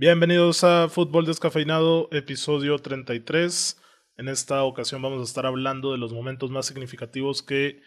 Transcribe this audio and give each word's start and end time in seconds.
Bienvenidos 0.00 0.62
a 0.62 0.88
Fútbol 0.88 1.26
Descafeinado, 1.26 2.08
episodio 2.12 2.78
33. 2.78 3.82
En 4.16 4.28
esta 4.28 4.62
ocasión 4.62 5.02
vamos 5.02 5.20
a 5.20 5.24
estar 5.24 5.44
hablando 5.44 5.90
de 5.90 5.98
los 5.98 6.12
momentos 6.12 6.52
más 6.52 6.66
significativos 6.66 7.42
que 7.42 7.82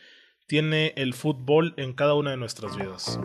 tiene 0.45 0.91
el 0.97 1.13
fútbol 1.13 1.73
en 1.77 1.93
cada 1.93 2.15
una 2.15 2.31
de 2.31 2.35
nuestras 2.35 2.75
vidas. 2.75 3.17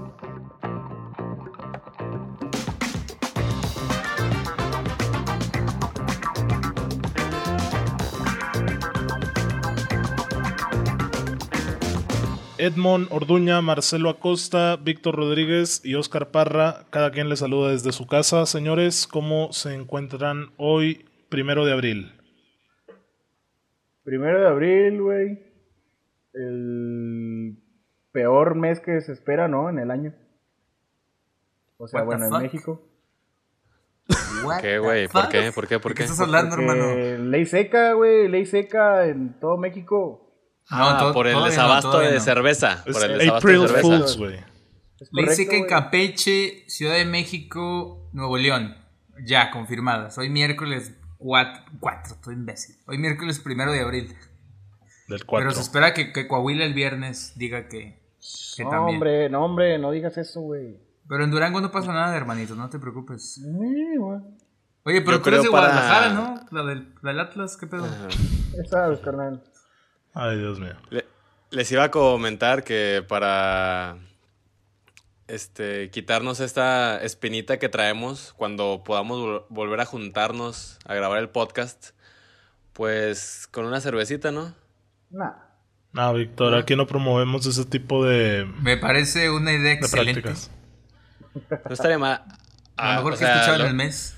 Edmond 12.59 13.09
Orduña, 13.11 13.61
Marcelo 13.61 14.09
Acosta, 14.09 14.77
Víctor 14.77 15.17
Rodríguez 15.17 15.85
y 15.85 15.95
Oscar 15.95 16.31
Parra, 16.31 16.87
cada 16.91 17.11
quien 17.11 17.29
les 17.29 17.41
saluda 17.41 17.71
desde 17.71 17.93
su 17.93 18.07
casa. 18.07 18.47
Señores, 18.47 19.07
¿cómo 19.07 19.53
se 19.53 19.75
encuentran 19.75 20.53
hoy, 20.57 21.05
primero 21.29 21.67
de 21.67 21.73
abril? 21.73 22.13
Primero 24.05 24.41
de 24.41 24.47
abril, 24.47 25.03
güey. 25.03 25.39
El 26.33 27.59
peor 28.13 28.55
mes 28.55 28.81
que 28.81 29.01
se 29.03 29.13
espera, 29.13 29.49
¿no? 29.49 29.69
En 29.69 29.79
el 29.79 29.91
año. 29.91 30.15
O 31.77 31.89
sea, 31.89 32.05
bueno, 32.05 32.25
en 32.25 32.43
México. 32.43 32.83
¿Qué, 34.63 34.79
güey? 34.79 35.09
¿Por 35.09 35.29
qué? 35.29 35.53
¿Por 35.53 35.67
qué? 35.67 35.79
¿Por 35.79 35.93
qué? 35.93 35.99
¿Qué 35.99 36.05
estás 36.05 36.21
hablando, 36.21 36.57
Porque 36.57 36.71
hermano? 36.71 37.25
Ley 37.31 37.45
seca, 37.45 37.93
güey. 37.93 38.29
Ley 38.29 38.47
seca 38.47 39.07
en 39.07 39.39
todo 39.41 39.59
México. 39.59 40.26
Ah, 40.71 40.99
to- 41.01 41.13
por 41.13 41.27
el 41.27 41.43
desabasto 41.45 41.99
de 42.01 42.15
no. 42.15 42.21
cerveza. 42.21 42.83
Por 42.85 43.03
el 43.05 43.19
desabasto 43.19 43.37
April 43.49 43.61
de 43.63 43.69
cerveza. 43.69 43.83
Fools, 43.89 44.17
güey. 44.17 44.33
Ley 44.33 44.45
correcto, 45.13 45.35
seca 45.35 45.57
en. 45.57 45.67
Campeche, 45.67 46.65
Ciudad 46.69 46.95
de 46.95 47.05
México, 47.05 48.09
Nuevo 48.13 48.37
León. 48.39 48.77
Ya, 49.25 49.51
confirmadas. 49.51 50.19
Hoy 50.19 50.29
miércoles 50.31 50.93
4, 51.19 51.63
4, 51.81 52.15
estoy 52.17 52.35
imbécil. 52.35 52.77
Hoy 52.87 52.99
miércoles 52.99 53.39
primero 53.39 53.73
de 53.73 53.81
abril. 53.81 54.09
Del 55.09 55.19
Pero 55.21 55.27
4. 55.27 55.51
se 55.53 55.61
espera 55.61 55.95
que, 55.95 56.13
que 56.13 56.27
Coahuila 56.27 56.65
el 56.65 56.75
viernes 56.75 57.33
diga 57.37 57.69
que, 57.69 58.03
que 58.57 58.65
No, 58.65 58.71
también. 58.71 58.97
hombre, 58.97 59.29
no, 59.31 59.45
hombre, 59.45 59.79
no 59.79 59.91
digas 59.93 60.17
eso, 60.19 60.41
güey. 60.41 60.79
Pero 61.09 61.23
en 61.25 61.31
Durango 61.31 61.61
no 61.61 61.71
pasa 61.71 61.93
nada, 61.93 62.17
hermanito, 62.17 62.57
no 62.57 62.69
te 62.69 62.79
preocupes. 62.81 63.41
Oye, 64.85 65.01
pero 65.03 65.19
Yo 65.19 65.23
tú 65.23 65.29
eres 65.29 65.43
de 65.45 65.51
para- 65.51 65.69
Guadalajara, 65.69 66.13
¿no? 66.13 66.35
La 66.51 66.65
del, 66.65 66.93
la 67.03 67.11
del 67.11 67.21
Atlas, 67.21 67.57
¿qué 67.57 67.67
pedo? 67.67 67.85
Ajá. 67.85 68.09
Ya 68.57 68.65
sabes, 68.69 68.99
carnal. 69.01 69.43
Ay, 70.19 70.39
Dios 70.39 70.59
mío. 70.59 70.75
Le- 70.91 71.05
les 71.51 71.71
iba 71.71 71.85
a 71.85 71.91
comentar 71.91 72.65
que 72.65 73.05
para 73.07 73.97
este 75.29 75.91
quitarnos 75.91 76.41
esta 76.41 77.03
espinita 77.03 77.59
que 77.59 77.69
traemos 77.69 78.33
cuando 78.37 78.83
podamos 78.85 79.19
vol- 79.21 79.45
volver 79.49 79.81
a 79.81 79.85
juntarnos 79.85 80.79
a 80.87 80.95
grabar 80.95 81.19
el 81.19 81.29
podcast, 81.29 81.91
pues 82.73 83.49
con 83.51 83.67
una 83.67 83.81
cervecita, 83.81 84.31
¿no? 84.33 84.55
Nah. 85.11 85.33
No, 85.93 86.13
Víctor, 86.15 86.55
aquí 86.55 86.77
no 86.77 86.87
promovemos 86.87 87.47
ese 87.47 87.65
tipo 87.65 88.05
de, 88.05 88.47
Me 88.61 88.77
parece 88.77 89.31
una 89.31 89.53
idea 89.53 89.71
de 89.71 89.73
excelente. 89.73 90.23
prácticas. 90.23 90.51
No 91.67 91.73
estaría 91.73 91.99
mal. 91.99 92.23
A 92.23 92.37
Ah, 92.77 92.91
lo 92.93 92.97
mejor 92.97 93.13
o 93.13 93.15
que 93.17 93.19
sea, 93.25 93.35
escuchaba 93.35 93.57
en 93.57 93.63
lo- 93.63 93.69
el 93.69 93.75
mes. 93.75 94.17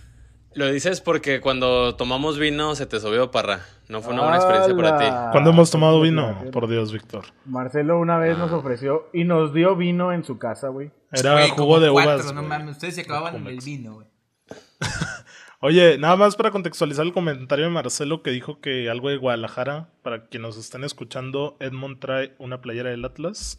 Lo 0.54 0.70
dices 0.72 1.00
porque 1.00 1.41
cuando 1.41 1.94
tomamos 1.94 2.38
vino 2.38 2.74
se 2.74 2.86
te 2.86 2.98
subió 3.00 3.30
parra. 3.30 3.64
No 3.88 4.00
fue 4.02 4.12
una 4.14 4.22
buena 4.22 4.36
experiencia 4.38 4.74
para 4.77 4.98
ti. 4.98 5.04
¿Cuándo 5.32 5.50
hemos 5.50 5.70
tomado 5.70 6.00
vino? 6.00 6.42
Por 6.52 6.68
Dios, 6.68 6.92
Víctor. 6.92 7.27
Marcelo 7.44 7.98
una 7.98 8.18
vez 8.18 8.36
Ah. 8.36 8.41
nos 8.41 8.52
ofreció 8.52 9.08
y 9.12 9.24
nos 9.24 9.52
dio 9.54 9.76
vino 9.76 10.12
en 10.12 10.24
su 10.24 10.38
casa, 10.38 10.69
güey. 10.69 10.91
Era 11.12 11.32
Güey, 11.34 11.50
jugo 11.50 11.80
de 11.80 11.91
cuatro, 11.91 12.14
uvas. 12.16 12.34
No 12.34 12.42
mames, 12.42 12.72
ustedes 12.76 12.94
se 12.96 13.02
acababan 13.02 13.36
en 13.36 13.46
el 13.46 13.58
vino, 13.60 13.94
güey. 13.94 14.06
Oye, 15.60 15.98
nada 15.98 16.16
más 16.16 16.36
para 16.36 16.50
contextualizar 16.52 17.04
el 17.04 17.12
comentario 17.12 17.64
de 17.64 17.70
Marcelo 17.70 18.22
que 18.22 18.30
dijo 18.30 18.60
que 18.60 18.88
algo 18.88 19.08
de 19.08 19.16
Guadalajara, 19.16 19.91
para 20.02 20.26
quienes 20.28 20.56
nos 20.56 20.64
estén 20.64 20.84
escuchando, 20.84 21.56
Edmond 21.60 21.98
trae 21.98 22.34
una 22.38 22.60
playera 22.60 22.91
del 22.91 23.04
Atlas. 23.04 23.58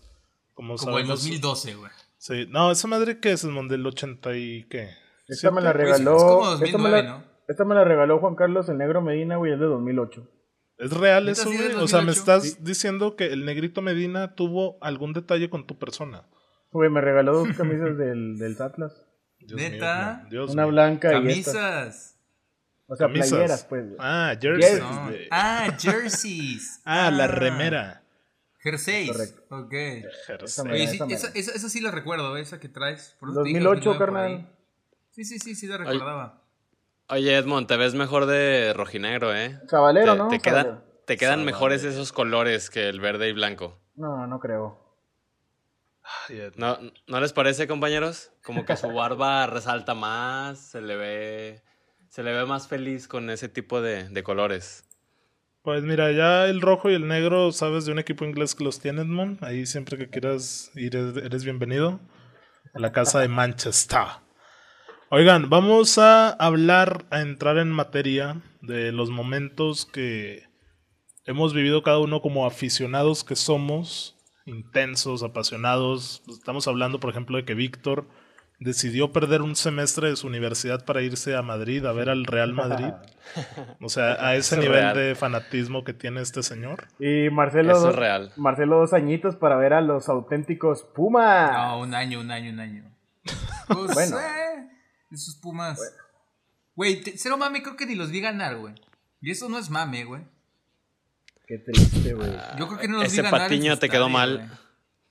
Como, 0.53 0.75
Como 0.75 0.97
el 0.97 1.05
sabemos. 1.05 1.19
2012, 1.23 1.75
güey. 1.75 1.91
Sí, 2.17 2.45
no, 2.49 2.72
esa 2.72 2.88
madre 2.88 3.19
que 3.19 3.31
es 3.33 3.44
Edmond 3.44 3.69
del 3.69 3.85
80 3.85 4.35
y 4.38 4.63
qué. 4.69 4.89
Esta 5.29 5.51
me 5.51 5.62
la 5.62 5.73
regaló. 5.73 6.16
es 6.16 6.23
como 6.23 6.66
esta, 6.66 6.78
me 6.78 6.90
2009, 6.90 7.03
la, 7.03 7.09
¿no? 7.09 7.23
esta 7.47 7.66
me 7.66 7.75
la 7.75 7.84
regaló 7.84 8.19
Juan 8.19 8.35
Carlos 8.35 8.67
el 8.69 8.78
Negro 8.78 9.01
Medina, 9.01 9.38
güey, 9.38 9.53
es 9.53 9.59
de 9.59 9.66
2008. 9.66 10.28
¿Es 10.79 10.91
real 10.91 11.25
¿Neta 11.25 11.41
eso, 11.41 11.51
güey? 11.51 11.73
O 11.75 11.88
sea, 11.88 12.00
me 12.01 12.07
2008? 12.07 12.12
estás 12.12 12.44
Sí. 12.51 12.57
diciendo 12.62 13.16
que 13.16 13.28
el 13.28 13.45
negrito 13.45 13.81
Medina 13.81 14.35
tuvo 14.35 14.78
algún 14.81 15.13
detalle 15.13 15.50
con 15.50 15.67
tu 15.67 15.78
persona. 15.78 16.23
Güey, 16.72 16.90
me 16.90 17.01
regaló 17.01 17.34
dos 17.34 17.47
camisas 17.57 17.97
del, 17.97 18.38
del 18.38 18.62
Atlas. 18.62 19.06
Dios 19.40 19.59
¿Neta? 19.59 20.19
mío, 20.23 20.28
Dios 20.29 20.51
Una 20.51 20.63
mío. 20.63 20.72
blanca 20.72 21.13
y 21.13 21.28
esta. 21.29 21.51
Camisas. 21.53 22.16
O 22.88 22.96
sea, 22.96 23.07
Camisas. 23.07 23.29
playeras, 23.29 23.63
pues. 23.66 23.85
güey. 23.85 23.96
Ah, 24.00 24.35
jerseys. 24.40 24.79
No. 24.79 25.09
Ah, 25.31 25.78
jerseys. 25.79 26.81
Ah, 26.85 27.11
la 27.11 27.28
remera. 27.28 28.03
Jerseys. 28.61 29.11
Correcto. 29.11 29.41
Ok. 29.50 29.72
Jersey. 30.28 30.63
Mira, 30.66 30.75
Oye, 30.75 30.88
sí, 30.88 30.96
esa 30.96 31.06
esa, 31.07 31.28
esa, 31.38 31.51
esa 31.53 31.69
sí 31.69 31.81
la 31.81 31.91
recuerdo, 31.91 32.35
esa 32.38 32.59
que 32.59 32.67
traes. 32.67 33.16
Por 33.19 33.29
eso 33.29 33.44
te 33.44 33.50
dije 33.50 33.59
2008, 33.59 33.90
2009 33.90 33.97
por 33.97 34.06
carnal. 34.06 34.59
Sí, 35.19 35.25
sí, 35.25 35.40
sí, 35.40 35.53
sí 35.56 35.68
la 35.68 35.75
recordaba. 35.75 36.46
Oye, 37.09 37.35
Edmond, 37.35 37.68
te 37.68 37.75
ves 37.75 37.94
mejor 37.94 38.25
de 38.25 38.72
rojinegro, 38.74 39.35
¿eh? 39.35 39.59
Sabalero, 39.68 40.13
te, 40.13 40.18
¿no? 40.18 40.28
te 40.30 40.40
quedan, 40.40 40.63
Sabalero. 40.66 41.03
te 41.06 41.18
quedan 41.18 41.31
Sabalero. 41.40 41.46
mejores 41.57 41.84
esos 41.84 42.13
colores 42.13 42.69
que 42.69 42.88
el 42.88 43.02
verde 43.02 43.28
y 43.28 43.34
blanco. 43.34 43.78
No, 43.96 44.28
no 44.28 44.40
creo. 44.40 44.79
Ay, 46.29 46.50
¿No, 46.56 46.78
¿No 47.08 47.19
les 47.19 47.34
parece, 47.34 47.68
compañeros? 47.68 48.31
Como 48.46 48.63
que 48.63 48.78
su 48.78 48.88
barba 48.94 49.46
resalta 49.47 49.94
más, 49.94 50.58
se 50.58 50.79
le 50.79 50.96
ve, 50.96 51.63
se 52.08 52.24
le 52.24 52.31
ve 52.31 52.46
más 52.46 52.69
feliz 52.69 53.09
con 53.09 53.29
ese 53.29 53.50
tipo 53.50 53.81
de, 53.81 54.08
de 54.08 54.24
colores. 54.24 54.85
Pues 55.63 55.84
mira, 55.84 56.13
ya 56.13 56.46
el 56.46 56.62
rojo 56.62 56.90
y 56.90 56.94
el 56.94 57.09
negro, 57.09 57.52
sabes 57.52 57.84
de 57.84 57.91
un 57.91 58.00
equipo 58.00 58.24
inglés 58.24 58.56
que 58.56 58.63
los 58.63 58.79
tiene, 58.79 59.02
Edmond. 59.02 59.44
Ahí 59.44 59.66
siempre 59.66 59.97
que 59.97 60.09
quieras 60.09 60.72
ir, 60.75 60.96
eres 60.96 61.18
eres 61.18 61.44
bienvenido 61.44 62.00
a 62.74 62.79
la 62.79 62.94
casa 62.94 63.19
de 63.19 63.28
Manchester. 63.28 64.00
Oigan, 65.12 65.50
vamos 65.50 65.97
a 65.97 66.30
hablar, 66.30 67.06
a 67.09 67.22
entrar 67.22 67.58
en 67.58 67.72
materia 67.72 68.42
de 68.62 68.92
los 68.92 69.09
momentos 69.09 69.86
que 69.86 70.44
hemos 71.25 71.53
vivido 71.53 71.81
cada 71.81 71.97
uno 72.00 72.22
como 72.22 72.46
aficionados 72.46 73.24
que 73.24 73.36
somos, 73.36 74.18
intensos, 74.46 75.24
apasionados. 75.24 76.22
Estamos 76.28 76.68
hablando, 76.68 77.00
por 77.00 77.09
ejemplo, 77.09 77.38
de 77.38 77.46
que 77.46 77.56
Víctor 77.56 78.08
decidió 78.59 79.12
perder 79.12 79.42
un 79.42 79.56
semestre 79.56 80.09
de 80.09 80.16
su 80.16 80.28
universidad 80.28 80.86
para 80.86 81.02
irse 81.02 81.36
a 81.36 81.41
Madrid 81.41 81.86
a 81.86 81.94
ver 81.94 82.09
al 82.09 82.26
Real 82.26 82.53
Madrid. 82.53 82.94
O 83.80 83.90
sea, 83.90 84.14
a 84.26 84.36
ese 84.36 84.56
es 84.56 84.62
nivel 84.62 84.80
real. 84.81 84.97
de 84.97 85.14
fanatismo 85.14 85.84
que 85.84 85.94
tiene 85.94 86.20
este 86.22 86.41
señor. 86.41 86.88
Y 87.00 87.30
Marcelo. 87.30 87.74
Eso 87.74 87.81
dos- 87.81 87.90
es 87.91 87.96
real. 87.96 88.31
Marcelo 88.38 88.78
dos 88.80 88.91
añitos 88.94 89.36
para 89.36 89.56
ver 89.56 89.74
a 89.74 89.81
los 89.81 90.09
auténticos 90.09 90.81
Pumas. 90.96 91.52
No, 91.53 91.80
un 91.80 91.94
año, 91.94 92.20
un 92.22 92.31
año, 92.31 92.52
un 92.52 92.59
año. 92.59 92.84
Pues, 93.68 93.94
Bueno. 93.94 94.18
eh, 94.20 94.68
esos 95.12 95.36
Pumas. 95.36 95.80
Güey, 96.75 97.02
te- 97.02 97.18
cero 97.18 97.38
mame, 97.38 97.62
creo 97.62 97.75
que 97.75 97.86
ni 97.86 97.96
los 97.96 98.09
vi 98.12 98.22
ganar, 98.22 98.58
güey. 98.58 98.74
Y 99.22 99.31
eso 99.31 99.50
no 99.50 99.58
es 99.59 99.70
mame, 99.70 100.06
güey. 100.06 100.22
Qué 101.47 101.58
triste, 101.58 102.14
güey. 102.14 102.31
Yo 102.58 102.68
creo 102.68 102.80
que 102.80 102.88
no 102.88 102.97
los 102.97 103.08
Ese 103.08 103.18
vi 103.18 103.24
ganar. 103.24 103.42
en 103.42 103.47
Patiño 103.47 103.80
te 103.80 103.90
quedó 103.90 104.08
mal. 104.09 104.50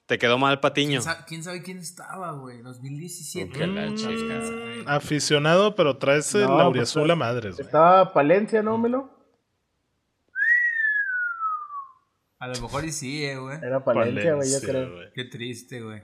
Te 0.06 0.18
quedó 0.18 0.38
mal 0.38 0.60
Patiño. 0.60 1.00
¿Quién 1.00 1.02
sabe, 1.02 1.24
quién 1.26 1.44
sabe 1.44 1.62
quién 1.62 1.78
estaba, 1.78 2.32
güey? 2.32 2.62
2017. 2.62 3.52
Que 3.52 3.66
la 3.66 3.90
Mm. 3.90 4.88
Aficionado, 4.88 5.74
pero 5.74 5.98
traes 5.98 6.34
el 6.34 6.42
No, 6.42 6.48
pues, 6.54 6.62
auriazul 6.64 7.10
a 7.10 7.16
madres, 7.16 7.56
güey. 7.56 7.66
Estaba 7.66 8.12
Palencia, 8.14 8.62
¿no, 8.62 8.78
Melo? 8.78 9.10
A 12.38 12.46
lo 12.46 12.60
mejor 12.60 12.84
y 12.84 12.92
sí, 12.92 13.24
eh, 13.24 13.36
güey. 13.36 13.58
Era 13.62 13.84
Palencia, 13.84 14.34
güey, 14.34 14.50
yo 14.50 14.60
creo. 14.60 15.12
Qué 15.12 15.24
triste, 15.24 15.80
güey. 15.82 16.02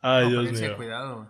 Ay, 0.00 0.24
No, 0.24 0.30
Dios 0.30 0.40
Palencia, 0.44 0.68
mío. 0.68 0.76
cuidado, 0.76 1.16
güey. 1.16 1.28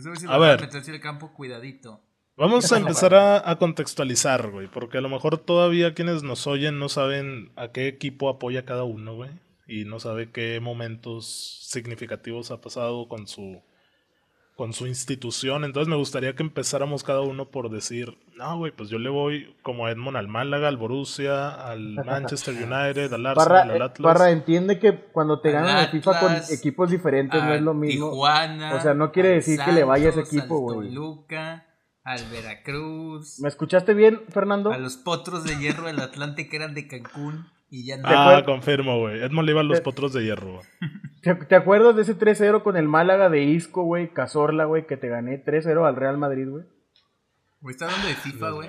Si 0.00 0.26
A 0.28 0.38
ver. 0.38 0.60
meterse 0.60 0.90
al 0.90 1.00
campo, 1.00 1.32
cuidadito. 1.32 2.00
Vamos 2.36 2.70
a 2.70 2.78
empezar 2.78 3.14
a, 3.14 3.50
a 3.50 3.58
contextualizar, 3.58 4.50
güey, 4.50 4.68
porque 4.68 4.98
a 4.98 5.00
lo 5.00 5.08
mejor 5.08 5.38
todavía 5.38 5.94
quienes 5.94 6.22
nos 6.22 6.46
oyen 6.46 6.78
no 6.78 6.88
saben 6.88 7.50
a 7.56 7.72
qué 7.72 7.88
equipo 7.88 8.28
apoya 8.28 8.64
cada 8.64 8.84
uno, 8.84 9.16
güey, 9.16 9.30
y 9.66 9.84
no 9.84 9.98
sabe 9.98 10.30
qué 10.30 10.60
momentos 10.60 11.26
significativos 11.62 12.52
ha 12.52 12.60
pasado 12.60 13.08
con 13.08 13.26
su 13.26 13.60
con 14.58 14.72
su 14.72 14.88
institución. 14.88 15.64
Entonces 15.64 15.88
me 15.88 15.94
gustaría 15.94 16.34
que 16.34 16.42
empezáramos 16.42 17.04
cada 17.04 17.20
uno 17.20 17.48
por 17.48 17.70
decir, 17.70 18.18
no, 18.36 18.58
güey, 18.58 18.72
pues 18.72 18.90
yo 18.90 18.98
le 18.98 19.08
voy 19.08 19.54
como 19.62 19.86
a 19.86 19.92
Edmond 19.92 20.16
al 20.16 20.26
Málaga, 20.26 20.66
al 20.66 20.76
Borussia, 20.76 21.50
al 21.50 21.94
Manchester 22.04 22.54
United, 22.54 23.12
al 23.12 23.22
Parra, 23.34 23.60
Arsenal, 23.60 23.70
al 23.70 23.80
eh, 23.80 23.84
Atlas. 23.84 24.12
Parra, 24.12 24.30
entiende 24.32 24.80
que 24.80 24.96
cuando 25.12 25.40
te 25.40 25.52
ganan 25.52 25.78
el 25.78 25.86
FIFA 25.90 26.18
con 26.18 26.32
equipos 26.50 26.90
diferentes 26.90 27.40
no 27.40 27.50
a 27.50 27.54
es 27.54 27.62
lo 27.62 27.72
mismo. 27.72 28.10
Tijuana, 28.10 28.74
O 28.74 28.80
sea, 28.80 28.94
no 28.94 29.12
quiere 29.12 29.28
al 29.28 29.34
decir 29.36 29.60
que 29.64 29.70
le 29.70 29.84
vaya 29.84 30.06
a 30.06 30.08
ese 30.08 30.22
Santos, 30.24 30.34
equipo, 30.36 30.70
al 30.70 30.74
güey. 30.74 30.88
Toluca, 30.88 31.66
al 32.02 32.24
Veracruz, 32.32 33.38
¿Me 33.38 33.48
escuchaste 33.48 33.94
bien, 33.94 34.22
Fernando? 34.28 34.72
a 34.72 34.78
los 34.78 34.96
potros 34.96 35.44
de 35.44 35.56
hierro 35.56 35.86
del 35.86 36.00
Atlante 36.00 36.48
que 36.48 36.56
eran 36.56 36.74
de 36.74 36.88
Cancún 36.88 37.46
y 37.70 37.86
ya 37.86 37.96
no. 37.98 38.08
Ah, 38.08 38.42
confirmo, 38.44 38.98
güey. 38.98 39.22
Edmond 39.22 39.46
le 39.46 39.52
iba 39.52 39.60
a 39.60 39.64
los 39.64 39.80
potros 39.82 40.12
de 40.14 40.24
hierro, 40.24 40.54
güey. 40.54 40.66
¿Te, 41.22 41.54
acuerdas 41.56 41.96
de 41.96 42.02
ese 42.02 42.16
3-0 42.16 42.62
con 42.62 42.76
el 42.76 42.86
Málaga 42.88 43.28
de 43.28 43.42
Isco, 43.42 43.82
güey? 43.82 44.08
Cazorla, 44.12 44.64
güey, 44.66 44.86
que 44.86 44.96
te 44.96 45.08
gané 45.08 45.42
3-0 45.44 45.86
al 45.86 45.96
Real 45.96 46.18
Madrid, 46.18 46.48
güey. 46.48 46.64
Güey, 47.60 47.72
está 47.72 47.86
hablando 47.86 48.08
de 48.08 48.14
FIFA, 48.14 48.50
güey. 48.50 48.68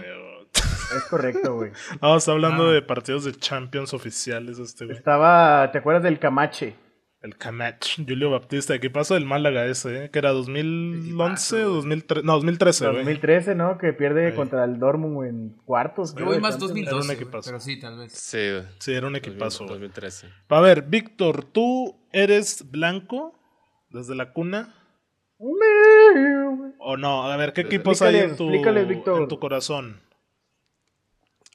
Es 0.96 1.04
correcto, 1.10 1.56
güey. 1.56 1.72
Ah, 2.02 2.16
está 2.18 2.32
hablando 2.32 2.70
Ah. 2.70 2.74
de 2.74 2.82
partidos 2.82 3.24
de 3.26 3.34
Champions 3.34 3.94
oficiales 3.94 4.58
este, 4.58 4.86
güey. 4.86 4.98
Estaba, 4.98 5.72
¿te 5.72 5.78
acuerdas 5.78 6.04
del 6.04 6.18
Camache? 6.20 6.76
El 7.22 7.36
Camach, 7.36 7.98
Julio 7.98 8.32
Baptista. 8.32 8.80
¿Qué 8.80 8.90
pasó 8.90 9.16
del 9.16 9.26
Málaga 9.26 9.66
ese, 9.66 10.06
eh? 10.06 10.10
Que 10.10 10.20
era 10.20 10.32
2011 10.32 11.66
o 11.66 11.70
güey. 11.70 11.76
2013. 11.76 12.26
No, 12.26 12.34
2013, 12.34 12.86
güey. 12.86 12.96
2013, 12.98 13.56
¿no? 13.56 13.78
Que 13.78 13.92
pierde 13.92 14.34
contra 14.36 14.64
el 14.64 14.80
Dortmund 14.80 15.28
en 15.28 15.50
cuartos. 15.66 16.16
Yo 16.16 16.24
voy 16.26 16.40
más 16.40 16.58
Champions. 16.58 16.90
2012, 16.90 16.96
Era 16.96 17.06
un 17.06 17.12
equipazo. 17.12 17.50
pero 17.50 17.60
sí, 17.60 17.80
tal 17.80 17.98
vez. 17.98 18.14
Sí. 18.14 18.40
Sí, 18.80 18.94
era 18.94 19.08
un 19.08 19.18
equipazo, 19.18 19.66
güey. 19.66 19.80
2013. 19.80 20.28
A 20.48 20.62
ver, 20.62 20.84
Víctor, 20.84 21.44
¿tú 21.44 22.00
eres 22.14 22.72
blanco 22.72 23.38
desde 23.90 24.16
la 24.16 24.32
cuna? 24.32 24.74
¿O 26.80 26.96
no? 26.96 27.30
A 27.30 27.36
ver, 27.36 27.52
¿qué 27.52 27.62
equipos 27.62 28.02
hay 28.02 28.16
en 28.18 28.38
tu, 28.38 28.46
explícales, 28.46 28.88
Víctor. 28.88 29.22
en 29.22 29.28
tu 29.28 29.40
corazón? 29.40 30.02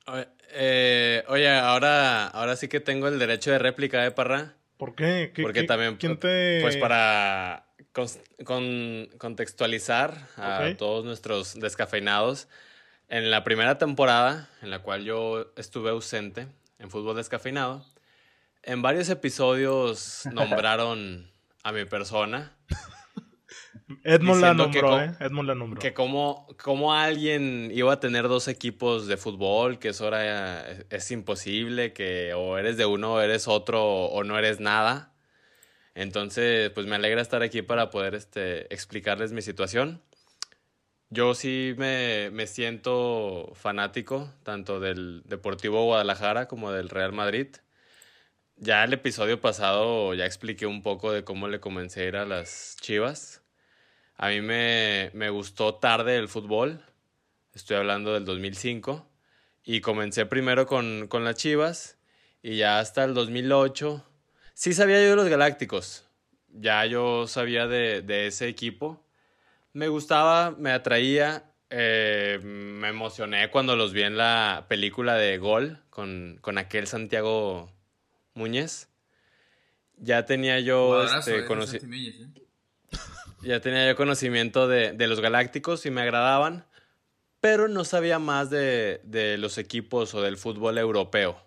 Oye, 0.07 0.29
eh, 0.53 1.25
oye, 1.29 1.49
ahora, 1.51 2.27
ahora 2.29 2.57
sí 2.57 2.69
que 2.69 2.81
tengo 2.81 3.09
el 3.09 3.19
derecho 3.19 3.51
de 3.51 3.59
réplica, 3.59 4.05
¿eh, 4.05 4.11
Parra? 4.11 4.57
¿Por 4.77 4.95
qué? 4.95 5.33
¿Qué- 5.35 5.43
Porque 5.43 5.63
qué- 5.63 5.67
también, 5.67 5.97
¿Quién 5.97 6.19
te...? 6.19 6.59
pues 6.63 6.77
para 6.77 7.67
con- 8.45 9.09
contextualizar 9.19 10.29
a 10.37 10.75
todos 10.77 11.05
nuestros 11.05 11.55
descafeinados, 11.61 12.49
en 13.09 13.31
la 13.31 13.45
primera 13.45 13.79
temporada 13.79 14.49
en 14.63 14.71
la 14.71 14.81
cual 14.81 15.05
yo 15.05 15.53
estuve 15.57 15.91
ausente 15.91 16.49
en 16.79 16.91
fútbol 16.91 17.17
descafeinado, 17.17 17.85
en 18.63 18.83
varios 18.83 19.09
episodios 19.11 20.23
nombraron 20.33 21.31
a 21.63 21.73
mi 21.73 21.85
persona, 21.85 22.53
Edmond 24.03 24.41
la 24.41 24.51
que 24.51 24.55
nombró, 24.57 24.89
co- 24.89 25.01
¿eh? 25.01 25.13
Edmond 25.21 25.49
la 25.49 25.55
nombró. 25.55 25.81
que 25.81 25.93
como, 25.93 26.47
como 26.63 26.95
alguien 26.95 27.71
iba 27.73 27.93
a 27.93 28.01
tener 28.01 28.29
dos 28.29 28.49
equipos 28.49 29.07
de 29.07 29.17
fútbol, 29.17 29.79
que 29.79 29.89
eso 29.89 30.09
era, 30.09 30.71
es, 30.71 30.87
es 30.91 31.11
imposible, 31.11 31.93
que 31.93 32.33
o 32.35 32.57
eres 32.59 32.77
de 32.77 32.87
uno 32.87 33.15
o 33.15 33.21
eres 33.21 33.47
otro 33.49 33.85
o 34.07 34.25
no 34.25 34.39
eres 34.39 34.59
nada. 34.61 35.13
Entonces, 35.95 36.71
pues 36.71 36.87
me 36.87 36.97
alegra 36.97 37.21
estar 37.23 37.43
aquí 37.43 37.63
para 37.63 37.91
poder 37.91 38.15
este, 38.15 38.73
explicarles 38.75 39.33
mi 39.33 39.43
situación. 39.43 40.03
Yo 41.11 41.35
sí 41.35 41.75
me, 41.77 42.31
me 42.33 42.47
siento 42.49 43.53
fanático 43.55 44.33
tanto 44.43 44.81
del 44.81 45.23
Deportivo 45.27 45.85
Guadalajara 45.85 46.49
como 46.49 46.73
del 46.73 46.89
Real 46.89 47.13
Madrid. 47.13 47.49
Ya 48.57 48.83
el 48.83 48.93
episodio 48.95 49.41
pasado 49.41 50.15
ya 50.15 50.27
expliqué 50.27 50.67
un 50.67 50.83
poco 50.83 51.13
de 51.13 51.23
cómo 51.23 51.47
le 51.47 51.61
comencé 51.61 52.03
a 52.03 52.09
ir 52.09 52.17
a 52.17 52.25
las 52.25 52.77
Chivas. 52.81 53.43
A 54.17 54.29
mí 54.29 54.41
me, 54.41 55.11
me 55.15 55.31
gustó 55.31 55.75
tarde 55.77 56.17
el 56.17 56.29
fútbol. 56.29 56.81
Estoy 57.55 57.77
hablando 57.77 58.15
del 58.15 58.25
2005. 58.25 59.07
Y 59.65 59.81
comencé 59.81 60.27
primero 60.27 60.67
con, 60.67 61.07
con 61.09 61.25
las 61.25 61.37
Chivas. 61.37 61.99
Y 62.43 62.57
ya 62.59 62.79
hasta 62.79 63.05
el 63.05 63.15
2008. 63.15 64.05
Sí 64.55 64.73
sabía 64.73 65.03
yo 65.03 65.11
de 65.11 65.17
los 65.17 65.29
Galácticos. 65.29 66.07
Ya 66.49 66.85
yo 66.87 67.27
sabía 67.27 67.67
de, 67.67 68.03
de 68.03 68.27
ese 68.29 68.47
equipo. 68.49 69.03
Me 69.73 69.89
gustaba, 69.89 70.53
me 70.53 70.71
atraía. 70.71 71.51
eh, 71.71 72.39
me 72.43 72.89
emocioné 72.89 73.51
cuando 73.51 73.75
los 73.75 73.93
vi 73.93 74.03
en 74.03 74.17
la 74.17 74.67
película 74.69 75.15
de 75.17 75.39
Gol 75.39 75.83
con, 75.91 76.39
con 76.41 76.59
aquel 76.59 76.87
Santiago 76.87 77.73
Muñez. 78.35 78.89
Ya 79.97 80.25
tenía 80.27 80.61
yo 80.61 81.03
este, 81.19 81.39
eh, 81.39 81.47
conoci- 81.49 81.81
Santi 81.81 81.87
Núñez, 81.87 82.15
eh. 82.21 82.44
Ya 83.45 83.61
tenía 83.61 83.87
yo 83.87 83.97
conocimiento 83.97 84.69
de, 84.69 84.93
de 84.93 85.07
los 85.07 85.21
galácticos 85.21 85.87
y 85.87 85.91
me 85.91 86.03
agradaban, 86.03 86.67
pero 87.41 87.69
no 87.69 87.85
sabía 87.85 88.19
más 88.19 88.51
de, 88.51 89.01
de 89.05 89.39
los 89.39 89.59
equipos 89.59 90.15
o 90.15 90.23
del 90.23 90.37
fútbol 90.37 90.79
europeo. 90.79 91.41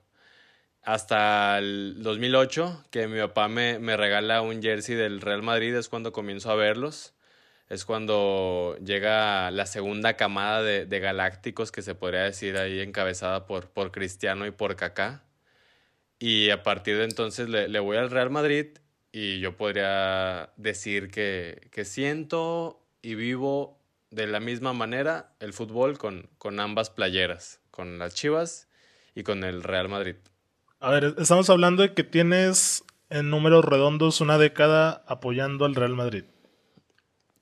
Hasta 0.83 1.57
el 1.57 1.95
2008, 2.01 2.85
que 2.91 3.07
mi 3.07 3.19
papá 3.19 3.47
me, 3.49 3.79
me 3.79 3.97
regala 3.97 4.41
un 4.41 4.61
jersey 4.61 4.95
del 4.95 5.21
Real 5.21 5.43
Madrid, 5.43 5.75
es 5.75 5.89
cuando 5.89 6.13
comienzo 6.13 6.51
a 6.51 6.55
verlos. 6.55 7.13
Es 7.67 7.83
cuando 7.83 8.77
llega 8.81 9.51
la 9.51 9.65
segunda 9.65 10.13
camada 10.15 10.63
de, 10.63 10.85
de 10.85 10.99
galácticos 11.01 11.73
que 11.73 11.81
se 11.81 11.95
podría 11.95 12.23
decir 12.23 12.57
ahí 12.57 12.79
encabezada 12.79 13.45
por, 13.45 13.69
por 13.69 13.91
Cristiano 13.91 14.45
y 14.45 14.51
por 14.51 14.77
Kaká. 14.77 15.25
Y 16.19 16.49
a 16.51 16.63
partir 16.63 16.97
de 16.97 17.03
entonces 17.03 17.49
le, 17.49 17.67
le 17.67 17.79
voy 17.79 17.97
al 17.97 18.09
Real 18.09 18.29
Madrid 18.29 18.77
y 19.19 19.39
yo 19.39 19.57
podría 19.57 20.51
decir 20.57 21.09
que, 21.09 21.69
que 21.71 21.85
siento 21.85 22.85
y 23.01 23.15
vivo 23.15 23.79
de 24.11 24.27
la 24.27 24.39
misma 24.39 24.73
manera 24.73 25.33
el 25.39 25.53
fútbol 25.53 25.97
con, 25.97 26.29
con 26.37 26.59
ambas 26.59 26.91
playeras, 26.91 27.59
con 27.71 27.97
las 27.97 28.13
Chivas 28.13 28.67
y 29.15 29.23
con 29.23 29.43
el 29.43 29.63
Real 29.63 29.89
Madrid. 29.89 30.17
A 30.79 30.91
ver, 30.91 31.15
estamos 31.17 31.49
hablando 31.49 31.81
de 31.81 31.95
que 31.95 32.03
tienes 32.03 32.83
en 33.09 33.31
números 33.31 33.65
redondos 33.65 34.21
una 34.21 34.37
década 34.37 35.03
apoyando 35.07 35.65
al 35.65 35.73
Real 35.73 35.95
Madrid. 35.95 36.25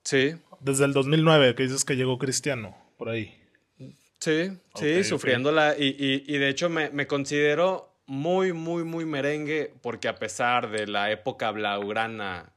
Sí, 0.04 0.36
Desde 0.62 0.86
el 0.86 0.94
2009, 0.94 1.56
que 1.56 1.64
dices 1.64 1.84
que 1.84 1.98
llegó 1.98 2.18
Cristiano, 2.18 2.78
por 2.98 3.10
ahí. 3.10 3.38
sí, 3.78 3.96
sí, 4.20 4.52
Ok, 4.72 4.82
ok. 5.00 5.04
sufriéndola. 5.04 5.76
Y, 5.78 5.88
y, 5.88 6.24
y 6.26 6.38
de 6.38 6.48
hecho 6.48 6.70
me, 6.70 6.90
me 6.92 7.06
considero 7.06 7.95
muy, 8.06 8.54
muy, 8.54 8.84
muy 8.84 9.06
merengue 9.06 9.74
porque 9.82 10.08
a 10.08 10.16
pesar 10.16 10.70
de 10.70 10.88
la 10.88 11.12
época 11.12 11.52
blaugrana 11.52 12.54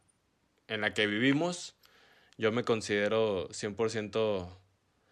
en 0.66 0.82
la 0.82 0.94
que 0.94 1.06
vivimos, 1.06 1.76
yo 2.36 2.52
me 2.52 2.64
considero 2.64 3.48
100% 3.48 4.48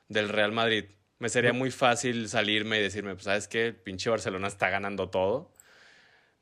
del 0.08 0.28
Real 0.28 0.52
Madrid. 0.52 0.84
Me 1.18 1.28
sería 1.28 1.52
muy 1.52 1.70
fácil 1.70 2.28
salirme 2.28 2.78
y 2.78 2.82
decirme, 2.82 3.14
pues, 3.14 3.24
¿sabes 3.24 3.48
qué? 3.48 3.68
El 3.68 3.76
pinche 3.76 4.10
Barcelona 4.10 4.48
está 4.48 4.68
ganando 4.68 5.08
todo. 5.08 5.50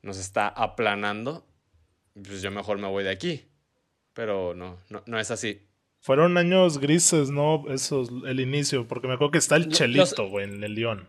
Nos 0.01 0.17
está 0.17 0.47
aplanando. 0.47 1.47
Pues 2.13 2.41
yo 2.41 2.51
mejor 2.51 2.77
me 2.77 2.87
voy 2.87 3.03
de 3.03 3.09
aquí. 3.09 3.45
Pero 4.13 4.53
no, 4.53 4.79
no, 4.89 5.01
no 5.05 5.19
es 5.19 5.31
así. 5.31 5.65
Fueron 6.01 6.37
años 6.37 6.77
grises, 6.77 7.31
¿no? 7.31 7.63
Esos, 7.69 8.09
el 8.27 8.39
inicio, 8.39 8.87
porque 8.87 9.07
me 9.07 9.15
acuerdo 9.15 9.31
que 9.31 9.37
está 9.39 9.55
el 9.55 9.69
Chelito, 9.69 10.29
güey, 10.29 10.45
en 10.45 10.63
el 10.63 10.75
León. 10.75 11.07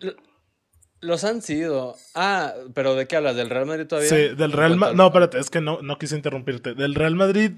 Los 1.06 1.25
han 1.25 1.41
sido. 1.43 1.94
Ah, 2.14 2.53
pero 2.75 2.94
¿de 2.94 3.06
qué 3.06 3.17
hablas? 3.17 3.37
¿Del 3.37 3.49
Real 3.50 3.67
Madrid 3.67 3.87
todavía? 3.87 4.08
Sí, 4.11 4.35
del 4.35 4.53
Real 4.53 4.76
Madrid. 4.76 4.97
No, 4.97 5.06
espérate, 5.06 5.38
es 5.38 5.50
que 5.50 5.61
no, 5.61 5.81
no 5.82 5.99
quise 5.99 6.17
interrumpirte. 6.17 6.75
Del 6.75 6.94
Real 6.94 7.14
Madrid, 7.14 7.53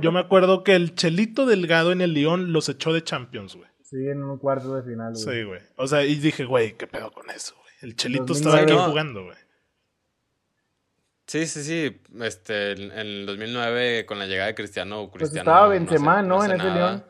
yo 0.00 0.10
me 0.12 0.20
acuerdo 0.20 0.64
que 0.64 0.74
el 0.74 0.94
Chelito 0.94 1.46
Delgado 1.46 1.92
en 1.92 2.00
el 2.00 2.14
León 2.14 2.52
los 2.52 2.68
echó 2.68 2.92
de 2.92 3.02
Champions, 3.04 3.54
güey. 3.56 3.68
Sí, 3.82 4.08
en 4.08 4.24
un 4.24 4.38
cuarto 4.38 4.74
de 4.74 4.82
final, 4.82 5.12
güey. 5.12 5.24
Sí, 5.24 5.42
güey. 5.44 5.60
O 5.76 5.86
sea, 5.86 6.04
y 6.04 6.16
dije, 6.16 6.44
güey, 6.44 6.76
¿qué 6.76 6.86
pedo 6.86 7.12
con 7.12 7.30
eso, 7.30 7.54
güey? 7.60 7.72
El 7.82 7.94
Chelito 7.96 8.24
2009. 8.26 8.56
estaba 8.60 8.62
aquí 8.78 8.84
No. 8.86 8.90
jugando, 8.90 9.24
güey. 9.24 9.36
Sí, 11.26 11.46
sí, 11.46 11.62
sí. 11.62 12.00
Este, 12.22 12.72
en 12.72 12.90
el 12.92 13.26
2009, 13.26 14.04
con 14.06 14.18
la 14.18 14.26
llegada 14.26 14.48
de 14.48 14.54
Cristiano, 14.54 15.08
Pues 15.10 15.22
Cristiano 15.30 15.50
estaba 15.50 15.60
no- 15.60 15.64
no 15.66 15.70
Benzema, 15.70 16.22
¿no? 16.22 16.42
hace 16.42 16.54
en 16.54 16.60
ese. 16.60 16.70
León. 16.70 17.04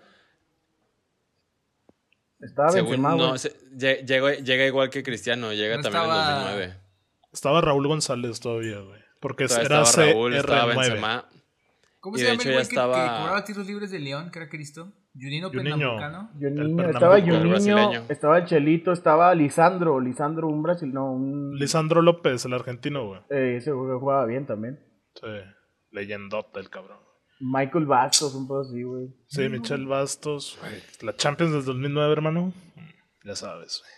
Estaba 2.44 2.70
Según- 2.70 2.90
Benzema, 2.90 3.10
no, 3.16 3.26
güey. 3.28 3.38
se- 3.38 3.56
lle- 3.76 4.04
llega, 4.06 4.34
llega 4.34 4.66
igual 4.66 4.90
que 4.90 5.02
Cristiano, 5.02 5.52
llega 5.52 5.76
No 5.76 5.82
también 5.82 6.02
estaba- 6.04 6.28
en 6.30 6.34
2009. 6.44 6.74
Estaba 7.32 7.60
Raúl 7.60 7.86
González 7.88 8.38
todavía, 8.40 8.78
güey. 8.80 9.00
Porque 9.20 9.46
Todavía 9.46 9.66
era 9.66 9.82
estaba 9.82 10.06
Raúl, 10.06 10.34
estaba 10.34 10.62
CR9. 10.74 10.76
Benzema. 10.88 11.28
¿Cómo 12.00 12.16
Y 12.16 12.18
se 12.18 12.24
de 12.26 12.30
llama 12.32 12.42
hecho 12.42 12.48
el 12.50 12.54
güey 12.54 12.66
que, 12.66 12.68
estaba- 12.74 12.94
que 12.94 13.20
cobraba 13.22 13.44
tiros 13.44 13.66
libres 13.66 13.90
de 13.90 13.98
León, 13.98 14.30
que 14.30 14.38
era 14.38 14.48
Cristo? 14.50 14.92
Junino 15.14 15.48
Juninho. 15.48 15.96
Pernambucano. 15.96 16.30
Pernambuco, 16.38 16.90
estaba 16.90 17.20
Juninho, 17.20 18.04
estaba 18.08 18.38
el 18.38 18.44
Chelito, 18.46 18.92
estaba 18.92 19.34
Lisandro, 19.34 20.00
Lisandro, 20.00 20.48
un 20.48 20.62
Brasil, 20.62 20.92
no, 20.92 21.12
un... 21.12 21.54
Lisandro 21.56 22.02
López, 22.02 22.44
el 22.44 22.52
argentino, 22.52 23.06
güey. 23.06 23.20
Eh, 23.30 23.56
ese 23.58 23.70
güey 23.72 23.98
jugaba 23.98 24.26
bien 24.26 24.44
también. 24.44 24.80
Sí. 25.14 25.26
Leyendota 25.92 26.58
el 26.60 26.68
cabrón. 26.68 26.98
Michael 27.40 27.86
Bastos, 27.86 28.34
un 28.34 28.46
poco 28.46 28.60
así, 28.62 28.82
güey. 28.82 29.08
Sí, 29.28 29.48
Michel 29.48 29.86
Bastos. 29.86 30.58
güey. 30.60 30.82
La 31.02 31.14
Champions 31.16 31.52
del 31.52 31.64
2009, 31.64 32.12
hermano. 32.12 32.52
Ya 33.24 33.34
sabes, 33.36 33.80
güey. 33.82 33.92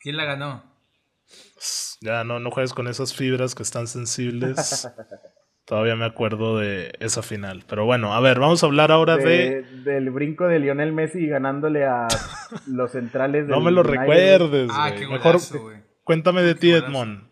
¿Quién 0.00 0.16
la 0.16 0.24
ganó? 0.24 0.64
Ya 2.00 2.24
no, 2.24 2.40
no 2.40 2.50
juegues 2.50 2.72
con 2.74 2.88
esas 2.88 3.14
fibras 3.14 3.54
que 3.54 3.62
están 3.62 3.86
sensibles. 3.86 4.88
Todavía 5.64 5.94
me 5.94 6.04
acuerdo 6.04 6.58
de 6.58 6.92
esa 6.98 7.22
final. 7.22 7.64
Pero 7.68 7.84
bueno, 7.84 8.12
a 8.14 8.20
ver, 8.20 8.40
vamos 8.40 8.62
a 8.62 8.66
hablar 8.66 8.90
ahora 8.90 9.16
de. 9.16 9.62
De- 9.62 9.62
Del 9.92 10.10
brinco 10.10 10.46
de 10.48 10.58
Lionel 10.58 10.92
Messi 10.92 11.26
ganándole 11.28 11.84
a 11.84 12.08
los 12.66 12.90
centrales 12.90 13.46
No 13.46 13.56
del 13.56 13.64
me 13.64 13.70
lo 13.70 13.82
United. 13.82 13.98
recuerdes, 14.00 14.70
Ah, 14.74 14.88
güey. 14.88 15.00
qué 15.00 15.06
Mejor 15.06 15.22
golazo, 15.34 15.60
güey. 15.62 15.76
cuéntame 16.02 16.42
de 16.42 16.54
Qué 16.54 16.60
ti. 16.60 16.70
Edmond. 16.72 17.28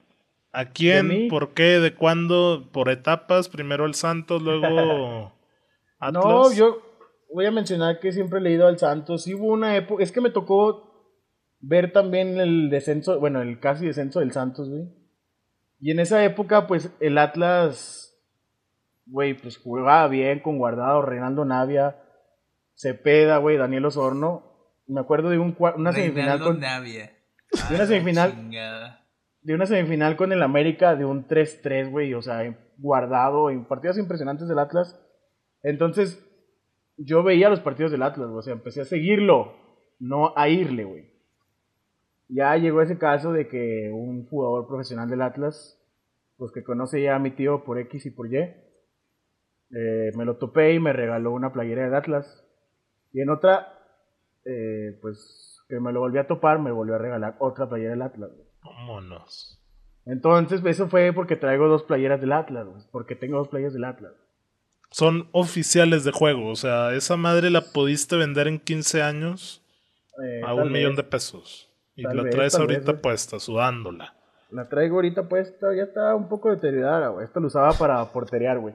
¿A 0.52 0.66
quién? 0.70 1.28
¿Por 1.28 1.54
qué? 1.54 1.78
¿De 1.80 1.94
cuándo? 1.94 2.68
¿Por 2.72 2.88
etapas? 2.88 3.48
Primero 3.48 3.84
el 3.86 3.94
Santos, 3.94 4.42
luego 4.42 5.32
Atlas. 5.98 6.24
No, 6.24 6.52
yo 6.52 6.82
voy 7.32 7.46
a 7.46 7.50
mencionar 7.52 8.00
que 8.00 8.12
siempre 8.12 8.38
he 8.40 8.42
leído 8.42 8.66
al 8.66 8.78
Santos. 8.78 9.24
Sí 9.24 9.34
hubo 9.34 9.46
una 9.46 9.76
época, 9.76 10.02
es 10.02 10.10
que 10.12 10.20
me 10.20 10.30
tocó 10.30 10.88
ver 11.60 11.92
también 11.92 12.40
el 12.40 12.70
descenso, 12.70 13.20
bueno, 13.20 13.42
el 13.42 13.60
casi 13.60 13.86
descenso 13.86 14.20
del 14.20 14.32
Santos, 14.32 14.68
güey. 14.68 14.88
Y 15.78 15.92
en 15.92 16.00
esa 16.00 16.22
época, 16.24 16.66
pues, 16.66 16.90
el 17.00 17.16
Atlas 17.18 18.06
güey, 19.06 19.34
pues 19.34 19.58
jugaba 19.58 20.06
bien 20.08 20.38
con 20.40 20.58
Guardado, 20.58 21.02
Reinaldo 21.02 21.44
Navia, 21.44 21.96
Cepeda, 22.74 23.38
güey, 23.38 23.56
Daniel 23.56 23.84
Osorno. 23.86 24.46
Me 24.86 25.00
acuerdo 25.00 25.30
de 25.30 25.38
un, 25.38 25.56
una 25.58 25.92
semifinal 25.92 26.14
Reinaldo 26.14 26.44
con, 26.44 26.60
Navia. 26.60 27.12
de 27.68 27.74
una 27.74 27.84
Ah, 27.84 27.86
semifinal- 27.86 28.30
chingada. 28.34 28.96
De 29.42 29.54
una 29.54 29.66
semifinal 29.66 30.16
con 30.16 30.32
el 30.32 30.42
América 30.42 30.96
de 30.96 31.04
un 31.04 31.26
3-3, 31.26 31.90
güey, 31.90 32.14
o 32.14 32.22
sea, 32.22 32.56
guardado 32.76 33.50
en 33.50 33.64
partidos 33.64 33.98
impresionantes 33.98 34.48
del 34.48 34.58
Atlas. 34.58 35.00
Entonces, 35.62 36.26
yo 36.96 37.22
veía 37.22 37.48
los 37.48 37.60
partidos 37.60 37.92
del 37.92 38.02
Atlas, 38.02 38.28
o 38.30 38.42
sea, 38.42 38.52
empecé 38.52 38.82
a 38.82 38.84
seguirlo, 38.84 39.54
no 39.98 40.32
a 40.36 40.48
irle, 40.48 40.84
güey. 40.84 41.10
Ya 42.28 42.56
llegó 42.56 42.82
ese 42.82 42.98
caso 42.98 43.32
de 43.32 43.48
que 43.48 43.90
un 43.92 44.26
jugador 44.26 44.68
profesional 44.68 45.08
del 45.08 45.22
Atlas, 45.22 45.78
pues 46.36 46.52
que 46.52 46.62
conoce 46.62 47.02
ya 47.02 47.16
a 47.16 47.18
mi 47.18 47.32
tío 47.32 47.64
por 47.64 47.78
X 47.78 48.06
y 48.06 48.10
por 48.10 48.32
Y, 48.32 48.36
eh, 48.36 50.10
me 50.16 50.24
lo 50.24 50.36
topé 50.36 50.74
y 50.74 50.80
me 50.80 50.92
regaló 50.92 51.32
una 51.32 51.52
playera 51.52 51.84
del 51.84 51.94
Atlas. 51.94 52.46
Y 53.12 53.20
en 53.20 53.30
otra, 53.30 53.72
eh, 54.44 54.98
pues 55.00 55.64
que 55.68 55.80
me 55.80 55.92
lo 55.92 56.00
volví 56.00 56.18
a 56.18 56.26
topar, 56.26 56.58
me 56.60 56.72
volvió 56.72 56.96
a 56.96 56.98
regalar 56.98 57.36
otra 57.38 57.68
playera 57.68 57.92
del 57.92 58.02
Atlas. 58.02 58.30
Vámonos. 58.62 59.58
Entonces, 60.06 60.62
eso 60.64 60.88
fue 60.88 61.12
porque 61.12 61.36
traigo 61.36 61.68
dos 61.68 61.82
playeras 61.84 62.20
del 62.20 62.32
Atlas, 62.32 62.66
güey, 62.66 62.82
porque 62.90 63.14
tengo 63.14 63.38
dos 63.38 63.48
playeras 63.48 63.74
del 63.74 63.84
Atlas. 63.84 64.12
Son 64.90 65.28
oficiales 65.32 66.04
de 66.04 66.10
juego. 66.12 66.48
O 66.50 66.56
sea, 66.56 66.92
esa 66.94 67.16
madre 67.16 67.50
la 67.50 67.60
pudiste 67.60 68.16
vender 68.16 68.48
en 68.48 68.58
15 68.58 69.02
años 69.02 69.62
Eh, 70.22 70.40
a 70.44 70.52
un 70.54 70.72
millón 70.72 70.96
de 70.96 71.04
pesos. 71.04 71.68
Y 71.94 72.02
Tal 72.02 72.16
la 72.16 72.22
vez, 72.24 72.34
traes 72.34 72.54
ahorita 72.56 72.92
vez, 72.92 73.00
puesta, 73.00 73.38
sudándola. 73.38 74.14
La 74.50 74.68
traigo 74.68 74.96
ahorita 74.96 75.28
puesta, 75.28 75.68
ya 75.76 75.84
está 75.84 76.14
un 76.16 76.28
poco 76.28 76.50
deteriorada, 76.50 77.08
güey. 77.08 77.24
Esto 77.26 77.38
lo 77.40 77.46
usaba 77.46 77.72
para 77.72 78.04
porterear, 78.12 78.58
güey. 78.58 78.74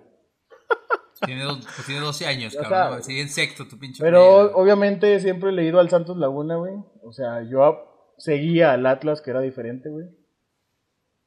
Tiene, 1.25 1.43
do- 1.43 1.59
pues 1.59 1.85
tiene 1.85 2.01
12 2.01 2.25
años, 2.27 2.53
Ya 2.53 2.61
cabrón. 2.67 3.03
Sigue 3.03 3.21
en 3.21 3.29
sexto 3.29 3.67
tu 3.67 3.77
pinche 3.77 4.01
Pero 4.03 4.21
playera. 4.21 4.55
obviamente 4.55 5.19
siempre 5.19 5.49
he 5.49 5.53
leído 5.53 5.79
al 5.79 5.89
Santos 5.89 6.17
Laguna, 6.17 6.55
güey. 6.55 6.73
O 7.03 7.11
sea, 7.11 7.41
yo 7.43 7.63
a- 7.63 7.83
seguía 8.17 8.73
al 8.73 8.85
Atlas, 8.85 9.21
que 9.21 9.31
era 9.31 9.41
diferente, 9.41 9.89
güey. 9.89 10.07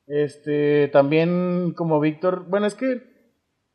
Este, 0.06 0.88
también 0.88 1.72
como 1.76 2.00
Víctor, 2.00 2.46
bueno, 2.48 2.66
es 2.66 2.74
que 2.74 3.02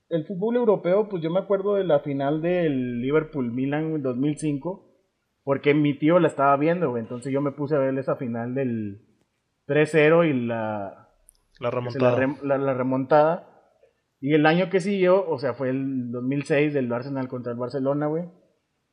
el 0.10 0.26
fútbol 0.26 0.56
europeo, 0.56 1.08
pues 1.10 1.22
yo 1.24 1.30
me 1.30 1.40
acuerdo 1.40 1.76
de 1.76 1.84
la 1.84 2.00
final 2.00 2.42
del 2.42 3.02
Liverpool-Milan 3.02 3.96
en 3.96 4.02
2005, 4.04 4.90
porque 5.44 5.74
mi 5.74 5.98
tío 5.98 6.20
la 6.20 6.28
estaba 6.28 6.56
viendo, 6.58 6.90
güey. 6.90 7.04
Entonces 7.04 7.32
yo 7.32 7.42
me 7.42 7.52
puse 7.52 7.76
a 7.76 7.80
ver 7.80 7.98
esa 7.98 8.16
final 8.16 8.56
del 8.56 9.02
3-0 9.68 10.30
y 10.30 10.46
la, 10.48 11.10
La 11.60 11.70
remontada. 11.72 12.12
la, 12.12 12.18
rem- 12.26 12.42
la- 12.42 12.58
la 12.58 12.74
remontada. 12.74 13.50
Y 14.20 14.34
el 14.34 14.46
año 14.46 14.70
que 14.70 14.80
siguió, 14.80 15.28
o 15.30 15.38
sea, 15.38 15.54
fue 15.54 15.70
el 15.70 16.10
2006 16.12 16.74
del 16.74 16.92
Arsenal 16.94 17.28
contra 17.28 17.52
el 17.52 17.58
Barcelona, 17.60 18.08
güey. 18.08 18.24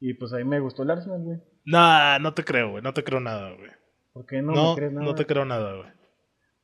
Y 0.01 0.15
pues 0.15 0.33
ahí 0.33 0.45
me 0.45 0.61
gustó 0.61 0.83
el 0.83 0.91
Arsenal, 0.91 1.21
güey. 1.23 1.39
Nah, 1.65 2.19
no 2.19 2.35
te 2.35 2.43
creo, 2.43 2.71
güey. 2.73 2.83
No 2.83 2.93
te 2.95 3.05
creo 3.05 3.21
nada, 3.21 3.51
güey. 3.55 3.71
¿Por 4.13 4.27
qué 4.27 4.43
no, 4.43 4.53
No, 4.53 4.71
me 4.71 4.77
crees 4.77 4.93
nada? 4.93 5.07
no 5.07 5.15
te 5.15 5.27
creo 5.27 5.45
nada, 5.45 5.75
güey. 5.77 5.89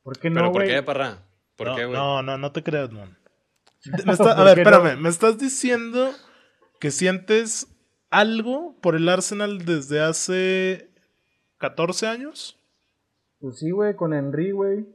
¿Por 0.03 0.19
qué 0.19 0.31
¿Pero 0.31 0.47
no, 0.47 0.53
por 0.53 0.63
güey? 0.63 0.75
qué, 0.75 0.83
parra? 0.83 1.19
¿Por 1.57 1.69
no, 1.69 1.77
qué, 1.77 1.85
güey? 1.85 1.97
No, 1.97 2.23
no, 2.23 2.39
no 2.39 2.53
te 2.53 2.63
creas, 2.63 2.91
man. 2.93 3.17
Me 4.07 4.13
está- 4.13 4.33
a 4.33 4.37
¿Por 4.37 4.45
ver, 4.47 4.57
no? 4.59 4.63
espérame. 4.71 5.01
¿Me 5.01 5.09
estás 5.09 5.39
diciendo 5.39 6.11
que 6.81 6.91
sientes 6.91 7.69
algo 8.11 8.75
por 8.81 8.95
el 8.97 9.09
Arsenal 9.09 9.65
desde 9.65 10.01
hace 10.01 10.91
14 11.59 12.07
años? 12.07 12.59
Pues 13.41 13.59
sí, 13.59 13.71
güey, 13.71 13.95
con 13.95 14.13
Henry, 14.13 14.51
güey. 14.51 14.87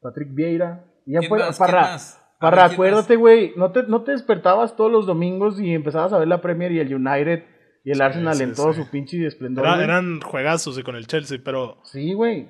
Patrick 0.00 0.28
Vieira. 0.32 0.84
Y 1.06 1.12
ya 1.12 1.20
¿Quién 1.20 1.28
fue, 1.28 1.38
más? 1.40 1.56
¿Quién 1.56 1.66
Parra, 1.70 1.96
Parra, 2.38 2.56
ver, 2.62 2.66
¿quién 2.68 2.72
acuérdate, 2.74 3.16
güey, 3.16 3.52
¿no 3.56 3.72
te, 3.72 3.82
no 3.84 4.02
te 4.04 4.12
despertabas 4.12 4.76
todos 4.76 4.92
los 4.92 5.06
domingos 5.06 5.58
y 5.60 5.74
empezabas 5.74 6.12
a 6.12 6.18
ver 6.18 6.28
la 6.28 6.40
Premier 6.40 6.70
y 6.72 6.78
el 6.80 6.94
United 6.94 7.42
y 7.84 7.90
el 7.90 7.96
Sí, 7.96 8.02
Arsenal 8.02 8.34
sí, 8.36 8.42
en 8.42 8.54
todo 8.54 8.72
sí. 8.72 8.82
su 8.82 8.90
pinche 8.90 9.26
esplendor, 9.26 9.66
Era- 9.66 9.82
eran 9.84 10.20
juegazos 10.20 10.78
y 10.78 10.82
con 10.82 10.96
el 10.96 11.06
Chelsea, 11.06 11.38
pero 11.44 11.78
Sí, 11.84 12.12
güey. 12.14 12.48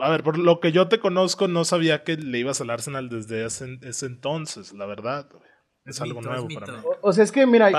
a 0.00 0.10
ver, 0.10 0.22
por 0.22 0.38
lo 0.38 0.60
que 0.60 0.72
yo 0.72 0.88
te 0.88 0.98
conozco, 1.00 1.48
no 1.48 1.64
sabía 1.64 2.04
que 2.04 2.16
le 2.16 2.38
ibas 2.38 2.60
al 2.60 2.70
Arsenal 2.70 3.08
desde 3.08 3.44
ese, 3.44 3.78
ese 3.82 4.06
entonces, 4.06 4.72
la 4.72 4.86
verdad. 4.86 5.28
güey. 5.30 5.42
Es, 5.84 5.96
Es 5.96 6.02
algo 6.02 6.20
mito, 6.20 6.30
nuevo 6.30 6.48
es 6.50 6.54
para 6.54 6.72
mí. 6.72 6.78
O, 6.84 7.08
o 7.08 7.12
sea, 7.14 7.24
es 7.24 7.32
que, 7.32 7.46
mira, 7.46 7.70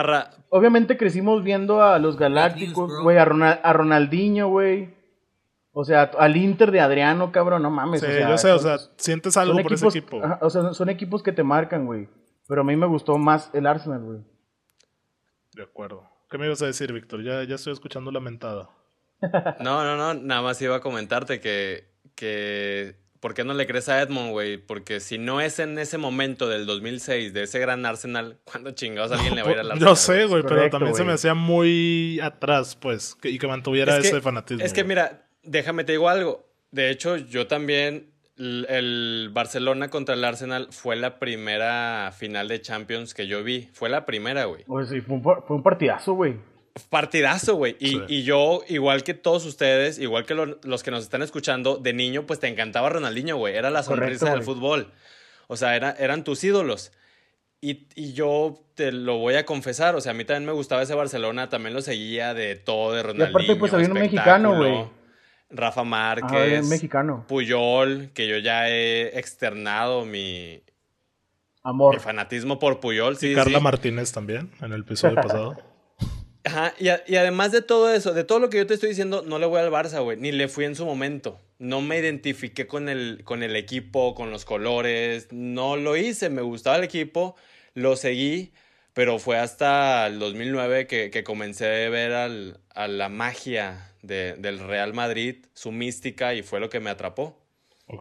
obviamente 0.50 0.98
crecimos 0.98 1.44
viendo 1.44 1.84
a 1.84 2.00
los 2.00 2.18
Galácticos, 2.18 3.04
güey, 3.04 3.18
a, 3.18 3.26
Ronal- 3.26 3.60
a 3.64 3.72
Ronaldinho, 3.74 4.48
güey. 4.50 4.98
O 5.72 5.84
sea, 5.86 6.04
al 6.18 6.36
Inter 6.36 6.72
de 6.72 6.80
Adriano, 6.82 7.32
cabrón, 7.32 7.62
no 7.62 7.70
mames. 7.70 8.02
Sí, 8.02 8.08
o 8.08 8.10
sea, 8.10 8.30
yo 8.30 8.38
sé, 8.40 8.52
o 8.52 8.58
son- 8.60 8.80
sea, 8.80 8.88
sientes 8.98 9.38
algo 9.38 9.54
por 9.62 9.72
equipos, 9.74 9.96
ese 9.96 10.00
equipo. 10.00 10.24
ajá, 10.26 10.40
o 10.42 10.50
sea, 10.50 10.74
son 10.74 10.90
equipos 10.90 11.22
que 11.22 11.32
te 11.32 11.44
marcan, 11.44 11.86
güey. 11.86 12.10
Pero 12.48 12.62
a 12.62 12.64
mí 12.64 12.76
me 12.76 12.88
gustó 12.88 13.16
más 13.20 13.52
el 13.54 13.68
Arsenal, 13.68 14.02
güey. 14.02 14.20
De 15.54 15.62
acuerdo. 15.64 16.09
¿Qué 16.30 16.38
me 16.38 16.46
ibas 16.46 16.62
a 16.62 16.68
decir, 16.68 16.94
Víctor? 16.94 17.24
Ya, 17.24 17.44
ya 17.44 17.56
estoy 17.56 17.74
escuchando 17.74 18.12
lamentada. 18.12 18.70
no, 19.60 19.84
no, 19.84 19.98
no, 19.98 20.14
nada 20.14 20.42
más 20.42 20.62
iba 20.62 20.76
a 20.76 20.80
comentarte 20.80 21.40
que, 21.40 21.86
que 22.16 22.96
¿por 23.20 23.34
qué 23.34 23.44
no 23.44 23.54
le 23.54 23.66
crees 23.68 23.90
a 23.90 24.00
Edmond, 24.02 24.32
güey? 24.32 24.58
Porque 24.58 25.00
si 25.00 25.18
no 25.18 25.42
es 25.42 25.60
en 25.60 25.78
ese 25.80 25.98
momento 25.98 26.48
del 26.48 26.66
2006, 26.66 27.34
de 27.34 27.44
ese 27.44 27.60
gran 27.60 27.86
Arsenal, 27.86 28.38
¿cuándo 28.44 28.72
chingados 28.72 29.12
alguien 29.12 29.36
le 29.36 29.42
va 29.44 29.50
a 29.50 29.52
ir 29.54 29.60
al 29.60 29.72
Arsenal? 29.72 29.90
Yo 29.90 29.96
sé, 29.96 30.26
güey, 30.26 30.44
pero 30.44 30.56
Correcto, 30.56 30.78
también 30.78 30.96
se 30.96 31.04
me 31.04 31.14
hacía 31.14 31.34
muy 31.34 32.20
atrás, 32.22 32.76
pues, 32.76 33.16
que- 33.16 33.30
y 33.30 33.40
que 33.40 33.48
mantuviera 33.48 33.98
Es 33.98 34.04
que- 34.04 34.08
ese 34.10 34.22
fanatismo. 34.22 34.64
Es 34.64 34.72
que 34.72 34.84
mira, 34.84 35.26
déjame 35.44 35.84
te 35.84 35.94
digo 35.94 36.08
algo. 36.08 36.48
De 36.72 36.92
hecho, 36.92 37.18
yo 37.18 37.48
también, 37.48 38.12
el 38.40 39.30
Barcelona 39.34 39.90
contra 39.90 40.16
el 40.16 40.24
Arsenal 40.24 40.68
fue 40.72 40.96
la 40.96 41.20
primera 41.20 42.12
final 42.18 42.48
de 42.48 42.62
Champions 42.62 43.14
que 43.14 43.28
yo 43.28 43.44
vi. 43.44 43.70
Fue 43.74 43.90
la 43.90 44.06
primera, 44.06 44.46
güey. 44.46 44.64
Pues 44.64 44.90
sí, 44.90 45.02
fue 45.02 45.16
un, 45.18 45.22
fue 45.24 45.56
un 45.56 45.64
partidazo, 45.64 46.14
güey. 46.14 46.36
Partidazo, 46.90 47.56
güey. 47.56 47.76
Y, 47.80 47.90
Sí. 47.90 48.02
y 48.08 48.24
yo, 48.24 48.62
igual 48.70 49.04
que 49.04 49.14
todos 49.14 49.46
ustedes, 49.46 50.00
igual 50.00 50.26
que 50.26 50.34
lo- 50.36 50.60
los 50.64 50.82
que 50.84 50.92
nos 50.92 51.04
están 51.04 51.22
escuchando, 51.22 51.78
de 51.78 51.92
niño, 51.94 52.26
pues 52.26 52.40
te 52.40 52.48
encantaba 52.48 52.90
Ronaldinho, 52.90 53.36
güey. 53.38 53.56
Era 53.56 53.70
la 53.70 53.84
sonrisa 53.84 54.26
Correcto, 54.28 54.36
del 54.38 54.44
fútbol. 54.44 54.92
O 55.48 55.58
sea, 55.58 55.76
era- 55.76 55.92
eran 56.00 56.24
tus 56.24 56.44
ídolos. 56.44 56.92
Y, 57.62 57.88
y 57.96 58.14
yo 58.14 58.62
te 58.76 58.94
lo 58.94 59.18
voy 59.18 59.36
a 59.36 59.46
confesar, 59.46 59.96
o 59.96 60.00
sea, 60.02 60.12
a 60.12 60.16
mí 60.16 60.24
también 60.24 60.46
me 60.46 60.54
gustaba 60.54 60.82
ese 60.84 60.94
Barcelona, 60.96 61.50
también 61.50 61.74
lo 61.74 61.82
seguía 61.82 62.34
de 62.34 62.56
todo, 62.56 62.94
de 62.94 63.04
Ronaldinho. 63.04 63.30
aparte, 63.38 63.56
pues, 63.58 63.74
había 63.74 63.88
un 63.88 63.94
mexicano, 63.94 64.56
güey. 64.56 64.86
Rafa 65.50 65.82
Ajá, 65.82 65.90
Márquez. 65.90 66.68
mexicano. 66.68 67.26
Puyol, 67.28 68.12
que 68.14 68.28
yo 68.28 68.38
ya 68.38 68.70
he 68.70 69.18
externado 69.18 70.06
mi, 70.06 70.62
Amor. 71.64 71.96
mi 71.96 72.00
fanatismo 72.00 72.60
por 72.60 72.80
Puyol. 72.80 73.18
Sí, 73.18 73.34
Carla 73.34 73.58
sí. 73.60 73.64
Martínez 73.64 74.12
también, 74.12 74.52
en 74.62 74.74
el 74.74 74.82
episodio 74.82 75.16
pasado. 75.22 75.58
Ajá, 76.46 76.74
y, 76.80 76.88
a- 76.88 77.04
y 77.08 77.16
además 77.18 77.52
de 77.52 77.62
todo 77.62 77.92
eso, 77.94 78.14
de 78.14 78.24
todo 78.24 78.40
lo 78.40 78.50
que 78.50 78.58
yo 78.58 78.66
te 78.68 78.74
estoy 78.74 78.90
diciendo, 78.90 79.24
no 79.26 79.40
le 79.40 79.46
voy 79.46 79.60
al 79.60 79.70
Barça, 79.72 80.02
güey, 80.02 80.18
ni 80.18 80.32
le 80.32 80.48
fui 80.48 80.66
en 80.66 80.76
su 80.76 80.86
momento. 80.86 81.40
No 81.58 81.82
me 81.82 81.98
identifiqué 82.00 82.66
con 82.66 82.88
el, 82.88 83.22
con 83.26 83.44
el 83.44 83.56
equipo, 83.58 84.16
con 84.16 84.32
los 84.32 84.46
colores, 84.46 85.28
no 85.32 85.76
lo 85.76 85.98
hice, 85.98 86.30
me 86.30 86.42
gustaba 86.42 86.78
el 86.78 86.86
equipo, 86.86 87.36
lo 87.74 87.98
seguí, 87.98 88.54
pero 88.94 89.20
fue 89.20 89.38
hasta 89.40 90.08
el 90.08 90.20
2009 90.20 90.88
que, 90.88 91.10
que 91.12 91.24
comencé 91.24 91.86
a 91.86 91.90
ver 91.90 92.14
al- 92.14 92.60
a 92.76 92.88
la 92.88 93.10
magia 93.10 93.94
de- 94.02 94.34
del 94.36 94.60
Real 94.60 94.94
Madrid, 94.94 95.46
su 95.54 95.72
mística, 95.72 96.34
y 96.34 96.44
fue 96.44 96.60
lo 96.60 96.70
que 96.70 96.80
me 96.80 96.90
atrapó. 96.90 97.38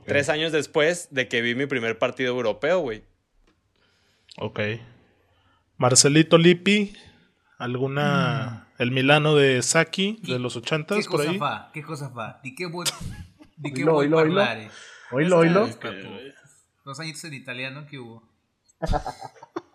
Tres 0.07 0.28
años 0.28 0.52
después 0.52 1.09
de 1.12 1.28
que 1.28 1.40
vi 1.40 1.54
mi 1.54 1.64
primer 1.66 1.99
partido 1.99 2.30
europeo, 2.30 2.80
güey. 2.80 3.04
Ok. 4.37 4.61
Marcelito 5.78 6.37
Lippi, 6.37 6.95
alguna. 7.59 8.66
El 8.78 8.90
Milano 8.92 9.35
de 9.35 9.62
Saki 9.62 10.21
de 10.23 10.38
los 10.38 10.52
¿Qué 10.52 10.59
ochentas, 10.61 11.07
por 11.09 11.16
cosa 11.16 11.30
ahí. 11.30 11.38
fa? 11.38 11.71
¿Qué 11.73 11.83
cosa 11.83 12.11
fa? 12.11 12.38
¿Di 12.45 12.54
qué 12.54 12.66
vuoi, 12.66 12.87
di 13.57 13.73
Oilo, 13.73 13.92
vuoi 13.95 14.07
oilo, 14.07 14.18
oilo. 14.18 14.71
Oílo, 15.11 15.38
oílo. 15.38 15.61
Sabes, 15.66 15.76
papu. 15.76 16.14
Dos 16.85 17.00
añitos 17.00 17.25
en 17.25 17.35
italiano 17.35 17.87
que 17.87 17.99
hubo. 17.99 18.23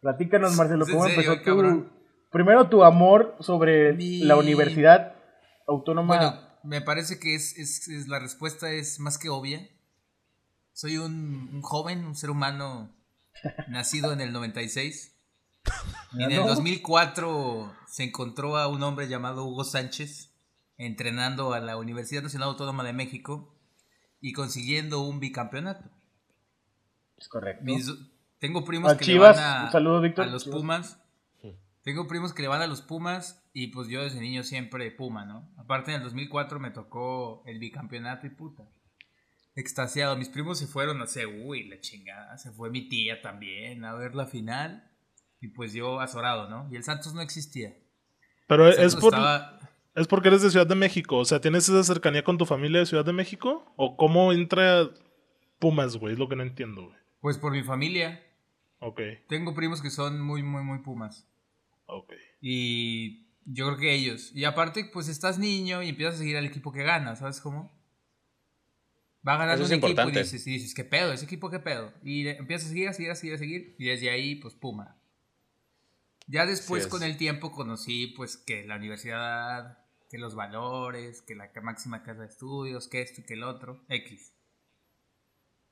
Platícanos, 0.00 0.56
Marcelo, 0.56 0.84
¿Es 0.84 0.90
en 0.90 0.94
¿cómo 0.96 1.06
serio, 1.08 1.32
empezó 1.32 1.56
tu... 1.56 1.90
Primero 2.30 2.68
tu 2.68 2.84
amor 2.84 3.36
sobre 3.40 3.92
Mi- 3.92 4.20
la 4.20 4.36
Universidad 4.36 5.14
Autónoma. 5.66 6.06
Bueno, 6.16 6.40
me 6.62 6.80
parece 6.80 7.18
que 7.18 7.34
es, 7.34 7.56
es- 7.58 7.88
es- 7.88 8.08
la 8.08 8.18
respuesta 8.20 8.70
es 8.70 9.00
más 9.00 9.18
que 9.18 9.28
obvia. 9.28 9.68
Soy 10.72 10.96
un, 10.98 11.50
un 11.52 11.62
joven, 11.62 12.04
un 12.04 12.14
ser 12.14 12.30
humano 12.30 12.94
nacido 13.68 14.12
en 14.12 14.20
el 14.20 14.32
96. 14.32 15.16
Y 16.12 16.22
en 16.24 16.30
el 16.30 16.40
¿no? 16.40 16.46
2004 16.46 17.74
se 17.86 18.04
encontró 18.04 18.56
a 18.56 18.68
un 18.68 18.82
hombre 18.82 19.08
llamado 19.08 19.44
Hugo 19.44 19.64
Sánchez 19.64 20.32
entrenando 20.78 21.52
a 21.52 21.60
la 21.60 21.76
Universidad 21.76 22.22
Nacional 22.22 22.48
Autónoma 22.50 22.84
de 22.84 22.94
México 22.94 23.54
y 24.20 24.32
consiguiendo 24.32 25.00
un 25.02 25.20
bicampeonato. 25.20 25.90
Es 27.18 27.28
correcto. 27.28 27.64
Mis- 27.64 27.92
tengo 28.40 28.64
primos 28.64 28.92
A 28.92 28.96
que 28.96 29.04
Chivas, 29.04 29.36
le 29.36 29.42
van 29.42 29.60
a, 29.60 29.64
un 29.66 29.72
saludo, 29.72 30.00
Víctor. 30.00 30.26
a 30.26 30.30
los 30.30 30.42
Chivas. 30.44 30.58
Pumas. 30.58 31.02
Tengo 31.82 32.06
primos 32.06 32.34
que 32.34 32.42
le 32.42 32.48
van 32.48 32.60
a 32.60 32.66
los 32.66 32.82
Pumas 32.82 33.48
y 33.54 33.68
pues 33.68 33.88
yo 33.88 34.02
desde 34.02 34.20
niño 34.20 34.42
siempre 34.42 34.90
Puma, 34.90 35.24
¿no? 35.24 35.50
Aparte 35.56 35.92
en 35.92 35.98
el 35.98 36.02
2004 36.02 36.60
me 36.60 36.70
tocó 36.70 37.42
el 37.46 37.58
bicampeonato 37.58 38.26
y 38.26 38.30
puta. 38.30 38.64
extasiado. 39.56 40.16
Mis 40.16 40.28
primos 40.28 40.58
se 40.58 40.66
fueron 40.66 41.00
a 41.00 41.04
hacer, 41.04 41.26
uy, 41.26 41.68
la 41.68 41.80
chingada. 41.80 42.36
Se 42.38 42.50
fue 42.52 42.70
mi 42.70 42.88
tía 42.88 43.22
también 43.22 43.84
a 43.84 43.94
ver 43.94 44.14
la 44.14 44.26
final. 44.26 44.90
Y 45.40 45.48
pues 45.48 45.72
yo 45.72 46.00
azorado, 46.00 46.50
¿no? 46.50 46.68
Y 46.70 46.76
el 46.76 46.84
Santos 46.84 47.14
no 47.14 47.22
existía. 47.22 47.74
Pero 48.46 48.68
es 48.68 48.76
Santos 48.76 49.00
por, 49.00 49.14
estaba- 49.14 49.58
es 49.94 50.06
porque 50.06 50.28
eres 50.28 50.42
de 50.42 50.50
Ciudad 50.50 50.66
de 50.66 50.74
México. 50.74 51.16
O 51.16 51.24
sea, 51.24 51.40
¿tienes 51.40 51.66
esa 51.68 51.82
cercanía 51.82 52.22
con 52.24 52.36
tu 52.36 52.44
familia 52.44 52.80
de 52.80 52.86
Ciudad 52.86 53.04
de 53.06 53.14
México? 53.14 53.72
¿O 53.76 53.96
cómo 53.96 54.32
entra 54.34 54.90
Pumas, 55.58 55.96
güey? 55.96 56.12
Es 56.12 56.18
lo 56.18 56.28
que 56.28 56.36
no 56.36 56.42
entiendo, 56.42 56.84
güey. 56.88 56.96
Pues 57.20 57.38
por 57.38 57.52
mi 57.52 57.62
familia. 57.62 58.22
Ok, 58.80 59.00
Tengo 59.28 59.54
primos 59.54 59.82
que 59.82 59.90
son 59.90 60.20
muy, 60.20 60.42
muy, 60.42 60.62
muy 60.62 60.78
pumas. 60.78 61.26
ok. 61.86 62.12
Y 62.40 63.26
yo 63.44 63.66
creo 63.66 63.78
que 63.78 63.94
ellos. 63.94 64.32
Y 64.34 64.44
aparte, 64.44 64.88
pues 64.92 65.08
estás 65.08 65.38
niño 65.38 65.82
y 65.82 65.90
empiezas 65.90 66.16
a 66.16 66.18
seguir 66.18 66.36
al 66.36 66.46
equipo 66.46 66.72
que 66.72 66.82
gana, 66.82 67.16
¿sabes 67.16 67.40
cómo? 67.40 67.70
Va 69.26 69.36
ganando 69.36 69.64
Eso 69.64 69.74
es 69.74 69.78
un 69.78 69.84
equipo 69.84 70.08
y 70.08 70.12
dices, 70.12 70.46
y 70.46 70.52
dices, 70.52 70.74
¿qué 70.74 70.84
pedo? 70.84 71.12
¿Ese 71.12 71.26
equipo 71.26 71.50
qué 71.50 71.58
pedo? 71.58 71.92
Y 72.02 72.26
empiezas 72.28 72.66
a 72.66 72.68
seguir, 72.70 72.88
a 72.88 72.92
seguir, 72.94 73.10
a 73.10 73.14
seguir, 73.14 73.34
a 73.34 73.38
seguir. 73.38 73.76
Y 73.78 73.84
desde 73.86 74.10
ahí, 74.10 74.36
pues 74.36 74.54
Puma. 74.54 74.96
Ya 76.26 76.46
después, 76.46 76.86
con 76.86 77.02
el 77.02 77.16
tiempo, 77.16 77.52
conocí, 77.52 78.06
pues, 78.16 78.36
que 78.38 78.64
la 78.64 78.76
universidad, 78.76 79.78
que 80.08 80.16
los 80.16 80.34
valores, 80.34 81.22
que 81.22 81.34
la 81.34 81.50
máxima 81.62 82.02
casa 82.02 82.20
de 82.22 82.28
estudios, 82.28 82.88
que 82.88 83.02
esto 83.02 83.20
y 83.20 83.24
que 83.24 83.34
el 83.34 83.42
otro, 83.42 83.84
X. 83.88 84.32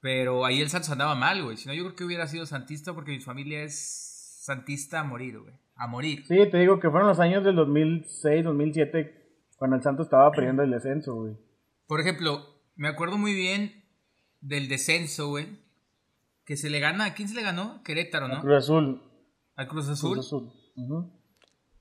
Pero 0.00 0.44
ahí 0.44 0.60
el 0.60 0.70
Santos 0.70 0.90
andaba 0.90 1.14
mal, 1.14 1.42
güey. 1.42 1.56
Si 1.56 1.66
no, 1.68 1.74
yo 1.74 1.84
creo 1.84 1.96
que 1.96 2.04
hubiera 2.04 2.26
sido 2.26 2.46
santista 2.46 2.94
porque 2.94 3.12
mi 3.12 3.20
familia 3.20 3.62
es 3.62 4.42
santista 4.44 5.00
a 5.00 5.04
morir, 5.04 5.40
güey. 5.40 5.54
A 5.74 5.86
morir. 5.86 6.24
Sí, 6.26 6.36
te 6.50 6.58
digo 6.58 6.80
que 6.80 6.90
fueron 6.90 7.08
los 7.08 7.20
años 7.20 7.44
del 7.44 7.56
2006, 7.56 8.44
2007, 8.44 9.46
cuando 9.56 9.76
el 9.76 9.82
Santos 9.82 10.06
estaba 10.06 10.30
perdiendo 10.30 10.62
el 10.62 10.70
descenso, 10.70 11.14
güey. 11.14 11.36
Por 11.86 12.00
ejemplo, 12.00 12.62
me 12.76 12.88
acuerdo 12.88 13.18
muy 13.18 13.34
bien 13.34 13.84
del 14.40 14.68
descenso, 14.68 15.28
güey. 15.28 15.46
Que 16.44 16.56
se 16.56 16.70
le 16.70 16.80
gana, 16.80 17.04
¿a 17.06 17.14
quién 17.14 17.28
se 17.28 17.34
le 17.34 17.42
ganó? 17.42 17.82
Querétaro, 17.82 18.28
¿no? 18.28 18.40
Cruz 18.40 18.64
Azul. 18.64 19.02
Al 19.56 19.68
Cruz 19.68 19.88
Azul. 19.88 20.14
Cruz 20.14 20.26
Azul. 20.26 20.52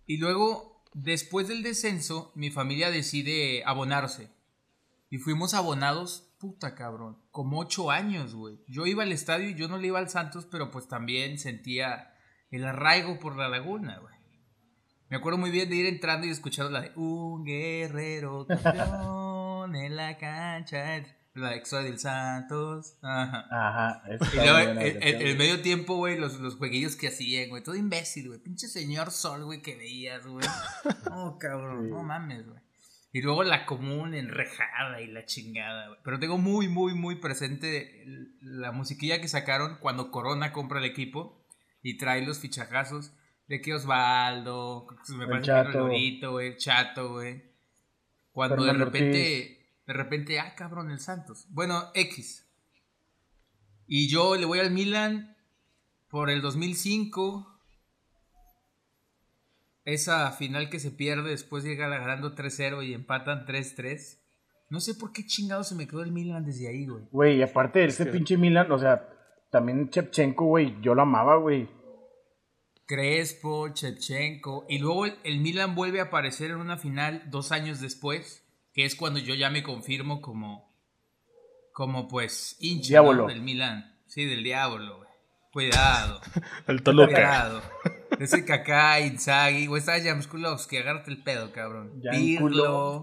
Y 0.06 0.18
luego, 0.18 0.84
después 0.94 1.48
del 1.48 1.64
descenso, 1.64 2.32
mi 2.36 2.50
familia 2.50 2.92
decide 2.92 3.64
abonarse. 3.66 4.30
Y 5.10 5.20
fuimos 5.20 5.54
abonados, 5.54 6.27
puta 6.40 6.76
cabrón, 6.76 7.18
como 7.32 7.60
ocho 7.60 7.92
años, 7.92 8.36
güey. 8.36 8.60
Yo 8.68 8.86
iba 8.86 9.04
al 9.04 9.12
estadio 9.12 9.50
y 9.50 9.56
yo 9.56 9.68
no 9.68 9.78
le 9.78 9.88
iba 9.88 10.00
al 10.00 10.10
Santos, 10.10 10.48
pero 10.50 10.72
pues 10.72 10.88
también 10.88 11.38
sentía 11.40 12.14
el 12.52 12.66
arraigo 12.66 13.20
por 13.20 13.36
la 13.36 13.50
laguna, 13.50 14.00
güey. 14.00 14.16
Me 15.10 15.18
acuerdo 15.18 15.38
muy 15.38 15.52
bien 15.52 15.70
de 15.70 15.78
ir 15.78 15.86
entrando 15.86 16.28
y 16.28 16.32
escuchando 16.32 16.70
la 16.70 16.82
de 16.82 16.92
Un 16.96 17.46
guerrero 17.46 18.46
campeón 18.46 19.76
en 19.76 19.96
la 19.96 20.18
cancha. 20.18 21.04
La 21.34 21.52
de 21.52 21.58
Exodia 21.58 21.86
del 21.86 22.00
Santos. 22.00 22.98
Ajá. 23.02 23.46
Ajá. 23.50 24.04
Y 24.34 24.36
luego, 24.36 24.82
el, 24.82 25.38
medio 25.38 25.62
tiempo, 25.62 25.96
güey, 25.96 26.18
los, 26.18 26.40
los 26.40 26.56
jueguillos 26.56 26.96
que 26.96 27.08
hacían, 27.10 27.50
güey. 27.50 27.64
Todo 27.64 27.76
imbécil, 27.76 28.28
güey. 28.28 28.40
Pinche 28.40 28.68
señor 28.68 29.12
sol, 29.12 29.46
güey, 29.46 29.62
que 29.62 29.76
veías, 29.76 30.26
güey. 30.26 30.46
Oh, 31.12 31.38
cabrón, 31.40 31.90
no 31.90 32.04
mames, 32.04 32.46
güey. 32.46 32.60
Y 33.12 33.22
luego 33.22 33.44
la 33.44 33.66
común 33.66 34.14
enrejada 34.14 35.02
y 35.02 35.08
la 35.08 35.26
chingada, 35.26 35.88
güey. 35.88 36.00
Pero 36.04 36.20
tengo 36.20 36.38
muy, 36.38 36.68
muy, 36.68 36.94
muy 36.94 37.16
presente 37.16 38.04
la 38.42 38.72
musiquilla 38.72 39.22
que 39.22 39.28
sacaron 39.28 39.78
cuando 39.80 40.12
Corona 40.12 40.52
compra 40.52 40.80
el 40.80 40.86
equipo 40.86 41.46
y 41.82 41.98
trae 41.98 42.26
los 42.26 42.40
fichajazos 42.40 43.14
de 43.48 43.62
que 43.62 43.74
Osvaldo, 43.74 44.88
me 45.10 45.24
El 45.24 45.30
parece 45.30 45.48
Chato. 45.48 45.86
Güey, 45.86 46.20
el 46.22 46.58
Chato, 46.58 47.14
güey. 47.14 47.44
Cuando 48.32 48.58
Fernando 48.58 48.80
de 48.80 48.86
repente, 48.86 49.72
de 49.88 49.94
repente, 49.94 50.40
ah, 50.40 50.54
cabrón, 50.56 50.92
el 50.92 51.00
Santos. 51.00 51.48
Bueno, 51.50 51.92
X. 51.96 52.46
Y 53.88 54.10
yo 54.10 54.36
le 54.36 54.46
voy 54.46 54.60
al 54.60 54.72
Milan 54.72 55.38
por 56.10 56.30
el 56.30 56.42
2005. 56.42 57.57
Esa 59.88 60.30
final 60.34 60.70
que 60.70 60.82
se 60.82 60.92
pierde, 60.92 61.30
después 61.30 61.64
llega 61.64 61.88
ganando 61.88 62.36
3-0 62.36 62.86
y 62.86 62.94
empatan 62.94 63.46
3-3. 63.46 64.20
No 64.70 64.82
sé 64.82 64.96
por 64.96 65.14
qué 65.14 65.26
chingado 65.26 65.64
se 65.64 65.76
me 65.76 65.88
quedó 65.88 66.04
el 66.04 66.12
Milan 66.12 66.44
desde 66.44 66.68
ahí, 66.68 66.86
güey. 66.86 67.06
Güey, 67.10 67.38
y 67.38 67.42
aparte 67.42 67.80
de 67.80 67.86
ese 67.86 68.06
pinche 68.08 68.36
Milan, 68.36 68.70
o 68.70 68.78
sea, 68.78 69.08
también 69.50 69.90
Chepchenko, 69.90 70.44
güey, 70.44 70.76
yo 70.82 70.94
lo 70.94 71.04
amaba, 71.04 71.38
güey. 71.38 71.70
Crespo, 72.86 73.70
Chevchenko. 73.70 74.66
Y 74.68 74.80
luego 74.80 75.06
el, 75.06 75.20
el 75.24 75.40
Milan 75.40 75.74
vuelve 75.74 76.02
a 76.02 76.08
aparecer 76.08 76.52
en 76.52 76.58
una 76.58 76.76
final 76.76 77.24
dos 77.28 77.54
años 77.54 77.80
después, 77.80 78.46
que 78.74 78.84
es 78.84 78.94
cuando 78.94 79.22
yo 79.22 79.36
ya 79.36 79.50
me 79.50 79.64
confirmo 79.64 80.20
como, 80.20 80.70
como 81.72 82.10
pues, 82.10 82.58
hincha 82.60 83.02
del 83.02 83.42
Milan. 83.42 83.98
Sí, 84.06 84.26
del 84.26 84.44
diablo, 84.44 84.98
güey. 84.98 85.10
Cuidado. 85.54 86.20
El 86.68 86.84
Toluca. 86.84 87.14
Cuidado. 87.14 87.62
Ese 88.20 88.46
Kaká, 88.46 89.00
Inzaghi, 89.02 89.68
güey, 89.68 89.80
está 89.80 90.02
Jamskulovski, 90.02 90.78
agárrate 90.78 91.12
el 91.12 91.24
pedo, 91.24 91.52
cabrón. 91.52 92.02
Pirlo. 92.12 93.02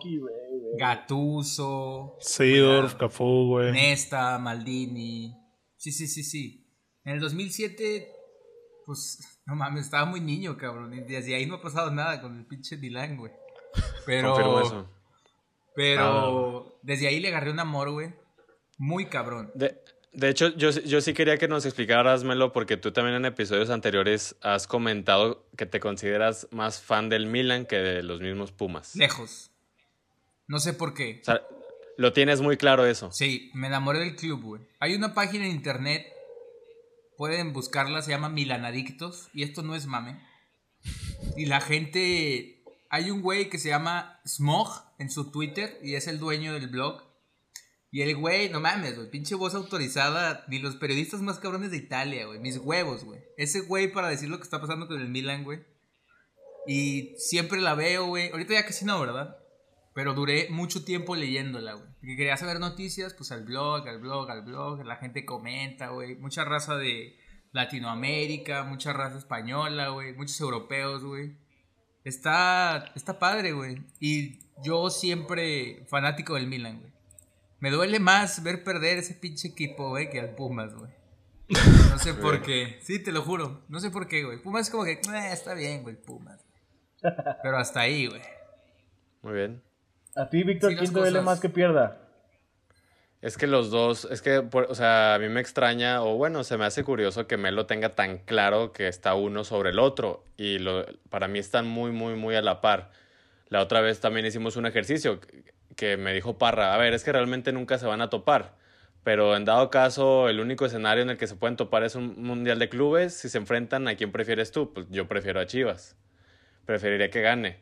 Gattuso, 0.77 2.17
Seedorf, 2.21 2.95
Cafú, 2.95 3.49
güey. 3.49 3.73
Nesta, 3.73 4.39
Maldini. 4.39 5.33
Sí, 5.77 5.93
sí, 5.93 6.09
sí, 6.09 6.25
sí. 6.25 6.67
En 7.05 7.15
el 7.15 7.21
2007, 7.21 8.09
pues, 8.87 9.41
no 9.47 9.55
mames, 9.55 9.85
estaba 9.85 10.05
muy 10.05 10.21
niño, 10.21 10.57
cabrón. 10.57 10.95
Y 10.95 11.01
desde 11.03 11.35
ahí 11.35 11.47
no 11.47 11.57
ha 11.57 11.63
pasado 11.63 11.91
nada 11.91 12.21
con 12.21 12.39
el 12.39 12.47
pinche 12.47 12.77
Milan, 12.77 13.17
güey. 13.17 13.33
Pero, 14.07 14.33
Confirmo 14.33 14.61
eso. 14.61 14.91
pero 15.75 16.79
desde 16.83 17.09
ahí 17.09 17.21
le 17.21 17.29
agarré 17.29 17.51
un 17.51 17.61
amor, 17.61 17.91
güey. 17.91 18.15
Muy 18.79 19.07
cabrón. 19.07 19.53
De, 19.55 19.81
de 20.15 20.29
hecho, 20.29 20.49
yo, 20.57 20.71
yo 20.71 21.01
sí 21.01 21.13
quería 21.13 21.39
que 21.39 21.49
nos 21.49 21.67
explicaras, 21.67 22.25
Melo, 22.25 22.53
porque 22.53 22.77
tú 22.77 22.93
también 22.93 23.17
en 23.17 23.25
episodios 23.25 23.71
anteriores 23.71 24.37
has 24.41 24.67
comentado 24.67 25.45
que 25.57 25.67
te 25.67 25.81
consideras 25.81 26.49
más 26.51 26.81
fan 26.81 27.09
del 27.09 27.27
Milan 27.27 27.67
que 27.67 27.77
de 27.77 28.03
los 28.03 28.21
mismos 28.21 28.53
Pumas. 28.53 28.95
Lejos. 28.95 29.51
No 30.47 30.59
sé 30.59 30.73
por 30.73 30.95
qué. 30.95 31.19
O 31.23 31.25
sea, 31.25 31.43
lo 31.97 32.13
tienes 32.13 32.41
muy 32.41 32.57
claro 32.57 32.87
eso. 32.87 33.11
Sí, 33.13 33.51
me 33.55 33.67
enamoré 33.67 34.01
del 34.01 34.17
club, 34.17 34.43
güey. 34.43 34.63
Hay 34.81 34.95
una 34.95 35.15
página 35.15 35.47
en 35.47 35.53
internet, 35.53 36.07
pueden 37.17 37.53
buscarla, 37.53 38.03
se 38.03 38.11
llama 38.11 38.29
Milanadictos, 38.29 39.29
y 39.33 39.43
esto 39.43 39.63
no 39.63 39.75
es 39.75 39.87
mame. 39.87 40.21
Y 41.37 41.47
la 41.47 41.61
gente, 41.61 42.63
hay 42.91 43.11
un 43.11 43.23
güey 43.23 43.49
que 43.49 43.59
se 43.59 43.71
llama 43.71 44.21
Smog 44.27 44.85
en 44.99 45.11
su 45.11 45.31
Twitter, 45.31 45.79
y 45.83 45.95
es 45.95 46.07
el 46.07 46.19
dueño 46.19 46.53
del 46.53 46.69
blog. 46.69 47.04
Y 47.95 48.03
el 48.03 48.17
güey, 48.17 48.49
no 48.49 48.59
mames, 48.59 48.97
güey, 48.97 49.09
pinche 49.09 49.37
voz 49.37 49.55
autorizada, 49.55 50.45
ni 50.49 50.59
los 50.59 50.75
periodistas 50.75 51.21
más 51.21 51.39
cabrones 51.39 51.71
de 51.71 51.77
Italia, 51.77 52.27
güey, 52.27 52.41
mis 52.41 52.59
huevos, 52.59 53.05
güey. 53.05 53.21
Ese 53.37 53.61
güey 53.61 53.93
para 53.93 54.09
decir 54.09 54.29
lo 54.29 54.39
que 54.39 54.43
está 54.43 54.61
pasando 54.61 54.89
con 54.89 55.01
el 55.01 55.09
Milan, 55.09 55.45
güey. 55.45 55.65
Y 56.67 57.15
siempre 57.19 57.61
la 57.61 57.77
veo, 57.77 58.07
güey. 58.07 58.33
Ahorita 58.33 58.55
ya 58.55 58.67
casi 58.67 58.85
no, 58.85 58.99
¿verdad? 58.99 59.37
Pero 59.95 60.13
duré 60.13 60.49
mucho 60.51 60.85
tiempo 60.85 61.15
leyéndola, 61.15 61.75
güey. 61.75 61.87
Porque 62.01 62.17
quería 62.17 62.37
saber 62.37 62.59
noticias, 62.59 63.15
pues 63.15 63.31
al 63.31 63.45
blog, 63.45 63.87
al 63.87 64.01
blog, 64.01 64.29
al 64.29 64.43
blog. 64.43 64.85
La 64.85 64.97
gente 64.97 65.25
comenta, 65.25 65.91
güey. 65.91 66.17
Mucha 66.17 66.45
raza 66.45 66.77
de 66.77 67.17
Latinoamérica, 67.53 68.65
mucha 68.65 68.93
raza 68.93 69.19
española, 69.19 69.91
güey. 69.91 70.15
Muchos 70.15 70.41
europeos, 70.41 71.05
güey. 71.05 71.37
Está, 72.03 72.91
está 72.97 73.21
padre, 73.21 73.53
güey. 73.53 73.85
Y 74.01 74.41
yo 74.65 74.91
siempre 74.91 75.87
fanático 75.89 76.35
del 76.35 76.49
Milan, 76.49 76.81
güey. 76.81 76.94
Me 77.61 77.71
duele 77.71 77.99
más 78.01 78.43
ver 78.43 78.63
perder 78.65 78.99
ese 78.99 79.15
pinche 79.15 79.49
equipo, 79.49 79.89
güey, 79.91 80.11
que 80.11 80.21
al 80.21 80.35
Pumas, 80.35 80.75
güey. 80.75 80.91
No 81.49 81.99
sé 81.99 82.15
por 82.21 82.43
qué. 82.43 82.79
Sí, 82.83 82.99
te 83.03 83.13
lo 83.13 83.23
juro. 83.23 83.63
No 83.69 83.81
sé 83.81 83.91
por 83.91 84.07
qué, 84.09 84.25
güey. 84.25 84.41
Pumas 84.43 84.67
es 84.67 84.71
como 84.71 84.85
que, 84.85 84.93
"Eh, 84.93 85.33
está 85.33 85.55
bien, 85.55 85.83
güey, 85.83 85.97
Pumas. 85.97 86.45
Pero 87.43 87.57
hasta 87.59 87.81
ahí, 87.81 88.07
güey. 88.07 88.21
Muy 89.23 89.35
bien. 89.35 89.63
A 90.17 90.29
ti, 90.29 90.43
Víctor, 90.43 90.71
Sí, 90.71 90.77
¿quién 90.77 90.93
te 90.93 91.01
duele 91.01 91.21
más 91.23 91.41
que 91.41 91.49
pierda? 91.49 92.01
Es 93.23 93.39
que 93.39 93.47
los 93.47 93.71
dos, 93.71 94.07
es 94.11 94.21
que, 94.21 94.43
por- 94.43 94.67
o 94.71 94.75
sea, 94.75 95.15
a 95.15 95.19
mí 95.19 95.29
me 95.31 95.41
extraña, 95.41 96.03
o 96.03 96.17
bueno, 96.17 96.45
se 96.45 96.59
me 96.59 96.67
hace 96.67 96.85
curioso 96.85 97.27
que 97.27 97.39
Melo 97.39 97.65
tenga 97.65 97.95
tan 97.95 98.19
claro 98.19 98.73
que 98.73 98.87
está 98.87 99.15
uno 99.15 99.45
sobre 99.45 99.71
el 99.71 99.79
otro. 99.79 100.25
Y 100.37 100.59
lo, 100.59 100.85
para 101.09 101.27
mí 101.27 101.39
están 101.39 101.67
muy, 101.67 101.91
muy, 101.91 102.15
muy 102.17 102.35
a 102.37 102.43
la 102.43 102.61
par. 102.61 102.91
La 103.49 103.63
otra 103.63 103.81
vez 103.81 104.01
también 104.01 104.27
hicimos 104.27 104.57
un 104.57 104.67
ejercicio 104.67 105.21
que- 105.77 105.97
me 105.97 106.13
dijo 106.13 106.39
Parra, 106.39 106.75
a 106.75 106.79
ver, 106.79 106.95
es 106.95 107.05
que 107.05 107.13
realmente 107.13 107.53
nunca 107.53 107.79
se 107.79 107.87
van 107.87 108.01
a 108.01 108.11
topar. 108.11 108.57
Pero 109.03 109.37
en 109.37 109.45
dado 109.45 109.69
caso, 109.71 110.29
el 110.31 110.41
único 110.41 110.65
escenario 110.65 111.03
en 111.03 111.11
el 111.11 111.17
que 111.19 111.27
se 111.27 111.37
pueden 111.37 111.57
topar 111.57 111.85
es 111.85 111.95
un 111.95 112.23
mundial 112.23 112.59
de 112.59 112.71
clubes. 112.71 113.13
Si 113.15 113.29
se 113.29 113.37
enfrentan, 113.39 113.87
¿a 113.87 113.97
quién 113.97 114.11
prefieres 114.13 114.51
tú? 114.51 114.73
Pues 114.73 114.87
yo 114.91 115.07
prefiero 115.09 115.41
a 115.41 115.47
Chivas. 115.47 115.97
Preferiría 116.65 117.11
que 117.11 117.21
gane. 117.21 117.59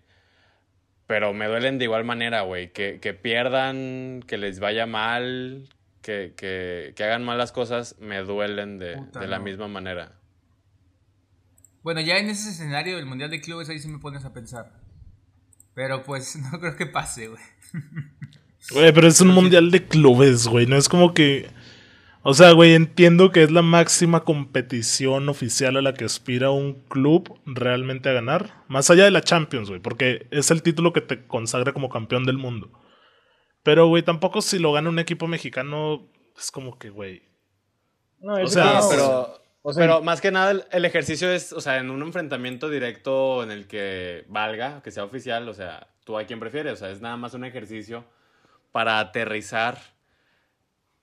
Pero 1.09 1.33
me 1.33 1.47
duelen 1.49 1.79
de 1.79 1.85
igual 1.87 2.05
manera, 2.05 2.43
güey. 2.43 2.73
Que, 2.73 3.01
que 3.01 3.13
pierdan, 3.13 4.23
que 4.29 4.39
les 4.39 4.61
vaya 4.61 4.87
mal, 4.87 5.69
que, 6.01 6.33
que, 6.37 6.93
que 6.95 7.05
hagan 7.05 7.25
malas 7.25 7.51
cosas, 7.51 7.97
me 7.99 8.19
duelen 8.21 8.79
de, 8.79 8.97
Puta, 8.99 9.19
de 9.19 9.27
la 9.27 9.39
no. 9.39 9.45
misma 9.45 9.67
manera. 9.67 10.13
Bueno, 11.83 12.01
ya 12.01 12.19
en 12.19 12.29
ese 12.31 12.51
escenario 12.51 12.97
del 12.97 13.07
Mundial 13.07 13.31
de 13.31 13.41
Clubes 13.41 13.69
ahí 13.69 13.81
sí 13.81 13.89
me 13.89 13.99
pones 13.99 14.25
a 14.25 14.33
pensar. 14.33 14.71
Pero 15.75 16.03
pues 16.03 16.37
no 16.53 16.61
creo 16.61 16.77
que 16.77 16.87
pase, 16.87 17.29
güey. 17.29 17.43
Güey, 18.71 18.93
pero 18.93 19.09
es 19.09 19.21
un 19.21 19.27
mundial 19.27 19.73
de 19.73 19.89
clubes, 19.89 20.47
güey. 20.47 20.67
No 20.67 20.77
es 20.77 20.89
como 20.89 21.15
que. 21.15 21.51
O 22.23 22.33
sea, 22.33 22.53
güey, 22.53 22.75
entiendo 22.75 23.33
que 23.33 23.43
es 23.43 23.51
la 23.51 23.61
máxima 23.61 24.23
competición 24.23 25.29
oficial 25.29 25.77
a 25.77 25.83
la 25.83 25.95
que 25.95 26.05
aspira 26.05 26.53
un 26.53 26.75
club 26.89 27.41
realmente 27.45 28.09
a 28.09 28.13
ganar. 28.13 28.63
Más 28.69 28.89
allá 28.89 29.03
de 29.05 29.11
la 29.11 29.23
Champions, 29.23 29.69
güey. 29.69 29.81
Porque 29.81 30.29
es 30.31 30.53
el 30.53 30.63
título 30.63 30.93
que 30.93 31.01
te 31.01 31.27
consagra 31.27 31.73
como 31.73 31.89
campeón 31.89 32.25
del 32.25 32.39
mundo. 32.39 32.71
Pero, 33.65 33.89
güey, 33.89 34.05
tampoco 34.05 34.41
si 34.41 34.61
lo 34.61 34.73
gana 34.73 34.91
un 34.91 35.01
equipo 35.01 35.27
mexicano, 35.27 36.09
es 36.39 36.53
como 36.53 36.79
que, 36.79 36.91
güey. 36.91 37.23
No, 38.21 38.35
O 38.35 38.47
sea, 38.47 38.75
no, 38.75 38.89
pero, 38.89 39.42
o 39.63 39.73
sea, 39.73 39.83
pero 39.83 40.03
más 40.03 40.21
que 40.21 40.31
nada 40.31 40.51
el, 40.51 40.65
el 40.71 40.85
ejercicio 40.85 41.31
es, 41.33 41.53
o 41.53 41.61
sea, 41.61 41.79
en 41.79 41.91
un 41.91 42.03
enfrentamiento 42.03 42.69
directo 42.71 43.43
en 43.43 43.51
el 43.51 43.67
que 43.67 44.25
valga, 44.29 44.83
que 44.83 44.91
sea 44.91 45.05
oficial, 45.05 45.49
o 45.49 45.55
sea, 45.55 45.89
tú 46.05 46.19
a 46.19 46.25
quién 46.25 46.41
prefieres, 46.41 46.75
o 46.75 46.77
sea, 46.77 46.91
es 46.91 47.01
nada 47.01 47.17
más 47.17 47.35
un 47.35 47.45
ejercicio 47.45 48.05
para 48.73 48.99
aterrizar 48.99 49.79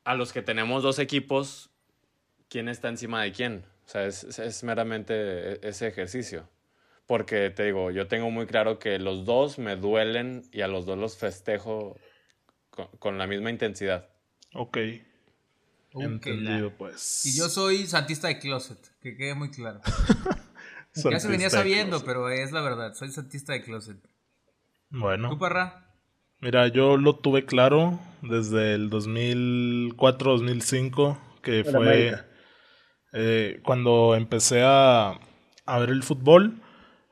a 0.03 0.15
los 0.15 0.33
que 0.33 0.41
tenemos 0.41 0.83
dos 0.83 0.99
equipos, 0.99 1.69
quién 2.49 2.67
está 2.69 2.89
encima 2.89 3.21
de 3.23 3.31
quién. 3.31 3.65
O 3.85 3.89
sea, 3.89 4.05
es, 4.05 4.23
es- 4.23 4.39
es 4.39 4.63
meramente 4.63 5.13
e- 5.53 5.59
ese 5.63 5.87
ejercicio. 5.87 6.47
Porque 7.05 7.49
te 7.49 7.63
digo, 7.65 7.89
yo 7.91 8.07
tengo 8.07 8.29
muy 8.29 8.45
claro 8.45 8.77
que 8.77 8.99
los 8.99 9.25
dos 9.25 9.57
me 9.57 9.75
duelen 9.75 10.43
y 10.51 10.61
a 10.61 10.67
los 10.67 10.85
dos 10.85 10.97
los 10.97 11.17
festejo 11.17 11.97
con, 12.69 12.87
con 12.99 13.17
la 13.17 13.25
misma 13.27 13.49
intensidad. 13.49 14.09
Ok. 14.53 14.77
Entendido, 15.93 16.71
pues. 16.77 17.25
Y 17.25 17.37
yo 17.37 17.49
soy 17.49 17.87
santista 17.87 18.27
de 18.27 18.37
closet, 18.39 18.77
que 19.01 19.15
quede 19.15 19.33
muy 19.33 19.49
claro. 19.49 19.79
ya 20.93 21.19
se 21.19 21.27
venía 21.27 21.49
sabiendo, 21.49 22.03
pero 22.03 22.29
es 22.29 22.51
la 22.51 22.61
verdad, 22.61 22.93
soy 22.93 23.11
santista 23.11 23.53
de 23.53 23.63
closet. 23.63 23.97
Bueno. 24.89 25.29
¿Tú, 25.29 25.39
Parra? 25.39 25.87
Mira, 26.41 26.67
yo 26.67 26.97
lo 26.97 27.15
tuve 27.17 27.45
claro 27.45 27.99
desde 28.21 28.73
el 28.73 28.89
2004-2005, 28.89 31.17
que 31.41 31.65
fue 31.65 32.15
eh, 33.11 33.59
cuando 33.63 34.15
empecé 34.15 34.61
a, 34.63 35.19
a 35.65 35.79
ver 35.79 35.89
el 35.89 36.03
fútbol. 36.03 36.61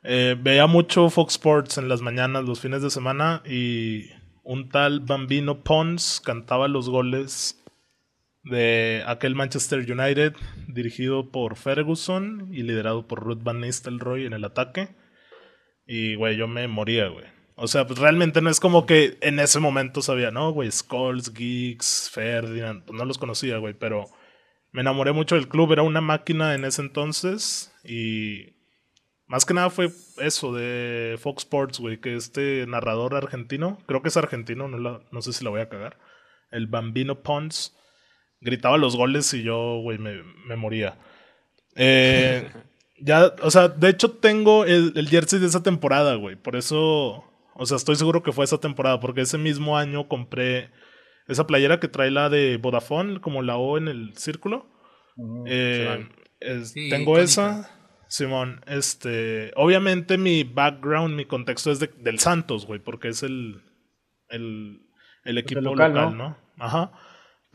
Eh, 0.04 0.38
veía 0.40 0.68
mucho 0.68 1.10
Fox 1.10 1.34
Sports 1.34 1.78
en 1.78 1.90
las 1.90 2.02
mañanas, 2.02 2.46
los 2.46 2.62
fines 2.62 2.82
de 2.82 2.90
semana, 2.90 3.44
y 3.46 4.10
un 4.44 4.70
tal 4.70 5.02
Bambino 5.02 5.62
Pons 5.62 6.22
cantaba 6.24 6.70
los 6.70 6.90
goles 6.90 7.62
de 8.50 9.04
aquel 9.06 9.36
Manchester 9.36 9.80
United, 9.80 10.34
dirigido 10.68 11.32
por 11.32 11.56
Ferguson 11.56 12.50
y 12.52 12.64
liderado 12.64 13.08
por 13.08 13.24
Ruth 13.24 13.44
Van 13.44 13.62
Nistelrooy 13.62 14.26
en 14.26 14.34
el 14.34 14.44
ataque. 14.44 14.90
Y, 15.86 16.16
güey, 16.16 16.38
yo 16.38 16.48
me 16.48 16.68
moría, 16.68 17.08
güey. 17.08 17.26
O 17.56 17.68
sea, 17.68 17.88
pues 17.88 17.98
realmente 18.00 18.42
no 18.42 18.50
es 18.52 18.60
como 18.60 18.86
que 18.86 19.18
en 19.22 19.40
ese 19.40 19.60
momento 19.60 20.02
sabía, 20.02 20.30
¿no? 20.30 20.52
Güey, 20.52 20.72
Scholes, 20.72 21.34
Geeks, 21.34 22.12
Ferdinand, 22.14 22.84
pues 22.84 22.96
no 22.98 23.04
los 23.04 23.18
conocía, 23.18 23.58
güey, 23.58 23.74
pero 23.74 24.06
me 24.72 24.82
enamoré 24.82 25.12
mucho 25.12 25.34
del 25.34 25.48
club, 25.48 25.72
era 25.72 25.82
una 25.82 26.02
máquina 26.02 26.54
en 26.54 26.66
ese 26.66 26.84
entonces 26.84 27.74
y 27.84 28.58
más 29.26 29.44
que 29.44 29.56
nada 29.56 29.72
fue 29.72 29.90
eso 30.20 30.54
de 30.54 31.18
Fox 31.20 31.44
Sports, 31.44 31.80
güey, 31.80 32.00
que 32.00 32.16
este 32.16 32.66
narrador 32.68 33.16
argentino, 33.16 33.80
creo 33.88 34.04
que 34.04 34.10
es 34.10 34.18
argentino, 34.18 34.68
no, 34.68 35.02
no 35.12 35.22
sé 35.24 35.34
si 35.34 35.44
la 35.44 35.50
voy 35.50 35.62
a 35.62 35.70
cagar, 35.70 35.98
el 36.52 36.68
Bambino 36.68 37.24
Pons, 37.24 37.76
gritaba 38.42 38.78
los 38.78 38.96
goles 38.96 39.34
y 39.34 39.44
yo, 39.44 39.80
güey, 39.82 39.98
me, 39.98 40.22
me 40.46 40.56
moría. 40.56 40.98
Eh, 41.76 42.50
ya, 43.00 43.34
o 43.42 43.52
sea, 43.52 43.68
de 43.68 43.90
hecho 43.90 44.12
tengo 44.12 44.66
el, 44.66 44.94
el 44.96 45.10
jersey 45.10 45.40
de 45.40 45.48
esa 45.48 45.64
temporada, 45.64 46.16
güey. 46.16 46.36
Por 46.36 46.56
eso, 46.56 47.24
o 47.56 47.66
sea, 47.66 47.78
estoy 47.78 47.96
seguro 47.96 48.24
que 48.24 48.32
fue 48.32 48.46
esa 48.46 48.60
temporada, 48.60 49.00
porque 49.00 49.22
ese 49.22 49.38
mismo 49.38 49.78
año 49.78 50.08
compré 50.08 50.70
esa 51.28 51.46
playera 51.46 51.80
que 51.80 51.88
trae 51.88 52.10
la 52.12 52.30
de 52.30 52.58
Vodafone, 52.58 53.20
como 53.20 53.42
la 53.42 53.58
O 53.58 53.78
en 53.78 53.88
el 53.88 54.16
círculo. 54.18 54.66
ujú. 55.18 55.44
Eh, 55.48 55.84
Simón. 55.84 56.12
es- 56.40 56.70
Sí, 56.72 56.90
tengo 56.90 57.18
esa. 57.18 57.72
Simón, 58.10 58.62
este, 58.68 59.52
obviamente 59.58 60.18
mi 60.18 60.46
background, 60.46 61.14
mi 61.16 61.26
contexto 61.26 61.72
es 61.72 61.80
de- 61.82 61.92
del 61.98 62.20
Santos, 62.20 62.66
güey, 62.66 62.80
porque 62.80 63.10
es 63.10 63.22
el, 63.22 63.62
el, 64.30 64.80
el 65.26 65.38
equipo 65.38 65.60
local, 65.60 65.92
local, 65.94 66.18
¿no? 66.18 66.30
¿no? 66.30 66.38
Ajá. 66.58 66.92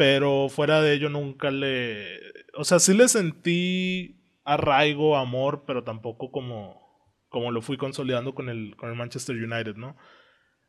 Pero 0.03 0.49
fuera 0.49 0.83
de 0.83 0.95
ello 0.95 1.09
nunca 1.09 1.53
le, 1.53 2.19
o 2.55 2.65
sea, 2.65 2.81
sí 2.81 2.93
le 2.93 3.07
sentí 3.07 4.21
arraigo, 4.43 5.17
amor, 5.17 5.62
pero 5.65 5.85
tampoco 5.85 6.33
como, 6.33 7.15
como 7.29 7.53
lo 7.53 7.62
fui 7.62 7.77
consolidando 7.77 8.35
con 8.35 8.49
el, 8.49 8.75
con 8.75 8.91
el 8.91 8.97
Manchester 8.97 9.37
United, 9.37 9.77
¿no? 9.77 9.97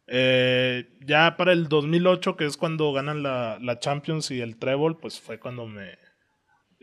Eh, 0.05 0.99
ya 1.03 1.35
para 1.35 1.51
el 1.51 1.67
2008, 1.67 2.35
que 2.35 2.45
es 2.45 2.57
cuando 2.57 2.93
ganan 2.93 3.23
la, 3.23 3.57
la 3.59 3.79
Champions 3.79 4.29
y 4.29 4.39
el 4.39 4.59
Treble, 4.59 4.97
pues 5.01 5.19
fue 5.19 5.39
cuando 5.39 5.65
me, 5.65 5.97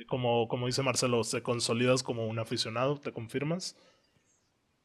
como, 0.08 0.48
como 0.48 0.66
dice 0.66 0.82
Marcelo, 0.82 1.20
te 1.22 1.44
consolidas 1.44 2.02
como 2.02 2.26
un 2.26 2.40
aficionado, 2.40 2.98
¿te 2.98 3.12
confirmas? 3.12 3.76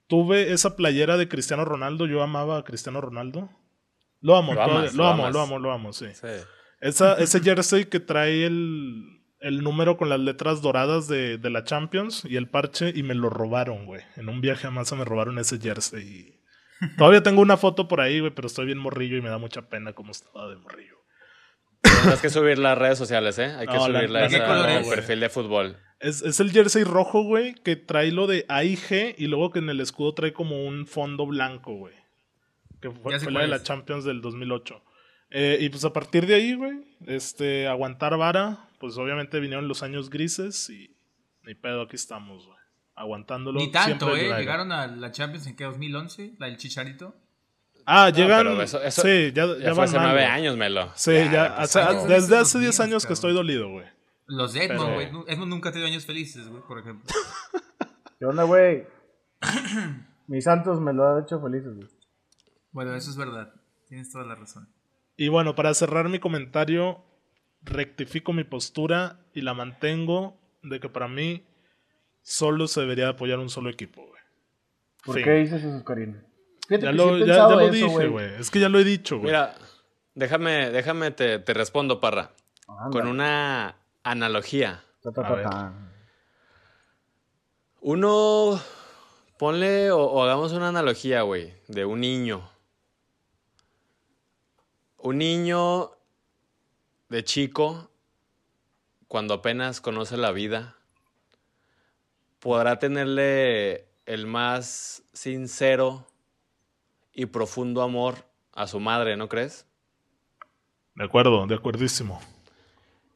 Tuve 0.06 0.54
esa 0.54 0.76
playera 0.76 1.18
de 1.18 1.28
Cristiano 1.28 1.66
Ronaldo, 1.66 2.06
yo 2.06 2.22
amaba 2.22 2.60
a 2.60 2.64
Cristiano 2.64 3.02
Ronaldo. 3.02 3.50
Lo 4.22 4.36
amo, 4.36 4.54
Lo 4.54 4.62
amas, 4.62 4.94
lo, 4.94 5.04
lo 5.04 5.10
amo, 5.10 5.30
lo 5.32 5.42
amo, 5.42 5.58
lo 5.58 5.72
amo, 5.72 5.94
sí. 5.94 6.14
Sí. 6.14 6.28
Esa, 6.82 7.16
ese 7.16 7.40
jersey 7.42 7.86
que 7.86 8.00
trae 8.00 8.46
el, 8.46 9.22
el 9.40 9.64
número 9.64 9.98
con 9.98 10.10
las 10.10 10.20
letras 10.20 10.62
doradas 10.62 11.08
de, 11.08 11.38
de 11.38 11.50
la 11.50 11.64
Champions 11.64 12.24
y 12.26 12.36
el 12.36 12.50
parche 12.50 12.92
y 12.96 13.04
me 13.04 13.16
lo 13.16 13.30
robaron, 13.30 13.86
güey. 13.86 14.02
En 14.18 14.30
un 14.30 14.42
viaje 14.42 14.68
a 14.68 14.72
Massa 14.72 14.96
me 14.96 15.06
robaron 15.06 15.40
ese 15.40 15.60
jersey. 15.60 16.04
y 16.04 16.36
Todavía 16.98 17.24
tengo 17.24 17.42
una 17.42 17.58
foto 17.58 17.88
por 17.88 18.02
ahí, 18.02 18.20
güey, 18.20 18.34
pero 18.34 18.48
estoy 18.48 18.66
bien 18.66 18.78
morrillo 18.78 19.18
y 19.18 19.22
me 19.22 19.30
da 19.30 19.38
mucha 19.38 19.70
pena 19.70 19.94
cómo 19.94 20.12
estaba 20.12 20.50
de 20.50 20.58
morrillo. 20.58 20.96
Tendrás 21.82 22.22
que 22.22 22.30
subir 22.30 22.58
las 22.60 22.78
redes 22.78 22.98
sociales, 22.98 23.38
¿eh? 23.40 23.46
Hay 23.58 23.68
que 23.68 23.74
No, 23.74 23.88
la- 23.88 24.00
subirla 24.00 24.20
la 24.22 24.26
esa 24.26 24.80
güey. 24.82 24.90
perfil 24.90 25.20
de 25.20 25.30
fútbol. 25.30 25.78
Es, 26.00 26.22
es 26.24 26.40
el 26.40 26.52
jersey 26.52 26.84
rojo, 26.84 27.24
güey, 27.24 27.54
que 27.56 27.76
trae 27.78 28.12
lo 28.12 28.28
de 28.28 28.46
AIG 28.50 29.16
y 29.18 29.28
luego 29.28 29.52
que 29.52 29.60
en 29.60 29.70
el 29.70 29.80
escudo 29.80 30.14
trae 30.14 30.34
como 30.34 30.66
un 30.66 30.88
fondo 30.88 31.26
blanco, 31.26 31.74
güey. 31.76 31.94
Que 32.82 32.92
fue, 32.92 33.18
fue 33.20 33.32
la 33.32 33.42
de 33.42 33.48
la. 33.48 33.64
Champions 33.64 34.04
del 34.04 34.22
2008. 34.22 34.84
Eh, 35.38 35.58
y 35.60 35.68
pues 35.70 35.84
a 35.84 35.92
partir 35.92 36.26
de 36.26 36.36
ahí, 36.36 36.54
güey, 36.56 36.80
este, 37.08 37.68
aguantar 37.68 38.16
vara, 38.18 38.70
pues 38.80 38.98
obviamente 38.98 39.38
vinieron 39.42 39.68
los 39.68 39.84
años 39.84 40.10
grises 40.10 40.70
y 40.70 40.96
ni 41.44 41.56
pedo, 41.56 41.82
aquí 41.82 41.98
estamos, 41.98 42.46
güey. 42.46 42.58
Aguantándolo. 42.96 43.60
Ni 43.60 43.70
tanto, 43.70 44.06
siempre 44.16 44.30
¿eh? 44.34 44.40
Llegaron 44.40 44.72
a 44.72 44.88
la 44.88 45.12
Champions 45.12 45.46
en 45.48 45.58
qué, 45.58 45.66
2011, 45.66 46.36
la 46.40 46.46
del 46.46 46.56
Chicharito. 46.56 47.14
Ah, 47.86 48.10
No, 48.12 48.16
llegan. 48.18 48.46
pero 48.46 48.62
eso- 48.62 48.82
eso 48.82 49.02
sí, 49.02 49.34
ya, 49.34 49.46
Ya, 49.46 49.58
ya 49.58 49.58
fue 49.58 49.74
van 49.74 49.84
hace 49.90 50.00
nueve 50.00 50.24
años, 50.26 50.56
Melo. 50.56 50.90
Sí, 50.96 51.12
Ya, 51.12 51.26
ya, 51.26 51.32
ya 51.58 51.64
o 51.64 51.68
sea, 51.68 51.90
años 51.90 52.08
desde 52.08 52.38
hace 52.38 52.58
los 52.58 52.62
10 52.62 52.62
míos, 52.62 52.80
años 52.80 53.06
que 53.06 53.14
estoy 53.14 53.34
dolido, 53.34 53.70
güey. 53.70 53.86
Los 54.28 54.54
de 54.54 54.64
Edmond, 54.64 54.96
Pero- 54.96 55.12
güey. 55.20 55.34
Edmond 55.34 55.50
nunca 55.52 55.70
ha 55.70 55.72
tenido 55.74 55.90
años 55.90 56.06
felices, 56.06 56.48
güey, 56.48 56.64
por 56.64 56.80
ejemplo. 56.80 57.06
¿Qué 58.20 58.26
onda, 58.26 58.44
güey? 58.44 58.86
Mis 60.28 60.46
santos 60.46 60.80
me 60.80 60.94
lo 60.94 61.06
ha 61.08 61.22
hecho 61.22 61.42
felices, 61.42 61.76
güey. 61.76 61.90
Bueno, 62.72 62.96
eso 62.96 63.12
es 63.12 63.18
verdad. 63.18 63.54
Tienes 63.90 64.10
toda 64.12 64.24
la 64.26 64.36
razón. 64.36 64.68
Y 65.18 65.30
bueno, 65.30 65.56
para 65.56 65.74
cerrar 65.74 66.10
mi 66.10 66.20
comentario, 66.20 67.02
rectifico 67.62 68.34
mi 68.34 68.44
postura 68.44 69.20
y 69.34 69.42
la 69.42 69.54
mantengo 69.54 70.38
de 70.62 70.80
que 70.80 70.90
para 70.90 71.08
mí 71.08 71.46
solo 72.22 72.68
se 72.68 72.82
debería 72.82 73.10
apoyar 73.10 73.40
un 73.40 73.50
solo 73.50 73.70
equipo, 73.70 74.02
güey. 74.02 74.22
¿Por 75.06 75.16
Fin. 75.16 75.24
qué 75.24 75.32
dices 75.36 75.64
eso, 75.64 75.84
Karina? 75.86 76.22
Fíjate 76.68 76.86
Ya 76.86 76.92
que 76.92 76.98
lo, 76.98 77.04
sí 77.10 77.16
he 77.16 77.20
ya- 77.20 77.26
pensado 77.26 77.50
ya 77.50 77.56
lo 77.56 77.62
eso, 77.62 77.74
dije, 77.86 78.08
güey. 78.08 78.34
Es 78.40 78.50
que 78.52 78.60
ya 78.60 78.70
lo 78.70 78.80
he 78.80 78.84
dicho, 78.84 79.16
güey. 79.18 79.28
Mira, 79.28 79.56
déjame, 80.16 80.72
déjame 80.72 81.12
te, 81.12 81.40
te 81.40 81.54
respondo, 81.54 82.00
Parra. 82.02 82.32
Anda. 82.68 82.90
Con 82.92 83.08
una 83.08 83.76
analogía. 84.04 84.84
Ta, 85.04 85.12
ta. 85.12 85.74
Uno, 87.82 88.60
ponle 89.38 89.92
o, 89.92 90.00
o 90.00 90.24
hagamos 90.24 90.54
una 90.54 90.70
analogía, 90.70 91.22
güey, 91.22 91.54
de 91.68 91.86
un 91.86 92.00
niño. 92.02 92.50
Un 95.06 95.20
niño 95.20 95.92
de 97.10 97.24
chico, 97.24 97.92
cuando 99.08 99.36
apenas 99.36 99.80
conoce 99.80 100.18
la 100.18 100.32
vida, 100.32 100.78
podrá 102.40 102.80
tenerle 102.80 103.88
el 104.08 104.26
más 104.26 105.04
sincero 105.14 106.08
y 107.14 107.28
profundo 107.28 107.84
amor 107.84 108.26
a 108.52 108.66
su 108.66 108.80
madre, 108.80 109.16
¿no 109.16 109.30
crees? 109.30 109.68
De 110.96 111.04
acuerdo, 111.04 111.46
de 111.46 111.54
acuerdísimo. 111.54 112.20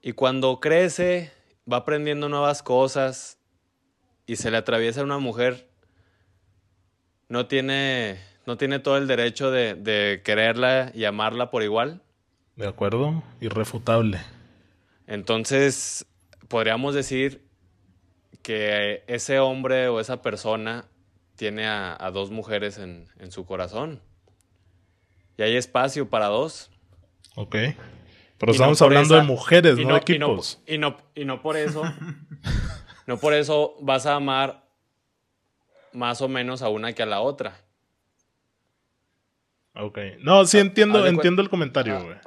Y 0.04 0.12
cuando 0.12 0.60
crece, 0.60 1.34
va 1.68 1.78
aprendiendo 1.78 2.30
nuevas 2.30 2.62
cosas 2.62 3.40
y 4.28 4.36
se 4.36 4.52
le 4.52 4.58
atraviesa 4.58 5.02
una 5.02 5.18
mujer, 5.18 5.72
no 7.30 7.48
tiene, 7.48 8.24
no 8.50 8.58
tiene 8.58 8.80
todo 8.80 8.98
el 8.98 9.06
derecho 9.06 9.52
de, 9.52 9.76
de 9.76 10.24
quererla 10.26 10.92
y 10.96 11.06
amarla 11.06 11.52
por 11.52 11.62
igual. 11.62 12.02
De 12.56 12.68
acuerdo, 12.68 13.22
irrefutable. 13.40 14.20
Entonces, 15.06 16.08
podríamos 16.48 16.96
decir 16.96 17.48
que 18.42 19.04
ese 19.06 19.38
hombre 19.38 19.88
o 19.88 20.00
esa 20.00 20.24
persona 20.24 20.86
tiene 21.36 21.68
a, 21.68 21.96
a 22.04 22.10
dos 22.10 22.32
mujeres 22.32 22.80
en, 22.80 23.08
en 23.20 23.32
su 23.32 23.46
corazón. 23.46 24.02
Y 25.38 25.44
hay 25.44 25.56
espacio 25.56 26.10
para 26.10 26.26
dos. 26.26 26.72
Ok. 27.36 27.56
Pero 28.40 28.52
Y 28.52 28.56
estamos 28.56 28.80
no 28.82 28.86
hablando 28.88 29.14
esa- 29.14 29.22
de 29.22 29.28
mujeres, 29.28 29.78
y 29.78 29.86
no, 29.86 29.94
de 29.94 30.00
y 30.00 30.02
equipos. 30.02 30.60
Y 30.66 30.80
no, 30.80 30.98
y 31.14 31.26
no 31.26 31.44
por 31.44 31.56
eso. 31.56 31.84
no 33.06 33.18
por 33.20 33.36
eso 33.36 33.76
vas 33.80 34.08
a 34.08 34.16
amar 34.16 34.68
más 35.94 36.22
o 36.22 36.28
menos 36.28 36.64
a 36.64 36.70
una 36.70 36.94
que 36.94 37.04
a 37.04 37.06
la 37.06 37.22
otra. 37.22 37.62
Ok. 39.80 39.98
No, 40.20 40.46
sí 40.46 40.58
entiendo, 40.60 41.00
entiendo 41.08 41.42
el 41.42 41.50
comentario, 41.50 42.04
güey. 42.04 42.18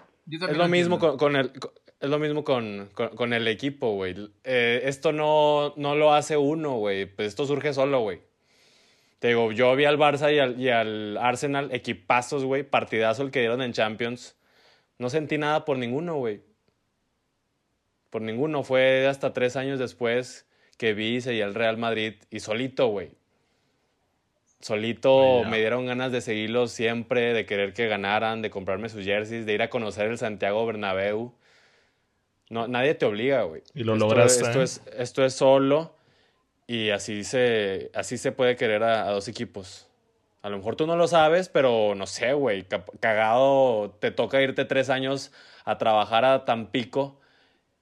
Es 0.51 0.57
lo 0.57 0.69
mismo 0.69 0.99
con, 0.99 1.17
con 1.19 1.37
el. 1.37 1.53
con- 1.59 1.71
es 2.01 2.11
lo 2.11 2.19
mismo 2.19 2.43
con, 2.43 2.91
con- 2.95 3.11
con 3.11 3.33
el 3.33 3.47
equipo, 3.47 3.93
güey. 3.95 4.15
Eh, 4.43 4.83
esto 4.87 5.13
no, 5.13 5.73
no 5.77 5.95
lo 5.95 6.13
hace 6.15 6.37
uno, 6.37 6.73
güey. 6.79 7.07
Pues 7.07 7.29
esto 7.29 7.47
surge 7.47 7.73
solo, 7.73 8.01
güey. 8.01 8.21
Te 9.21 9.29
digo, 9.29 9.53
yo 9.53 9.77
vi 9.77 9.85
al 9.85 9.99
Barça 9.99 10.35
y 10.35 10.41
al, 10.41 10.61
y 10.61 10.69
al 10.69 11.17
Arsenal, 11.17 11.69
equipazos, 11.73 12.45
güey. 12.45 12.65
Partidazo 12.65 13.23
el 13.23 13.31
que 13.31 13.39
dieron 13.41 13.63
en 13.63 13.73
Champions. 13.73 14.37
No 14.99 15.11
sentí 15.11 15.39
nada 15.39 15.65
por 15.65 15.79
ninguno, 15.79 16.17
güey. 16.17 16.41
Por 18.11 18.23
ninguno. 18.23 18.63
Fue 18.65 19.07
hasta 19.07 19.33
tres 19.33 19.55
años 19.57 19.79
después 19.79 20.47
que 20.79 20.95
vi 20.95 21.17
y 21.17 21.21
seguí 21.21 21.41
al 21.41 21.55
Real 21.55 21.77
Madrid 21.79 22.15
y 22.31 22.41
solito, 22.41 22.89
güey. 22.89 23.13
Solito 24.63 25.43
me 25.45 25.59
dieron 25.59 25.87
ganas 25.87 26.13
de 26.13 26.21
seguirlos 26.21 26.71
siempre, 26.73 27.35
de 27.35 27.45
querer 27.47 27.73
que 27.75 27.89
ganaran, 27.89 28.43
de 28.43 28.49
comprarme 28.51 28.89
sus 28.89 29.05
jerseys, 29.05 29.45
de 29.45 29.53
ir 29.53 29.61
a 29.63 29.69
conocer 29.69 30.07
el 30.09 30.17
Santiago 30.19 30.65
Bernabéu. 30.65 31.35
No, 32.49 32.69
nadie 32.69 32.95
te 32.95 33.05
obliga, 33.05 33.43
güey. 33.43 33.63
Y 33.75 33.83
lo 33.83 33.95
Esto- 33.95 34.07
lograste, 34.07 34.45
Esto, 34.45 34.61
¿eh? 34.61 34.65
es, 34.65 34.83
esto 34.97 35.25
es 35.25 35.35
solo 35.35 35.95
y 36.67 36.91
así 36.91 37.25
se, 37.25 37.91
así 37.95 38.17
se 38.19 38.31
puede 38.31 38.57
querer 38.57 38.83
a, 38.85 39.03
a 39.09 39.11
dos 39.11 39.27
equipos. 39.29 39.89
A 40.43 40.49
lo 40.49 40.57
mejor 40.59 40.77
tú 40.77 40.87
no 40.87 40.97
lo 40.97 41.09
sabes, 41.09 41.49
pero 41.49 41.95
no 41.97 42.07
sé, 42.07 42.33
güey. 42.33 42.65
Cagado, 43.01 43.97
te 44.01 44.11
toca 44.11 44.41
irte 44.43 44.65
tres 44.65 44.91
años 44.91 45.33
a 45.65 45.79
trabajar 45.79 46.25
a 46.25 46.45
Tampico 46.45 47.21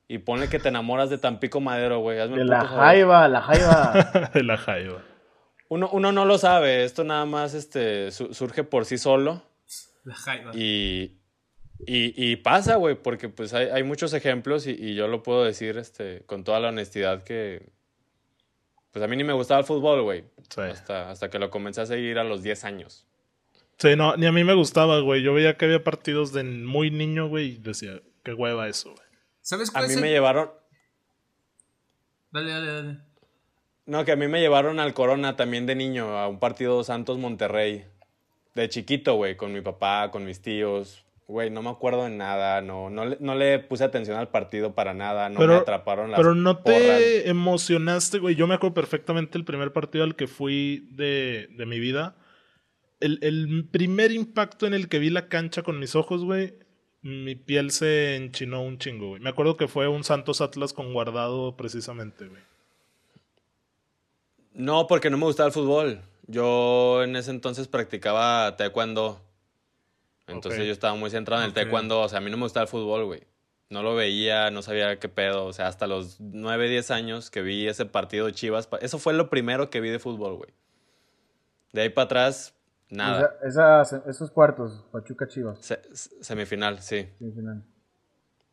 y 0.09 0.19
ponle 0.19 0.49
que 0.49 0.59
te 0.59 0.69
enamoras 0.69 1.11
de 1.11 1.19
Tampico 1.19 1.61
Madero, 1.61 2.01
güey. 2.01 2.17
De 2.29 2.45
la 2.45 2.65
jaiba, 2.67 3.29
la 3.29 3.43
jaiba. 3.43 4.31
de 4.33 4.43
la 4.43 4.57
jaiba. 4.57 5.03
Uno, 5.71 5.89
uno 5.93 6.13
no 6.13 6.25
lo 6.27 6.37
sabe, 6.37 6.85
esto 6.85 7.05
nada 7.05 7.25
más 7.25 7.55
este, 7.55 8.11
su- 8.11 8.35
surge 8.35 8.65
por 8.65 8.85
sí 8.85 8.99
solo 8.99 9.43
La 10.05 10.15
jaiba. 10.17 10.51
y, 10.55 11.17
y, 11.87 12.13
y 12.33 12.37
pasa, 12.37 12.75
güey, 12.77 12.97
porque 12.97 13.29
pues 13.29 13.55
hay, 13.55 13.69
hay 13.69 13.83
muchos 13.85 14.13
ejemplos 14.13 14.67
y, 14.67 14.73
y 14.73 14.95
yo 14.95 15.07
lo 15.09 15.23
puedo 15.23 15.45
decir 15.45 15.79
este, 15.79 16.23
con 16.27 16.45
toda 16.45 16.61
la 16.61 16.69
honestidad 16.69 17.23
que 17.23 17.71
pues 18.91 19.03
a 19.05 19.07
mí 19.09 19.17
ni 19.17 19.23
me 19.25 19.33
gustaba 19.33 19.61
el 19.61 19.67
fútbol, 19.67 20.03
güey, 20.03 20.25
Sí. 20.49 20.61
hasta, 20.63 21.11
hasta 21.11 21.31
que 21.31 21.39
lo 21.39 21.49
comencé 21.51 21.81
a 21.83 21.87
seguir 21.87 22.19
a 22.19 22.25
los 22.25 22.43
10 22.43 22.65
años. 22.65 23.07
Sí, 23.79 23.95
no, 23.97 24.17
ni 24.17 24.27
a 24.27 24.33
mí 24.33 24.43
me 24.45 24.53
gustaba, 24.55 24.99
güey. 25.01 25.23
Yo 25.23 25.33
veía 25.33 25.57
que 25.57 25.65
había 25.67 25.83
partidos 25.83 26.33
de 26.33 26.43
muy 26.43 26.91
niño, 26.91 27.29
güey, 27.29 27.51
y 27.53 27.57
decía, 27.59 28.03
qué 28.25 28.35
hueva 28.35 28.69
eso, 28.69 28.91
güey. 28.93 29.07
¿Sabes 29.41 29.71
A 29.71 29.73
cuál 29.75 29.87
mí 29.87 29.95
es 29.95 30.01
me 30.01 30.11
llevaron, 30.11 30.51
Dale, 32.33 32.51
dale, 32.51 32.73
dale. 32.73 32.99
No, 33.87 34.05
que 34.05 34.13
a 34.13 34.17
mí 34.17 34.29
me 34.29 34.41
llevaron 34.41 34.81
al 34.81 34.95
Corona 34.95 35.37
también 35.37 35.67
de 35.67 35.75
niño, 35.75 36.17
a 36.19 36.29
un 36.29 36.39
partido 36.39 36.83
Santos 36.85 37.19
Monterrey, 37.19 37.85
de 38.55 38.69
chiquito, 38.69 39.15
güey, 39.15 39.37
con 39.37 39.53
mi 39.53 39.61
papá, 39.61 40.11
con 40.11 40.25
mis 40.25 40.41
tíos. 40.43 41.05
Güey, 41.27 41.49
no 41.49 41.63
me 41.63 41.71
acuerdo 41.71 42.03
de 42.05 42.11
nada, 42.11 42.61
no, 42.61 42.91
no, 42.91 43.05
le, 43.05 43.17
no 43.21 43.37
le 43.37 43.61
puse 43.61 43.85
atención 43.85 44.17
al 44.17 44.31
partido 44.31 44.75
para 44.75 44.95
nada, 44.95 45.29
no 45.29 45.39
me 45.39 45.55
atraparon 45.55 46.11
las 46.11 46.19
pero 46.19 46.35
no 46.35 46.57
te 46.57 46.73
porras. 46.73 47.01
emocionaste, 47.25 48.19
güey. 48.19 48.35
Yo 48.35 48.49
me 48.49 48.55
acuerdo 48.55 48.75
perfectamente 48.75 49.39
el 49.39 49.45
primer 49.45 49.73
partido 49.73 50.03
al 50.03 50.17
que 50.17 50.27
fui 50.27 50.89
de, 50.91 51.49
de 51.57 51.67
mi 51.67 51.79
vida. 51.79 52.17
El, 52.99 53.21
el 53.23 53.65
primer 53.71 54.11
impacto 54.11 54.67
en 54.67 54.75
el 54.75 54.89
que 54.89 54.99
vi 54.99 55.09
la 55.09 55.29
cancha 55.29 55.63
con 55.63 55.79
mis 55.79 55.95
ojos, 55.95 56.25
güey, 56.25 56.55
mi 57.03 57.37
piel 57.37 57.71
se 57.71 58.17
enchinó 58.17 58.63
un 58.63 58.79
chingo, 58.79 59.11
güey. 59.11 59.23
Me 59.23 59.31
acuerdo 59.31 59.57
que 59.57 59.69
fue 59.69 59.87
un 59.87 60.03
Santos 60.03 60.41
Atlas 60.41 60.73
con 60.73 60.93
guardado 60.93 61.57
precisamente, 61.57 62.27
güey. 62.27 62.43
No, 64.53 64.87
porque 64.87 65.11
no 65.11 65.17
me 65.17 65.25
gustaba 65.25 65.47
el 65.49 65.53
fútbol. 65.53 66.01
Yo 66.27 67.03
en 67.03 67.17
ese 67.17 67.31
entonces 67.31 67.69
practicaba 67.69 68.57
taekwondo. 68.57 69.21
Entonces 70.27 70.65
yo 70.67 70.73
estaba 70.73 70.95
muy 70.95 71.11
centrado 71.11 71.43
en 71.43 71.49
el 71.49 71.55
taekwondo. 71.55 72.01
O 72.03 72.09
sea, 72.09 72.19
a 72.19 72.21
mí 72.21 72.31
no 72.31 72.37
me 72.37 72.45
gustaba 72.45 72.63
el 72.63 72.69
fútbol, 72.69 73.05
güey. 73.05 73.23
No 73.69 73.83
lo 73.83 73.95
veía, 73.95 74.51
no 74.51 74.63
sabía 74.63 74.99
qué 74.99 75.09
pedo. 75.09 75.45
O 75.47 75.53
sea, 75.53 75.67
hasta 75.69 75.87
los 75.87 76.21
9, 76.21 76.69
10 76.69 76.91
años 76.91 77.31
que 77.31 77.43
vi 77.43 77.67
ese 77.69 77.85
partido 77.87 78.27
de 78.27 78.33
Chivas. 78.33 78.69
Eso 78.81 78.99
fue 78.99 79.13
lo 79.13 79.29
primero 79.31 79.71
que 79.71 79.81
vi 79.81 79.91
de 79.91 79.99
fútbol, 79.99 80.37
güey. 80.37 80.51
De 81.73 81.83
ahí 81.83 81.89
para 81.89 82.05
atrás, 82.07 82.55
nada. 82.89 83.37
Esa- 83.45 83.83
esos 84.09 84.31
cuartos, 84.33 84.85
Pachuca 84.93 85.29
Chivas. 85.29 85.59
Se- 85.61 85.81
se- 85.95 86.23
semifinal, 86.23 86.81
sí. 86.83 87.09
Sí, 87.19 87.31
final. 87.33 87.63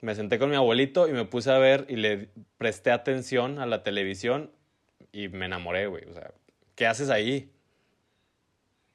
Me 0.01 0.13
senté 0.13 0.38
con 0.38 0.51
mi 0.51 0.55
abuelito 0.55 1.07
y 1.07 1.13
me 1.13 1.25
puse 1.25 1.51
a 1.51 1.57
ver 1.57 1.86
y 1.89 1.95
le 1.95 2.29
presté 2.60 2.91
atención 2.91 3.57
a 3.60 3.65
la 3.65 3.81
televisión 3.81 4.51
y 5.23 5.30
me 5.30 5.45
enamoré, 5.45 5.88
güey. 5.88 6.03
O 6.10 6.13
sea, 6.13 6.32
¿qué 6.75 6.86
haces 6.88 7.10
ahí? 7.10 7.51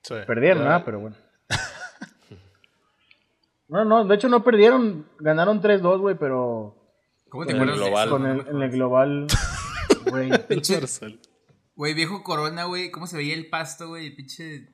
Sí. 0.03 0.15
Perdieron. 0.27 0.67
¿ah? 0.69 0.83
Pero 0.85 1.01
bueno. 1.01 1.17
No, 3.69 3.85
no, 3.85 4.05
de 4.05 4.15
hecho 4.15 4.29
no 4.29 4.45
perdieron. 4.45 5.07
Ganaron 5.19 5.63
3-2, 5.63 5.99
güey, 6.01 6.17
pero 6.19 6.77
¿Cómo 7.31 7.47
te 7.47 7.55
acuerdas 7.55 7.77
global. 7.79 8.11
con 8.11 8.27
el, 8.27 8.47
en 8.49 8.63
el 8.63 8.71
global. 8.71 9.27
Güey. 10.05 10.31
Güey, 11.77 11.95
viejo 11.95 12.25
Corona, 12.25 12.65
güey. 12.65 12.91
¿Cómo 12.91 13.07
se 13.07 13.17
veía 13.17 13.35
el 13.35 13.49
pasto, 13.49 13.87
güey? 13.89 14.11
Pinche. 14.17 14.69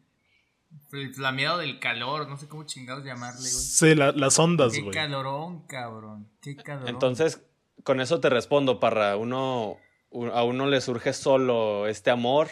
El 0.92 1.14
flameado 1.14 1.58
del 1.58 1.78
calor. 1.80 2.26
No 2.28 2.38
sé 2.38 2.48
cómo 2.48 2.64
chingados 2.64 3.04
llamarle, 3.04 3.40
güey. 3.40 3.50
Sí, 3.50 3.94
la- 3.94 4.12
las 4.12 4.38
ondas, 4.38 4.72
Qué 4.72 4.80
güey. 4.80 4.94
calorón, 4.94 5.66
cabrón. 5.66 6.30
Qué 6.40 6.56
calorón. 6.56 6.88
Entonces, 6.88 7.42
con 7.84 8.00
eso 8.00 8.20
te 8.20 8.30
respondo, 8.30 8.80
Parra. 8.80 9.18
Uno, 9.18 9.76
a 10.32 10.42
uno 10.44 10.66
le 10.66 10.80
surge 10.80 11.12
solo 11.12 11.86
este 11.86 12.10
amor 12.10 12.48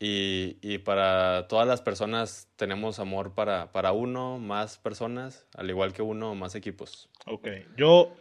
y, 0.00 0.56
y 0.62 0.78
para 0.78 1.46
todas 1.48 1.66
las 1.66 1.80
personas 1.82 2.48
tenemos 2.56 2.98
amor 2.98 3.34
para, 3.34 3.72
para 3.72 3.92
uno, 3.92 4.38
más 4.38 4.78
personas, 4.78 5.46
al 5.54 5.68
igual 5.70 5.92
que 5.92 6.02
uno, 6.02 6.34
más 6.34 6.54
equipos. 6.54 7.08
Ok, 7.26 7.48
yo 7.76 8.12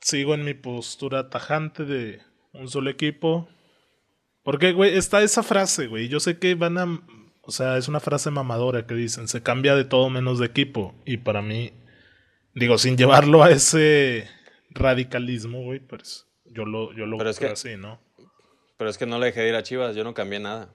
sigo 0.00 0.34
en 0.34 0.44
mi 0.44 0.54
postura 0.54 1.30
tajante 1.30 1.84
de 1.84 2.20
un 2.52 2.68
solo 2.68 2.90
equipo. 2.90 3.48
Porque, 4.42 4.72
güey, 4.72 4.96
está 4.96 5.22
esa 5.22 5.42
frase, 5.42 5.86
güey. 5.86 6.08
Yo 6.08 6.18
sé 6.18 6.38
que 6.38 6.54
van 6.54 6.78
a... 6.78 7.00
O 7.42 7.50
sea, 7.52 7.76
es 7.76 7.88
una 7.88 8.00
frase 8.00 8.30
mamadora 8.30 8.86
que 8.86 8.94
dicen, 8.94 9.28
se 9.28 9.42
cambia 9.42 9.74
de 9.76 9.84
todo 9.84 10.08
menos 10.08 10.38
de 10.38 10.46
equipo. 10.46 10.94
Y 11.04 11.18
para 11.18 11.42
mí, 11.42 11.72
digo, 12.54 12.78
sin 12.78 12.96
llevarlo 12.96 13.42
a 13.42 13.50
ese 13.50 14.26
radicalismo, 14.70 15.62
güey, 15.62 15.80
pues 15.80 16.26
yo 16.46 16.64
lo, 16.64 16.92
yo 16.94 17.06
lo 17.06 17.18
Pero 17.18 17.30
es 17.30 17.38
creo 17.38 17.50
que- 17.50 17.52
así, 17.52 17.76
¿no? 17.76 18.00
Pero 18.80 18.88
es 18.88 18.96
que 18.96 19.04
no 19.04 19.18
le 19.18 19.26
dejé 19.26 19.42
de 19.42 19.50
ir 19.50 19.54
a 19.56 19.62
Chivas, 19.62 19.94
yo 19.94 20.04
no 20.04 20.14
cambié 20.14 20.40
nada. 20.40 20.72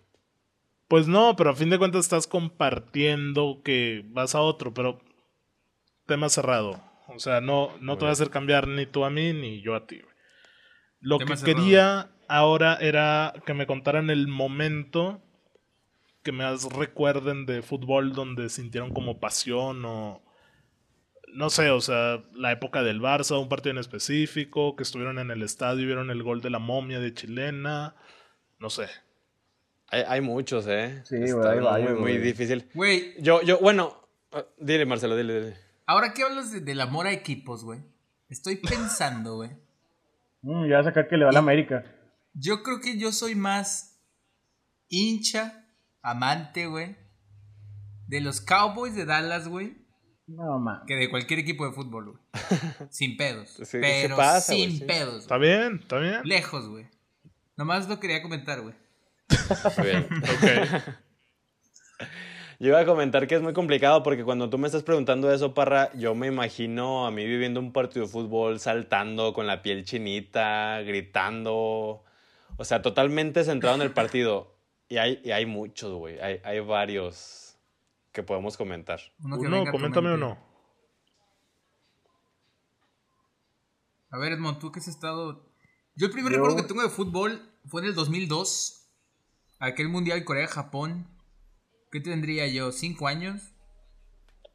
Pues 0.88 1.08
no, 1.08 1.36
pero 1.36 1.50
a 1.50 1.56
fin 1.56 1.72
de 1.72 1.80
cuentas 1.80 2.02
estás 2.02 2.28
compartiendo 2.28 3.62
que 3.64 4.06
vas 4.10 4.36
a 4.36 4.42
otro, 4.42 4.76
pero 4.76 5.02
tema 6.06 6.30
cerrado. 6.30 6.80
O 7.08 7.18
sea, 7.18 7.42
no, 7.42 7.72
no 7.82 7.96
te 7.98 8.02
voy 8.02 8.10
a 8.10 8.12
hacer 8.12 8.30
cambiar 8.30 8.68
ni 8.68 8.86
tú 8.86 9.06
a 9.06 9.10
mí 9.10 9.34
ni 9.34 9.60
yo 9.64 9.74
a 9.74 9.88
ti. 9.88 10.02
Lo 11.00 11.18
Tema 11.18 11.32
que 11.32 11.38
cerrado. 11.38 11.58
quería 11.58 12.12
ahora 12.28 12.78
era 12.80 13.34
que 13.44 13.56
me 13.56 13.66
contaran 13.66 14.12
el 14.12 14.28
momento 14.28 15.24
que 16.22 16.32
más 16.32 16.72
recuerden 16.72 17.48
de 17.48 17.64
fútbol 17.64 18.14
donde 18.14 18.50
sintieron 18.50 18.94
como 18.94 19.20
pasión 19.20 19.84
o 19.84 20.22
no 21.36 21.50
sé, 21.50 21.70
o 21.70 21.82
sea, 21.82 22.24
la 22.34 22.52
época 22.52 22.82
del 22.84 23.02
Barça, 23.02 23.40
un 23.40 23.50
partido 23.50 23.72
en 23.72 23.78
específico, 23.78 24.76
que 24.76 24.84
estuvieron 24.84 25.20
en 25.20 25.32
el 25.32 25.44
estadio 25.44 25.84
y 25.84 25.86
vieron 25.86 26.10
el 26.10 26.24
gol 26.24 26.42
de 26.42 26.50
la 26.50 26.60
momia 26.60 27.00
de 27.00 27.14
chilena, 27.14 27.96
no 28.60 28.70
sé. 28.70 28.88
Hay, 29.88 30.04
hay 30.08 30.22
muchos, 30.22 30.66
¿eh? 30.68 31.02
Sí, 31.06 31.16
güey, 31.18 31.30
Está 31.30 31.52
hay 31.52 31.58
muy, 31.58 31.66
varios, 31.66 31.92
muy 31.92 32.00
güey. 32.14 32.18
difícil. 32.20 32.70
Güey, 32.74 33.14
Yo, 33.22 33.42
yo, 33.44 33.60
bueno, 33.60 33.96
ah, 34.32 34.44
dile, 34.58 34.86
Marcelo, 34.86 35.16
dile, 35.16 35.34
dile. 35.42 35.58
ahora 35.86 36.14
que 36.14 36.24
hablas 36.24 36.52
de- 36.52 36.62
del 36.62 36.82
amor 36.82 37.06
a 37.08 37.12
equipos, 37.12 37.64
güey. 37.64 37.82
Estoy 38.30 38.56
pensando, 38.58 39.36
güey. 39.36 39.52
Mm, 40.42 40.68
ya 40.68 40.78
vas 40.78 40.88
a 40.88 40.90
sacar 40.90 41.08
que 41.08 41.18
le 41.18 41.26
va 41.26 41.30
a 41.30 41.34
la 41.34 41.40
América. 41.40 41.84
Yo 42.34 42.64
creo 42.64 42.80
que 42.82 42.98
yo 42.98 43.12
soy 43.12 43.36
más 43.36 44.02
hincha, 44.90 45.68
amante, 46.02 46.66
güey. 46.68 46.96
De 48.08 48.22
los 48.22 48.42
Cowboys 48.42 48.96
de 48.96 49.06
Dallas, 49.06 49.48
güey. 49.48 49.85
No, 50.28 50.60
man. 50.60 50.82
Que 50.88 50.96
de 50.96 51.10
cualquier 51.10 51.40
equipo 51.40 51.66
de 51.66 51.74
fútbol, 51.74 52.12
güey. 52.12 52.18
Sin 52.90 53.18
pedos. 53.18 53.50
Sí, 53.50 53.66
sí 53.66 53.78
pero 53.80 54.16
pasa, 54.16 54.54
güey, 54.54 54.70
sin 54.70 54.80
sí. 54.80 54.86
pedos. 54.86 55.22
Está 55.22 55.38
bien, 55.38 55.80
está 55.82 56.00
bien. 56.00 56.22
Lejos, 56.24 56.68
güey. 56.68 56.88
Nomás 57.58 57.88
lo 57.88 58.00
quería 58.00 58.22
comentar, 58.22 58.62
güey. 58.62 58.74
Muy 59.78 59.86
bien. 59.88 60.08
Ok. 60.24 60.84
Yo 62.60 62.70
iba 62.70 62.80
a 62.80 62.86
comentar 62.86 63.28
que 63.28 63.36
es 63.36 63.42
muy 63.42 63.54
complicado 63.54 64.02
porque 64.02 64.24
cuando 64.24 64.50
tú 64.50 64.58
me 64.58 64.68
estás 64.68 64.84
preguntando 64.84 65.32
eso, 65.32 65.54
Parra, 65.54 65.92
yo 65.94 66.16
me 66.16 66.28
imagino 66.28 67.06
a 67.06 67.12
mí 67.12 67.26
viviendo 67.26 67.60
un 67.60 67.74
partido 67.74 68.06
de 68.06 68.12
fútbol, 68.12 68.60
saltando 68.60 69.34
con 69.34 69.46
la 69.46 69.62
piel 69.62 69.84
chinita, 69.84 70.82
gritando. 70.82 72.04
O 72.58 72.64
sea, 72.64 72.82
totalmente 72.82 73.44
centrado 73.44 73.76
en 73.76 73.82
el 73.82 73.92
partido. 73.92 74.56
Y 74.88 74.98
hay, 74.98 75.22
y 75.24 75.32
hay 75.32 75.46
muchos, 75.46 75.94
güey. 75.94 76.20
Hay, 76.20 76.40
hay 76.44 76.60
varios 76.62 77.45
que 78.16 78.24
podemos 78.24 78.58
comentar. 78.58 79.00
Uno 79.20 79.38
que 79.40 79.46
Uno, 79.48 79.58
venga 79.60 79.72
coméntame 79.72 80.14
uno. 80.14 80.38
A 84.10 84.18
ver, 84.18 84.32
Edmond, 84.34 84.60
tú 84.60 84.72
que 84.72 84.80
has 84.80 84.88
estado. 84.88 85.52
Yo 85.96 86.08
el 86.08 86.14
primer 86.14 86.32
Yo- 86.32 86.38
recuerdo 86.40 86.58
que 86.58 86.68
tengo 86.68 86.82
de 86.82 86.90
fútbol 86.90 87.52
fue 87.66 87.82
en 87.82 87.88
el 87.90 87.96
2002. 87.96 88.90
Aquel 89.60 89.90
mundial 89.90 90.24
Corea-Japón. 90.24 91.08
¿Qué 91.92 92.00
tendría 92.00 92.48
yo? 92.48 92.72
¿Cinco 92.72 93.08
años? 93.08 93.52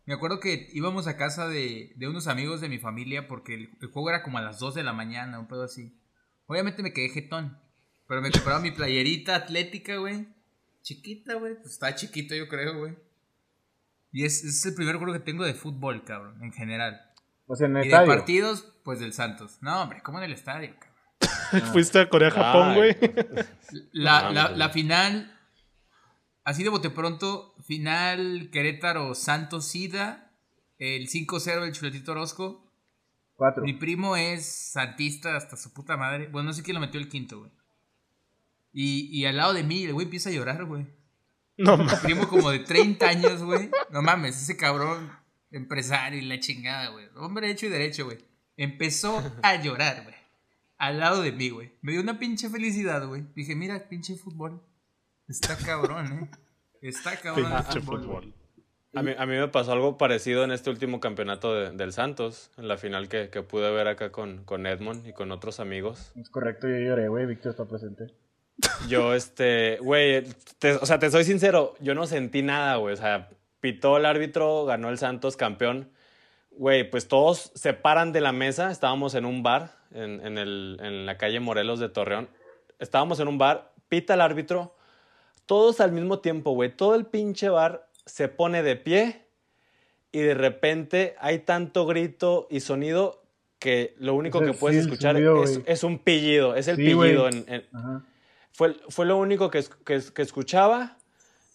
Me 0.07 0.15
acuerdo 0.15 0.41
que 0.41 0.69
íbamos 0.73 1.07
a 1.07 1.17
casa 1.17 1.47
de, 1.47 1.93
de 1.97 2.09
unos 2.09 2.27
amigos 2.27 2.61
de 2.61 2.69
mi 2.69 2.79
familia 2.79 3.29
porque 3.29 3.55
el, 3.55 3.79
el 3.81 3.89
juego 3.91 4.11
era 4.11 4.23
como 4.23 4.39
a 4.39 4.43
las 4.43 4.59
2 4.59 4.75
de 4.75 4.83
la 4.83 4.93
mañana, 4.93 5.39
un 5.39 5.47
pedo 5.47 5.63
así. 5.63 5.97
Obviamente 6.47 6.83
me 6.83 6.93
quedé 6.93 7.09
jetón. 7.11 7.59
Pero 8.09 8.21
me 8.23 8.31
compraba 8.31 8.59
mi 8.61 8.73
playerita 8.73 9.37
atlética, 9.37 9.97
güey. 9.99 10.27
Chiquita, 10.83 11.35
güey. 11.35 11.55
Pues 11.55 11.75
estaba 11.75 11.95
chiquito, 11.95 12.35
yo 12.35 12.49
creo, 12.49 12.79
güey. 12.79 12.97
Y 14.13 14.25
es, 14.25 14.43
es 14.45 14.65
el 14.67 14.75
primer 14.75 14.95
recuerdo 14.95 15.15
que 15.15 15.21
tengo 15.21 15.45
de 15.45 15.55
fútbol, 15.55 16.05
cabrón, 16.05 16.43
en 16.43 16.53
general. 16.53 17.01
O 17.47 17.55
sea, 17.57 17.67
en 17.69 17.77
el 17.77 17.85
Y 17.85 17.89
de 17.89 17.95
estadio. 17.95 18.09
partidos, 18.09 18.73
pues 18.85 19.01
del 19.01 19.13
Santos. 19.13 19.59
No, 19.61 19.83
hombre, 19.83 20.03
¿cómo 20.03 20.19
en 20.19 20.25
el 20.25 20.33
estadio, 20.33 20.75
cabrón? 20.79 20.91
Fuiste 21.73 22.01
a 22.01 22.09
Corea-Japón, 22.09 22.71
Ay, 22.71 22.77
güey. 22.77 22.97
La, 23.93 24.31
la, 24.31 24.51
la 24.51 24.69
final, 24.71 25.37
así 26.45 26.63
de 26.63 26.71
bote 26.71 26.91
pronto, 26.91 27.55
final 27.67 28.51
Querétaro 28.53 29.15
Santos 29.15 29.67
Sida, 29.69 30.33
el 30.79 31.09
5-0 31.09 31.61
del 31.63 31.73
Chuletito 31.73 32.13
Orozco. 32.13 32.67
Cuatro. 33.37 33.63
Mi 33.65 33.73
primo 33.75 34.17
es 34.17 34.71
santista 34.73 35.37
hasta 35.37 35.57
su 35.57 35.73
puta 35.73 35.97
madre. 35.97 36.29
Bueno, 36.29 36.49
no 36.49 36.53
sé 36.53 36.63
quién 36.63 36.75
lo 36.75 36.81
metió 36.81 37.01
el 37.01 37.09
quinto, 37.09 37.39
güey. 37.41 37.51
Y, 38.73 39.09
y 39.19 39.25
al 39.27 39.37
lado 39.37 39.53
de 39.55 39.63
mí, 39.65 39.85
el 39.85 39.93
güey 39.95 40.05
empieza 40.05 40.29
a 40.31 40.33
llorar, 40.33 40.65
güey. 40.67 40.87
No 41.61 41.77
Mi 41.77 41.85
mames. 41.85 42.01
primo 42.01 42.29
como 42.29 42.51
de 42.51 42.61
30 42.61 43.09
años, 43.09 43.43
güey. 43.43 43.71
No 43.91 44.03
mames, 44.03 44.41
ese 44.43 44.57
cabrón 44.57 45.11
empresario 45.51 46.19
y 46.19 46.25
la 46.27 46.41
chingada, 46.41 46.89
güey. 46.91 47.07
Hombre 47.17 47.51
hecho 47.51 47.67
y 47.67 47.69
derecho, 47.71 48.05
güey. 48.07 48.19
Empezó 48.57 49.23
a 49.43 49.57
llorar, 49.57 50.03
güey. 50.05 50.15
Al 50.79 50.99
lado 51.01 51.23
de 51.23 51.33
mí, 51.33 51.51
güey. 51.51 51.73
Me 51.83 51.93
dio 51.93 52.01
una 52.01 52.19
pinche 52.19 52.49
felicidad, 52.49 53.07
güey. 53.07 53.25
Dije, 53.35 53.55
mira, 53.55 53.89
pinche 53.89 54.17
fútbol. 54.17 54.63
Está 55.29 55.57
cabrón, 55.57 56.07
eh. 56.25 56.31
Está 56.83 57.17
cabrón 57.21 57.53
el 57.53 57.59
Pinche 57.63 57.81
fútbol. 57.81 58.01
fútbol. 58.05 58.35
A 58.95 59.03
mí, 59.03 59.13
a 59.17 59.25
mí 59.27 59.35
me 59.37 59.47
pasó 59.49 59.73
algo 59.73 59.99
parecido 59.99 60.43
en 60.43 60.51
este 60.51 60.71
último 60.71 60.99
campeonato 60.99 61.55
de- 61.55 61.71
del 61.73 61.93
Santos, 61.93 62.51
en 62.57 62.67
la 62.67 62.77
final 62.77 63.09
que, 63.09 63.29
que 63.29 63.43
pude 63.43 63.71
ver 63.71 63.87
acá 63.87 64.11
con, 64.11 64.45
con 64.45 64.67
Edmond 64.67 65.07
y 65.07 65.13
con 65.13 65.31
otros 65.31 65.61
amigos. 65.61 66.11
Es 66.17 66.29
correcto, 66.31 66.67
yo 66.69 66.77
lloré, 66.79 67.07
güey. 67.09 67.27
Víctor 67.27 67.51
está 67.53 67.67
presente. 67.69 68.07
Yo, 68.89 69.15
este, 69.15 69.79
güey, 69.81 70.25
o 70.81 70.87
sea, 70.87 70.99
te 70.99 71.11
soy 71.11 71.25
sincero, 71.25 71.75
yo 71.81 71.95
no 71.95 72.07
sentí 72.07 72.43
nada, 72.43 72.77
güey. 72.77 72.95
O 72.95 72.97
sea, 72.97 73.29
pitó 73.61 73.97
el 73.97 74.07
árbitro, 74.07 74.65
ganó 74.65 74.89
el 74.91 74.99
Santos 74.99 75.37
campeón. 75.37 75.91
Güey, 76.53 76.91
pues 76.91 77.09
todos 77.09 77.53
se 77.55 77.73
paran 77.73 78.13
de 78.13 78.21
la 78.21 78.33
mesa. 78.33 78.71
Estábamos 78.71 79.15
en 79.15 79.25
un 79.25 79.43
bar 79.43 79.73
en, 79.93 80.25
en 80.27 80.39
el- 80.39 80.79
en 80.83 81.07
la 81.07 81.17
calle 81.17 81.41
Morelos 81.41 81.79
de 81.81 81.89
Torreón. 81.89 82.29
Estábamos 82.79 83.21
en 83.21 83.29
un 83.29 83.39
bar, 83.39 83.73
pita 83.89 84.15
el 84.15 84.21
árbitro. 84.21 84.75
Todos 85.47 85.81
al 85.81 85.93
mismo 85.93 86.19
tiempo, 86.21 86.53
güey. 86.53 86.75
Todo 86.75 86.95
el 86.95 87.07
pinche 87.07 87.49
bar 87.49 87.89
se 88.07 88.29
pone 88.29 88.63
de 88.63 88.77
pie 88.77 89.25
y 90.13 90.21
de 90.21 90.35
repente 90.35 91.15
hay 91.21 91.41
tanto 91.41 91.87
grito 91.87 92.47
y 92.51 92.61
sonido 92.61 93.23
que 93.59 93.95
lo 93.99 94.15
único 94.15 94.43
Es 94.43 94.51
que 94.51 94.57
puedes 94.57 94.79
escuchar 94.85 95.15
sonido, 95.17 95.45
es, 95.67 95.85
un 95.85 95.99
pillido, 95.99 96.55
es 96.57 96.67
el 96.69 96.77
Sí, 96.77 96.83
pillido 96.83 97.29
en- 97.29 97.45
en, 97.47 97.65
Ajá. 97.73 98.05
Fue, 98.53 98.77
fue 98.89 99.07
lo 99.07 99.17
único 99.17 99.51
que, 99.51 99.65
que, 99.85 100.01
que 100.15 100.23
escuchaba. 100.23 100.97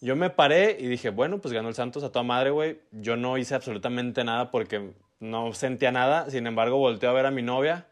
Yo 0.00 0.14
me 0.14 0.30
paré 0.30 0.76
y 0.78 0.86
dije, 0.88 1.10
bueno, 1.10 1.38
pues 1.38 1.54
ganó 1.54 1.68
el 1.68 1.74
Santos 1.74 2.04
a 2.04 2.12
toda 2.12 2.22
madre, 2.22 2.50
güey. 2.50 2.80
Yo 2.92 3.16
no 3.16 3.38
hice 3.38 3.54
absolutamente 3.54 4.24
nada 4.24 4.50
porque 4.50 4.92
no 5.20 5.52
sentía 5.54 5.90
nada. 5.90 6.30
Sin 6.30 6.46
embargo, 6.46 6.76
volteé 6.76 7.08
a 7.08 7.12
ver 7.12 7.26
a 7.26 7.30
mi 7.30 7.42
novia. 7.42 7.86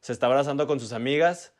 Se 0.00 0.12
está 0.12 0.26
abrazando 0.26 0.66
con 0.66 0.80
sus 0.80 0.92
amigas. 0.92 1.52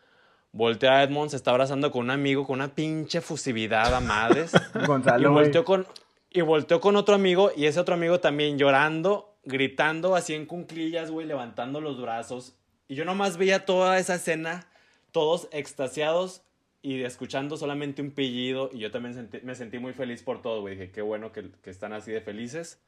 Volteé 0.53 0.89
a 0.89 1.03
Edmond, 1.03 1.31
se 1.31 1.37
está 1.37 1.51
abrazando 1.51 1.91
con 1.91 2.03
un 2.03 2.11
amigo 2.11 2.47
con 2.47 2.61
una 2.61 2.75
pinche 2.75 3.21
fusividad 3.21 3.93
a 3.95 4.01
madres. 4.01 4.53
y, 4.83 4.87
Gonzalo, 4.87 5.33
güey. 5.33 5.45
volteó 5.45 5.65
con, 5.65 5.87
y 6.31 6.41
volteó 6.43 6.81
con 6.81 6.97
otro 6.97 7.15
amigo 7.15 7.51
y 7.57 7.67
ese 7.67 7.81
otro 7.81 7.95
amigo 7.95 8.21
también 8.21 8.57
llorando, 8.57 9.37
gritando 9.45 10.15
así 10.15 10.35
en 10.35 10.47
cunclillas, 10.47 11.11
güey, 11.11 11.27
levantando 11.27 11.81
los 11.81 12.01
brazos. 12.01 12.57
Y 12.87 12.95
yo 12.95 13.05
nomás 13.05 13.37
veía 13.37 13.65
toda 13.65 13.99
esa 13.99 14.17
escena, 14.17 14.69
todos 15.11 15.49
extasiados 15.51 16.43
y 16.85 17.03
escuchando 17.03 17.57
solamente 17.57 18.03
un 18.03 18.11
pillido. 18.11 18.69
Y 18.73 18.79
yo 18.79 18.91
también 18.91 19.15
sentí- 19.15 19.41
me 19.43 19.55
sentí 19.55 19.79
muy 19.79 19.95
feliz 19.95 20.23
por 20.23 20.43
todo, 20.43 20.61
güey. 20.61 20.77
Dije, 20.77 20.91
qué 20.93 21.01
bueno 21.03 21.33
que, 21.33 21.51
que 21.63 21.71
están 21.71 21.93
así 21.95 22.13
de 22.13 22.21
felices. 22.21 22.79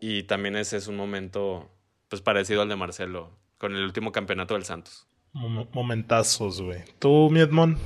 Y 0.00 0.22
también 0.22 0.56
ese 0.56 0.76
es 0.76 0.86
un 0.86 0.96
momento, 0.96 1.68
pues 2.08 2.22
parecido 2.22 2.62
al 2.62 2.68
de 2.68 2.76
Marcelo, 2.76 3.30
con 3.58 3.74
el 3.74 3.82
último 3.84 4.12
campeonato 4.12 4.54
del 4.54 4.64
Santos. 4.64 5.06
Mom- 5.32 5.66
Momentazos, 5.72 6.62
güey. 6.62 6.82
¿Tú, 6.98 7.28
mi 7.30 7.40
Edmond? 7.40 7.76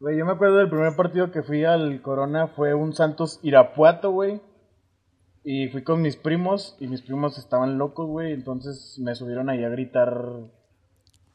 Güey, 0.00 0.16
yo 0.18 0.24
me 0.26 0.32
acuerdo 0.32 0.56
del 0.56 0.68
primer 0.70 0.94
partido 0.96 1.30
que 1.30 1.42
fui 1.42 1.64
al 1.64 2.00
Corona 2.02 2.48
fue 2.48 2.74
un 2.74 2.94
Santos 2.94 3.38
Irapuato, 3.42 4.10
güey. 4.12 4.40
Y 5.44 5.68
fui 5.68 5.82
con 5.84 6.00
mis 6.02 6.16
primos 6.16 6.76
y 6.80 6.86
mis 6.88 7.02
primos 7.02 7.38
estaban 7.38 7.78
locos, 7.78 8.06
güey. 8.08 8.32
Entonces 8.32 8.98
me 8.98 9.14
subieron 9.14 9.48
ahí 9.50 9.62
a 9.62 9.68
gritar. 9.68 10.22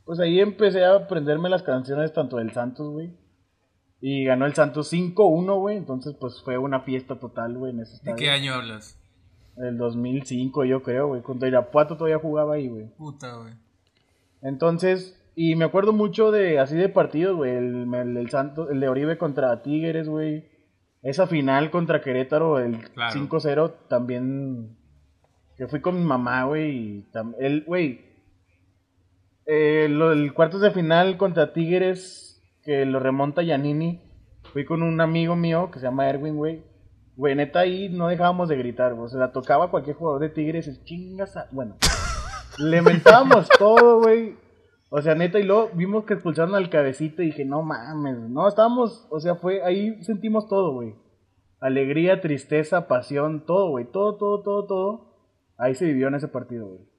Pues 0.06 0.20
ahí 0.20 0.40
empecé 0.40 0.84
a 0.84 0.96
aprenderme 0.96 1.50
las 1.50 1.64
canciones 1.64 2.14
tanto 2.14 2.38
del 2.38 2.52
Santos, 2.52 2.92
güey. 2.92 3.16
Y 4.02 4.26
ganó 4.26 4.46
el 4.46 4.54
Santos 4.54 4.92
5-1, 4.92 5.60
güey. 5.60 5.78
Entonces 5.78 6.16
pues 6.20 6.42
fue 6.44 6.58
una 6.58 6.82
fiesta 6.82 7.20
total, 7.20 7.58
güey, 7.58 7.72
en 7.74 7.82
ese 7.82 7.92
¿De 7.92 7.96
estadio. 7.98 8.16
qué 8.18 8.30
año 8.30 8.54
hablas? 8.56 8.98
El 9.58 9.78
2005 9.78 10.66
yo 10.66 10.82
creo, 10.82 11.08
güey. 11.10 11.22
Cuando 11.22 11.46
Irapuato 11.46 11.96
todavía 11.98 12.18
jugaba 12.20 12.56
ahí, 12.56 12.68
güey. 12.68 12.88
Puta, 12.98 13.36
güey. 13.36 13.54
Entonces, 14.42 15.18
y 15.36 15.56
me 15.56 15.66
acuerdo 15.66 15.94
mucho 15.94 16.32
de 16.32 16.60
así 16.60 16.76
de 16.76 16.90
partidos, 16.90 17.36
güey, 17.36 17.56
el, 17.56 17.94
el, 17.94 18.18
el 18.18 18.30
Santos, 18.30 18.70
el 18.72 18.80
de 18.80 18.90
Oribe 18.90 19.18
contra 19.18 19.62
Tigres, 19.62 20.08
güey. 20.10 20.50
Esa 21.04 21.28
final 21.28 21.72
contra 21.72 22.02
Querétaro, 22.02 22.60
el 22.60 22.90
Claro. 22.92 23.20
5-0, 23.20 23.74
también 23.88 24.78
que 25.58 25.68
fui 25.68 25.80
con 25.82 25.96
mi 26.00 26.04
mamá, 26.06 26.46
güey, 26.46 26.72
y 26.72 27.04
tam- 27.12 27.36
el 27.40 27.64
güey 27.66 28.11
eh, 29.54 29.88
lo- 29.90 30.14
el 30.14 30.34
cuartos 30.34 30.62
de 30.62 30.72
final 30.72 31.18
contra 31.18 31.52
Tigres 31.52 32.42
que 32.64 32.86
lo 32.86 33.00
remonta 33.00 33.44
Yanini. 33.44 34.02
Fui 34.54 34.64
con 34.66 34.82
un 34.82 35.02
amigo 35.02 35.36
mío 35.36 35.70
que 35.72 35.80
se 35.80 35.86
llama 35.88 36.08
Erwin, 36.10 36.38
güey. 36.38 36.64
Güey, 37.18 37.36
neta 37.36 37.60
ahí 37.60 37.90
no 37.90 38.08
dejábamos 38.08 38.48
de 38.48 38.56
gritar, 38.58 38.94
güey. 38.94 39.06
O 39.06 39.10
sea, 39.10 39.20
la 39.20 39.32
tocaba 39.34 39.66
a 39.66 39.70
cualquier 39.72 39.98
jugador 39.98 40.22
de 40.22 40.30
Tigres, 40.30 40.68
y 40.68 40.84
chingas 40.86 41.36
a... 41.36 41.48
Bueno, 41.52 41.76
le 42.60 42.82
mentábamos 42.82 43.50
todo, 43.60 44.00
güey. 44.02 44.36
O 44.90 45.02
sea, 45.02 45.16
neta, 45.16 45.38
y 45.40 45.44
luego 45.44 45.70
vimos 45.74 46.06
que 46.06 46.14
expulsaron 46.14 46.56
al 46.56 46.70
cabecito 46.70 47.22
y 47.22 47.28
dije, 47.28 47.46
no 47.46 47.62
mames, 47.62 48.18
no, 48.30 48.48
estábamos, 48.48 49.08
o 49.10 49.20
sea, 49.20 49.36
fue, 49.36 49.62
ahí 49.64 50.02
sentimos 50.04 50.48
todo, 50.48 50.74
güey. 50.74 50.96
Alegría, 51.60 52.22
tristeza, 52.22 52.88
pasión, 52.88 53.46
todo, 53.46 53.70
güey, 53.70 53.86
todo, 53.86 54.16
todo, 54.18 54.42
todo, 54.42 54.66
todo. 54.66 55.16
Ahí 55.58 55.76
se 55.76 55.86
vivió 55.86 56.08
en 56.08 56.16
ese 56.16 56.28
partido, 56.28 56.68
güey. 56.68 56.91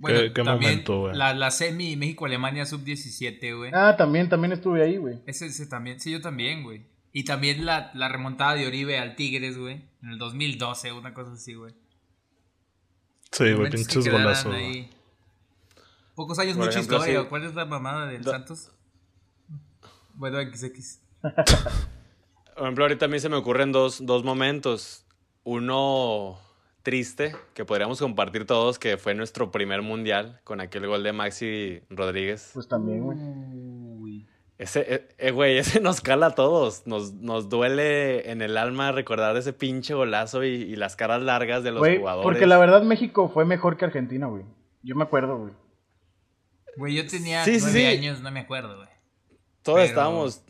Bueno, 0.00 0.18
Qué- 0.20 0.32
qué 0.32 0.42
también 0.42 0.72
momento, 0.72 1.00
güey. 1.00 1.14
La, 1.16 1.34
la 1.34 1.50
semi 1.50 1.94
México-Alemania 1.96 2.64
sub-17, 2.66 3.56
güey. 3.56 3.70
Ah, 3.74 3.96
también, 3.96 4.28
también 4.28 4.52
estuve 4.52 4.82
ahí, 4.82 4.96
güey. 4.96 5.20
Ese, 5.26 5.46
ese 5.46 5.66
también, 5.66 6.00
sí, 6.00 6.10
yo 6.10 6.20
también, 6.20 6.62
güey. 6.62 6.86
Y 7.12 7.24
también 7.24 7.66
la, 7.66 7.90
la 7.94 8.08
remontada 8.08 8.54
de 8.54 8.66
Oribe 8.66 8.98
al 8.98 9.14
Tigres, 9.14 9.58
güey. 9.58 9.84
En 10.02 10.08
el 10.10 10.18
2012, 10.18 10.92
una 10.92 11.12
cosa 11.12 11.32
así, 11.32 11.52
güey. 11.54 11.74
Sí, 13.30 13.52
güey, 13.52 13.70
que 13.70 13.76
pinches 13.76 14.02
quedarán 14.04 14.22
golazos. 14.24 14.54
ahí. 14.54 14.90
Pocos 16.14 16.38
años, 16.38 16.56
Por 16.56 16.66
mucha 16.66 16.78
ejemplo, 16.78 16.96
historia. 16.98 17.20
sí. 17.20 17.26
¿Cuál 17.28 17.44
es 17.44 17.54
la 17.54 17.64
mamada 17.66 18.06
del 18.06 18.22
Do- 18.22 18.30
Santos? 18.30 18.72
Bueno, 20.14 20.38
XX. 20.40 21.00
Por 22.54 22.62
ejemplo, 22.64 22.84
ahorita 22.84 23.04
a 23.04 23.08
mí 23.08 23.18
se 23.20 23.28
me 23.28 23.36
ocurren 23.36 23.70
dos, 23.72 24.04
dos 24.04 24.24
momentos. 24.24 25.04
Uno 25.44 26.38
triste, 26.82 27.34
que 27.54 27.64
podríamos 27.64 27.98
compartir 27.98 28.46
todos, 28.46 28.78
que 28.78 28.96
fue 28.96 29.14
nuestro 29.14 29.50
primer 29.50 29.82
mundial 29.82 30.40
con 30.44 30.60
aquel 30.60 30.86
gol 30.86 31.02
de 31.02 31.12
Maxi 31.12 31.80
Rodríguez. 31.90 32.50
Pues 32.54 32.68
también, 32.68 33.02
güey. 33.02 34.26
Ese, 34.58 34.94
eh, 34.94 35.08
eh, 35.16 35.30
güey, 35.30 35.56
ese 35.58 35.80
nos 35.80 36.00
cala 36.02 36.26
a 36.26 36.34
todos. 36.34 36.86
Nos, 36.86 37.14
nos 37.14 37.48
duele 37.48 38.30
en 38.30 38.42
el 38.42 38.56
alma 38.58 38.92
recordar 38.92 39.34
ese 39.36 39.52
pinche 39.54 39.94
golazo 39.94 40.44
y, 40.44 40.48
y 40.48 40.76
las 40.76 40.96
caras 40.96 41.22
largas 41.22 41.62
de 41.64 41.70
los 41.70 41.78
Güey, 41.80 41.98
jugadores. 41.98 42.24
porque 42.24 42.46
la 42.46 42.58
verdad 42.58 42.82
México 42.82 43.30
fue 43.32 43.44
mejor 43.46 43.76
que 43.78 43.86
Argentina, 43.86 44.26
güey. 44.26 44.44
Yo 44.82 44.96
me 44.96 45.04
acuerdo, 45.04 45.38
güey. 45.38 45.52
Güey, 46.76 46.94
yo 46.94 47.06
tenía 47.06 47.44
Sí, 47.44 47.54
sí, 47.58 47.66
nueve 47.72 47.80
sí. 47.80 47.86
años, 47.86 48.20
no 48.20 48.30
me 48.30 48.40
acuerdo, 48.40 48.76
güey. 48.76 48.88
Todos 49.62 49.78
pero- 49.78 49.88
estábamos 49.88 50.42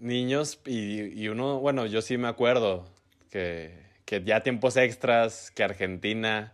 niños 0.00 0.60
y, 0.66 1.18
y 1.22 1.28
uno, 1.28 1.60
bueno, 1.60 1.86
yo 1.86 2.02
sí 2.02 2.16
me 2.18 2.28
acuerdo 2.28 2.84
que, 3.30 3.83
que 4.04 4.22
ya 4.24 4.42
tiempos 4.42 4.76
extras, 4.76 5.50
que 5.54 5.64
Argentina 5.64 6.52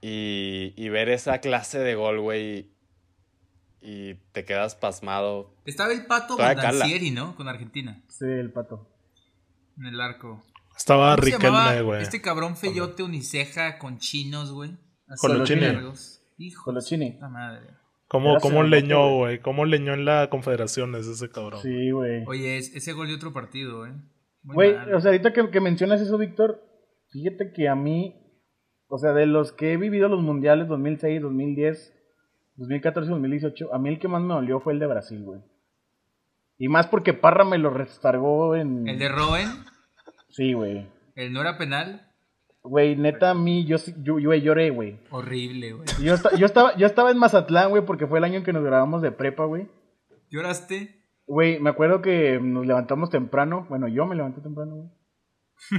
y, 0.00 0.72
y 0.76 0.88
ver 0.88 1.08
esa 1.08 1.38
clase 1.40 1.78
de 1.78 1.94
gol, 1.94 2.20
güey, 2.20 2.70
y 3.82 4.14
te 4.32 4.44
quedas 4.44 4.74
pasmado. 4.74 5.54
Estaba 5.64 5.92
el 5.92 6.06
pato. 6.06 6.36
Bandancieri, 6.36 7.10
¿no? 7.10 7.34
Con 7.36 7.48
Argentina. 7.48 8.02
Sí, 8.08 8.24
el 8.24 8.50
pato. 8.52 8.86
En 9.78 9.86
el 9.86 10.00
arco. 10.00 10.44
Estaba 10.76 11.14
¿Cómo 11.16 11.24
se 11.26 11.30
llamaba 11.38 11.64
Riquelme, 11.66 11.82
güey. 11.82 12.02
Este 12.02 12.20
cabrón 12.20 12.56
feyote 12.56 13.02
uniceja 13.02 13.78
con 13.78 13.98
chinos, 13.98 14.52
güey. 14.52 14.76
Así, 15.08 15.20
Colochini. 15.26 15.66
Hijo 16.38 16.64
Colochini. 16.64 17.12
puta 17.12 17.28
madre. 17.28 17.66
¿Cómo, 18.08 18.38
cómo 18.40 18.62
leñó, 18.62 19.16
güey? 19.16 19.40
¿Cómo 19.40 19.64
leñó 19.66 19.94
en 19.94 20.04
la 20.04 20.28
Confederaciones 20.30 21.06
ese 21.06 21.30
cabrón? 21.30 21.62
Sí, 21.62 21.90
güey. 21.90 22.24
Oye, 22.26 22.56
es- 22.58 22.74
ese 22.74 22.92
gol 22.92 23.08
de 23.08 23.14
otro 23.14 23.32
partido, 23.32 23.86
¿eh? 23.86 23.92
Güey, 24.42 24.74
o 24.94 25.00
sea, 25.00 25.10
ahorita 25.10 25.32
que, 25.32 25.50
que 25.50 25.60
mencionas 25.60 26.00
eso, 26.00 26.16
Víctor, 26.18 26.62
fíjate 27.10 27.52
que 27.52 27.68
a 27.68 27.74
mí, 27.74 28.16
o 28.88 28.98
sea, 28.98 29.12
de 29.12 29.26
los 29.26 29.52
que 29.52 29.72
he 29.72 29.76
vivido 29.76 30.08
los 30.08 30.22
mundiales 30.22 30.68
2006, 30.68 31.20
2010, 31.22 31.94
2014, 32.56 33.10
2018, 33.10 33.74
a 33.74 33.78
mí 33.78 33.88
el 33.88 33.98
que 33.98 34.08
más 34.08 34.22
me 34.22 34.34
dolió 34.34 34.60
fue 34.60 34.72
el 34.72 34.78
de 34.78 34.86
Brasil, 34.86 35.22
güey. 35.22 35.40
Y 36.58 36.68
más 36.68 36.86
porque 36.86 37.14
Parra 37.14 37.44
me 37.44 37.58
lo 37.58 37.70
restargó 37.70 38.54
en... 38.54 38.86
El 38.88 38.98
de 38.98 39.08
Rowen, 39.08 39.48
Sí, 40.28 40.52
güey. 40.52 40.86
el 41.16 41.32
no 41.32 41.40
era 41.40 41.58
penal, 41.58 42.06
Güey, 42.62 42.94
neta, 42.94 43.30
a 43.30 43.34
mí, 43.34 43.64
yo, 43.64 43.78
yo, 44.02 44.18
yo 44.18 44.34
lloré, 44.34 44.68
güey. 44.68 45.00
horrible, 45.10 45.72
güey. 45.72 45.86
Yo, 46.02 46.14
yo, 46.36 46.44
estaba, 46.46 46.76
yo 46.76 46.86
estaba 46.86 47.10
en 47.10 47.16
Mazatlán, 47.16 47.70
güey, 47.70 47.86
porque 47.86 48.06
fue 48.06 48.18
el 48.18 48.24
año 48.24 48.36
en 48.36 48.44
que 48.44 48.52
nos 48.52 48.62
grabamos 48.62 49.00
de 49.00 49.12
prepa, 49.12 49.46
güey. 49.46 49.66
¿Lloraste? 50.30 50.99
Güey, 51.30 51.60
me 51.60 51.70
acuerdo 51.70 52.02
que 52.02 52.40
nos 52.42 52.66
levantamos 52.66 53.08
temprano. 53.08 53.64
Bueno, 53.68 53.86
yo 53.86 54.04
me 54.04 54.16
levanté 54.16 54.40
temprano, 54.40 54.74
güey. 54.74 54.88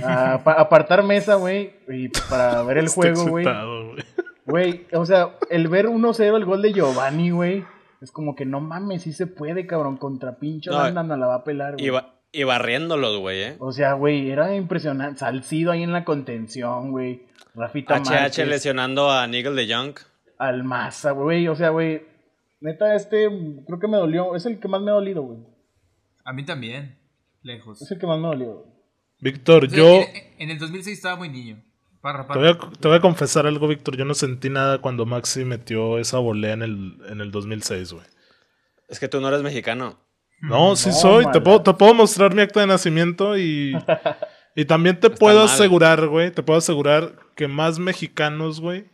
A 0.04 0.42
pa- 0.46 0.54
apartar 0.54 1.04
mesa, 1.04 1.36
güey. 1.36 1.74
Y 1.90 2.08
para 2.30 2.64
ver 2.64 2.78
el 2.78 2.88
juego, 2.88 3.26
güey. 3.28 3.44
güey. 3.46 4.06
Güey, 4.46 4.88
o 4.94 5.06
sea, 5.06 5.36
el 5.50 5.68
ver 5.68 5.88
1-0 5.88 6.38
el 6.38 6.46
gol 6.46 6.62
de 6.62 6.72
Giovanni, 6.72 7.32
güey. 7.32 7.66
Es 8.02 8.12
como 8.14 8.34
que 8.34 8.46
no 8.46 8.62
mames, 8.62 9.02
sí 9.04 9.12
se 9.12 9.28
puede, 9.28 9.68
cabrón. 9.68 9.98
Contra 9.98 10.38
pincho 10.40 10.72
No, 10.72 10.78
Holanda 10.78 11.04
no 11.04 11.18
la 11.18 11.28
va 11.28 11.36
a 11.36 11.44
pelar, 11.44 11.74
güey. 11.74 11.86
Y, 11.86 11.90
ba- 11.90 12.14
y 12.32 12.44
barriéndolos, 12.46 13.20
güey, 13.20 13.44
¿eh? 13.44 13.56
O 13.60 13.74
sea, 13.74 13.92
güey, 13.94 14.32
era 14.32 14.56
impresionante. 14.56 15.20
Salcido 15.20 15.74
ahí 15.74 15.84
en 15.84 15.92
la 15.92 16.06
contención, 16.06 16.92
güey. 16.92 17.26
Rafita 17.56 17.96
HH 17.98 18.10
Márquez, 18.10 18.48
lesionando 18.48 19.12
a 19.12 19.28
Nigel 19.28 19.58
de 19.58 19.68
Jong. 19.74 19.96
Almaza, 20.38 21.12
güey. 21.12 21.50
O 21.50 21.56
sea, 21.56 21.72
güey. 21.72 22.10
Neta, 22.62 22.96
este 22.96 23.28
creo 23.66 23.80
que 23.80 23.88
me 23.88 23.98
dolió. 23.98 24.36
Es 24.36 24.46
el 24.46 24.60
que 24.60 24.68
más 24.68 24.82
me 24.82 24.92
ha 24.92 24.94
dolido, 24.94 25.24
güey. 25.24 25.40
A 26.24 26.32
mí 26.32 26.46
también, 26.46 26.98
lejos. 27.42 27.82
Es 27.82 27.92
el 27.92 28.00
que 28.00 28.08
más 28.08 28.20
me 28.20 28.28
dolió, 28.28 28.54
güey. 28.54 28.72
Víctor, 29.20 29.68
yo 29.68 29.86
En, 29.86 30.08
en 30.40 30.50
el 30.52 30.60
2006 30.60 30.98
estaba 30.98 31.16
muy 31.16 31.30
niño. 31.30 31.62
Parra, 32.02 32.26
te 32.28 32.40
voy, 32.40 32.48
a, 32.48 32.58
te 32.58 32.88
voy 32.88 32.98
a 32.98 33.02
confesar 33.02 33.46
algo, 33.46 33.68
Víctor. 33.68 33.96
Yo 33.96 34.06
no 34.06 34.16
sentí 34.16 34.50
nada 34.50 34.80
cuando 34.80 35.06
Maxi 35.06 35.46
metió 35.46 36.00
esa 36.00 36.18
volea 36.18 36.54
en 36.54 36.64
el, 36.64 36.98
en 37.10 37.22
el 37.22 37.30
2006, 37.32 37.94
güey. 37.94 38.06
Es 38.90 39.00
que 39.00 39.08
tú 39.08 39.22
no 39.22 39.28
eres 39.28 39.44
mexicano. 39.44 40.00
No, 40.42 40.76
sí 40.76 40.90
No, 40.90 40.96
soy. 40.96 41.26
Te 41.32 41.40
puedo, 41.42 41.62
te 41.62 41.74
puedo 41.74 41.94
mostrar 41.94 42.34
mi 42.34 42.42
acta 42.42 42.62
de 42.62 42.68
nacimiento 42.68 43.38
y. 43.38 43.74
Y 44.54 44.66
también 44.66 45.00
te 45.00 45.10
puedo 45.10 45.38
mal. 45.38 45.46
asegurar, 45.46 46.08
güey. 46.08 46.32
Te 46.32 46.44
puedo 46.44 46.60
asegurar 46.60 47.16
que 47.36 47.48
más 47.48 47.80
mexicanos, 47.80 48.60
güey. 48.60 48.91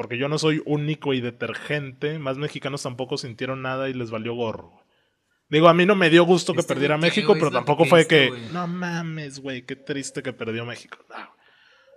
Porque 0.00 0.16
yo 0.16 0.30
no 0.30 0.38
soy 0.38 0.62
único 0.64 1.12
y 1.12 1.20
detergente. 1.20 2.18
Más 2.18 2.38
mexicanos 2.38 2.82
tampoco 2.82 3.18
sintieron 3.18 3.60
nada 3.60 3.90
y 3.90 3.92
les 3.92 4.10
valió 4.10 4.32
gorro. 4.32 4.82
Digo, 5.50 5.68
a 5.68 5.74
mí 5.74 5.84
no 5.84 5.94
me 5.94 6.08
dio 6.08 6.24
gusto 6.24 6.54
que 6.54 6.60
Este 6.60 6.72
perdiera 6.72 6.96
güey, 6.96 7.10
¿qué, 7.10 7.20
México, 7.20 7.34
pero 7.34 7.50
tampoco 7.50 7.82
que 7.82 7.90
fue 7.90 8.06
que. 8.06 8.32
No 8.50 8.66
mames, 8.66 9.40
güey. 9.40 9.66
Qué 9.66 9.76
triste 9.76 10.22
que 10.22 10.32
perdió 10.32 10.64
México. 10.64 10.96
No. 11.10 11.34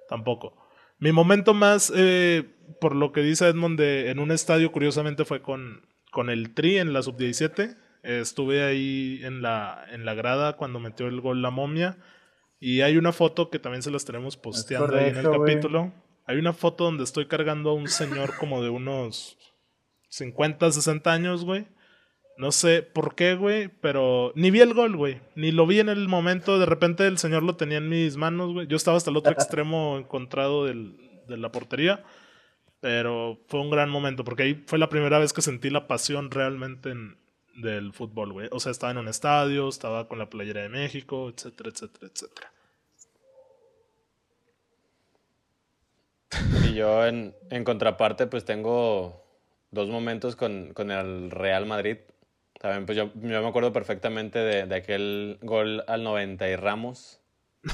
Tampoco. 0.10 0.68
Mi 0.99 1.14
momento 1.14 1.54
más, 1.54 1.93
eh, 1.95 2.43
por 2.82 2.93
lo 2.93 3.14
que 3.14 3.22
dice 3.22 3.47
Edmond, 3.47 3.80
de, 3.80 4.10
en 4.10 4.20
un 4.20 4.32
estadio, 4.32 4.74
curiosamente, 4.74 5.24
fue 5.24 5.41
con, 5.41 5.88
con 6.12 6.30
el 6.30 6.54
Tri 6.54 6.80
en 6.80 6.91
la 6.91 7.04
sub-17. 7.04 7.78
Eh, 8.04 8.20
estuve 8.20 8.66
ahí 8.66 9.22
en 9.24 9.41
la, 9.41 9.86
en 9.93 10.04
la 10.04 10.14
grada 10.14 10.58
cuando 10.58 10.82
metió 10.82 11.08
el 11.08 11.22
gol 11.22 11.41
la 11.41 11.51
momia. 11.51 11.99
Y 12.60 12.82
hay 12.82 12.97
una 12.97 13.14
foto 13.14 13.49
que 13.49 13.60
también 13.60 13.82
se 13.82 13.91
las 13.91 14.04
tenemos 14.04 14.36
posteando 14.36 14.93
ahí 14.93 15.08
en 15.08 15.20
el 15.20 15.32
capítulo. 15.32 15.93
Hay 16.26 16.38
una 16.38 16.53
foto 16.53 16.86
donde 16.86 17.03
estoy 17.03 17.28
cargando 17.28 17.71
a 17.71 17.74
un 17.74 17.88
señor 17.88 18.38
como 18.38 18.63
de 18.63 18.69
unos 18.69 19.38
50, 20.09 20.71
60 20.71 21.11
años, 21.11 21.43
güey. 21.45 21.67
No 22.38 22.51
sé 22.51 22.82
por 22.82 23.13
qué, 23.15 23.36
güey, 23.36 23.67
pero 23.67 24.32
ni 24.36 24.49
vi 24.49 24.61
el 24.61 24.74
gol, 24.74 24.95
güey. 24.95 25.21
Ni 25.36 25.51
lo 25.51 25.67
vi 25.67 25.80
en 25.80 25.89
el 25.89 26.07
momento. 26.07 26.57
De 26.57 26.65
repente 26.65 27.05
el 27.05 27.17
señor 27.17 27.43
lo 27.43 27.55
tenía 27.57 27.78
en 27.78 27.89
mis 27.89 28.17
manos, 28.17 28.53
güey. 28.53 28.67
Yo 28.67 28.76
estaba 28.78 28.97
hasta 28.97 29.11
el 29.11 29.17
otro 29.17 29.32
extremo 29.34 29.97
encontrado 29.97 30.65
del- 30.65 30.97
de 31.28 31.38
la 31.38 31.51
portería. 31.51 32.03
Pero 32.80 33.39
fue 33.47 33.61
un 33.61 33.69
gran 33.69 33.89
momento, 33.89 34.24
porque 34.24 34.43
ahí 34.43 34.63
fue 34.67 34.78
la 34.80 34.89
primera 34.89 35.17
vez 35.19 35.32
que 35.32 35.41
sentí 35.41 35.69
la 35.69 35.88
pasión 35.88 36.32
realmente 36.32 36.89
en- 36.89 37.17
del 37.55 37.93
fútbol, 37.93 38.34
güey. 38.34 38.49
O 38.51 38.59
sea, 38.59 38.71
estaba 38.71 38.91
en 38.91 38.97
un 38.97 39.07
estadio, 39.07 39.69
estaba 39.69 40.07
con 40.07 40.17
la 40.19 40.30
playera 40.30 40.61
de 40.63 40.69
México, 40.69 41.30
etcétera, 41.30 41.69
etcétera, 41.69 42.07
etcétera. 42.11 42.51
Y 46.74 46.78
yo 46.78 47.05
en, 47.05 47.36
en 47.51 47.63
contraparte 47.63 48.26
pues 48.26 48.45
tengo 48.45 49.24
dos 49.69 49.89
momentos 49.89 50.36
con, 50.36 50.74
con 50.74 50.89
el 50.89 51.30
Real 51.30 51.67
Madrid. 51.67 51.97
También 52.59 52.86
pues 52.88 52.97
yo, 52.97 53.11
yo 53.15 53.41
me 53.41 53.47
acuerdo 53.47 53.71
perfectamente 53.71 54.39
de, 54.39 54.65
de 54.65 54.76
aquel 54.76 55.38
gol 55.41 55.84
al 55.88 56.03
90 56.03 56.49
y 56.49 56.55
Ramos. 56.55 57.19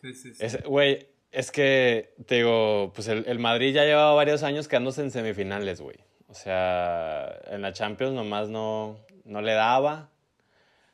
Sí, 0.00 0.14
sí, 0.14 0.32
sí. 0.34 0.42
Es- 0.46 0.62
Güey, 0.64 1.08
es 1.30 1.50
que 1.50 2.14
te 2.26 2.36
digo, 2.36 2.90
pues 2.94 3.06
el, 3.08 3.24
el 3.28 3.38
Madrid 3.38 3.74
ya 3.74 3.84
llevaba 3.84 4.14
varios 4.14 4.42
años 4.42 4.66
quedándose 4.66 5.02
en 5.02 5.10
semifinales, 5.10 5.82
güey. 5.82 5.98
O 6.28 6.32
sea, 6.34 7.38
en 7.48 7.60
la 7.60 7.74
Champions 7.74 8.14
nomás 8.14 8.48
no, 8.48 8.96
no 9.26 9.42
le 9.42 9.52
daba. 9.52 10.08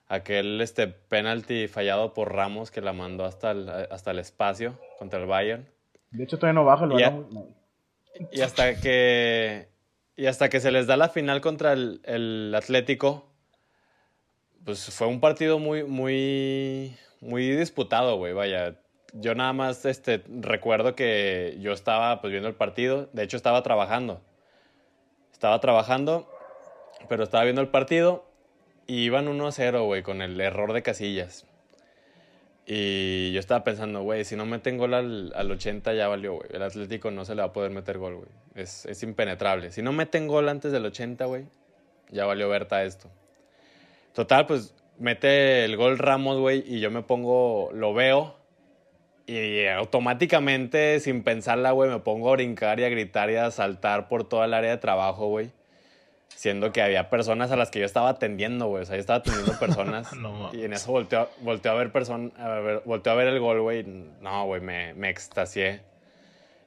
Aquel 0.08 0.60
este 0.60 0.88
penalti 0.88 1.68
fallado 1.68 2.14
por 2.14 2.32
Ramos 2.34 2.72
que 2.72 2.80
la 2.80 2.92
mandó 2.92 3.24
hasta 3.26 3.52
el, 3.52 3.68
hasta 3.68 4.10
el 4.10 4.18
espacio 4.18 4.76
contra 4.98 5.20
el 5.20 5.26
Bayern. 5.26 5.68
De 6.16 6.24
hecho, 6.24 6.38
todavía 6.38 6.60
no 6.60 6.64
baja 6.64 6.84
el. 6.84 6.90
No. 6.90 7.48
Y 8.32 8.40
hasta 8.40 8.80
que. 8.80 9.68
Y 10.16 10.26
hasta 10.26 10.48
que 10.48 10.60
se 10.60 10.70
les 10.70 10.86
da 10.86 10.96
la 10.96 11.10
final 11.10 11.42
contra 11.42 11.72
el, 11.72 12.00
el 12.04 12.54
Atlético. 12.54 13.30
Pues 14.64 14.90
fue 14.90 15.06
un 15.06 15.20
partido 15.20 15.58
muy, 15.58 15.84
muy. 15.84 16.96
Muy 17.20 17.50
disputado, 17.50 18.16
güey. 18.16 18.32
Vaya. 18.32 18.80
Yo 19.12 19.34
nada 19.34 19.52
más 19.52 19.84
este, 19.84 20.22
recuerdo 20.28 20.94
que 20.94 21.56
yo 21.60 21.72
estaba 21.72 22.20
pues 22.20 22.30
viendo 22.30 22.48
el 22.48 22.54
partido. 22.54 23.08
De 23.12 23.22
hecho, 23.22 23.36
estaba 23.36 23.62
trabajando. 23.62 24.22
Estaba 25.32 25.60
trabajando. 25.60 26.30
Pero 27.08 27.24
estaba 27.24 27.44
viendo 27.44 27.60
el 27.60 27.68
partido. 27.68 28.24
Y 28.86 29.02
iban 29.02 29.26
1-0, 29.26 29.84
güey, 29.84 30.02
con 30.02 30.22
el 30.22 30.40
error 30.40 30.72
de 30.72 30.82
casillas. 30.82 31.46
Y 32.68 33.30
yo 33.32 33.38
estaba 33.38 33.62
pensando, 33.62 34.02
güey, 34.02 34.24
si 34.24 34.34
no 34.34 34.44
meten 34.44 34.76
gol 34.76 34.94
al, 34.94 35.32
al 35.36 35.50
80 35.50 35.94
ya 35.94 36.08
valió, 36.08 36.34
güey. 36.34 36.48
El 36.52 36.62
Atlético 36.62 37.12
no 37.12 37.24
se 37.24 37.36
le 37.36 37.42
va 37.42 37.48
a 37.48 37.52
poder 37.52 37.70
meter 37.70 37.96
gol, 37.96 38.16
güey. 38.16 38.28
Es, 38.56 38.86
es 38.86 39.04
impenetrable. 39.04 39.70
Si 39.70 39.82
no 39.82 39.92
meten 39.92 40.26
gol 40.26 40.48
antes 40.48 40.72
del 40.72 40.84
80, 40.84 41.24
güey, 41.26 41.44
ya 42.10 42.26
valió 42.26 42.48
Berta 42.48 42.82
esto. 42.82 43.08
Total, 44.14 44.46
pues 44.46 44.74
mete 44.98 45.64
el 45.64 45.76
gol 45.76 45.98
Ramos, 45.98 46.38
güey, 46.38 46.64
y 46.66 46.80
yo 46.80 46.90
me 46.90 47.02
pongo, 47.02 47.70
lo 47.72 47.94
veo. 47.94 48.34
Y 49.26 49.66
automáticamente, 49.66 50.98
sin 50.98 51.22
pensarla, 51.22 51.70
güey, 51.70 51.90
me 51.90 52.00
pongo 52.00 52.30
a 52.30 52.32
brincar 52.32 52.80
y 52.80 52.84
a 52.84 52.88
gritar 52.88 53.30
y 53.30 53.36
a 53.36 53.50
saltar 53.52 54.08
por 54.08 54.28
toda 54.28 54.46
el 54.46 54.54
área 54.54 54.70
de 54.70 54.78
trabajo, 54.78 55.28
güey. 55.28 55.50
Siendo 56.28 56.70
que 56.72 56.82
había 56.82 57.08
personas 57.08 57.50
a 57.50 57.56
las 57.56 57.70
que 57.70 57.78
yo 57.80 57.86
estaba 57.86 58.10
atendiendo, 58.10 58.66
güey. 58.66 58.82
O 58.82 58.86
sea, 58.86 58.96
yo 58.96 59.00
estaba 59.00 59.20
atendiendo 59.20 59.58
personas. 59.58 60.12
No 60.16 60.50
y 60.52 60.64
en 60.64 60.72
eso 60.72 60.92
volteó, 60.92 61.20
a- 61.20 61.28
volteó 61.40 61.72
a 61.72 61.74
ver 61.74 61.90
a 62.38 62.48
ver, 62.60 62.82
volteó 62.84 63.12
a 63.12 63.16
ver 63.16 63.28
el 63.28 63.40
gol, 63.40 63.60
güey. 63.62 63.84
No, 64.20 64.44
güey, 64.46 64.60
me, 64.60 64.92
me 64.94 65.08
extasié. 65.08 65.80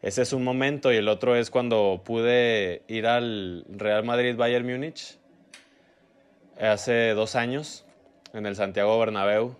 Ese 0.01 0.21
es 0.21 0.33
un 0.33 0.43
momento. 0.43 0.91
Y 0.91 0.97
el 0.97 1.07
otro 1.07 1.35
es 1.35 1.51
cuando 1.51 2.01
pude 2.03 2.81
ir 2.87 3.05
al 3.05 3.65
Real 3.69 4.03
Madrid 4.03 4.35
Bayern 4.35 4.65
Múnich. 4.65 5.17
Hace 6.59 7.13
dos 7.13 7.35
años. 7.35 7.85
En 8.33 8.45
el 8.45 8.55
Santiago 8.55 8.97
Bernabéu. 8.99 9.55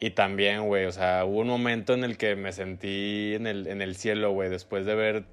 Y 0.00 0.10
también, 0.10 0.66
güey, 0.66 0.84
o 0.86 0.92
sea, 0.92 1.24
hubo 1.24 1.38
un 1.40 1.46
momento 1.48 1.94
en 1.94 2.04
el 2.04 2.18
que 2.18 2.36
me 2.36 2.52
sentí 2.52 3.32
en 3.34 3.46
el, 3.46 3.66
en 3.68 3.80
el 3.80 3.96
cielo, 3.96 4.32
güey, 4.32 4.50
después 4.50 4.84
de 4.84 4.94
ver 4.94 5.24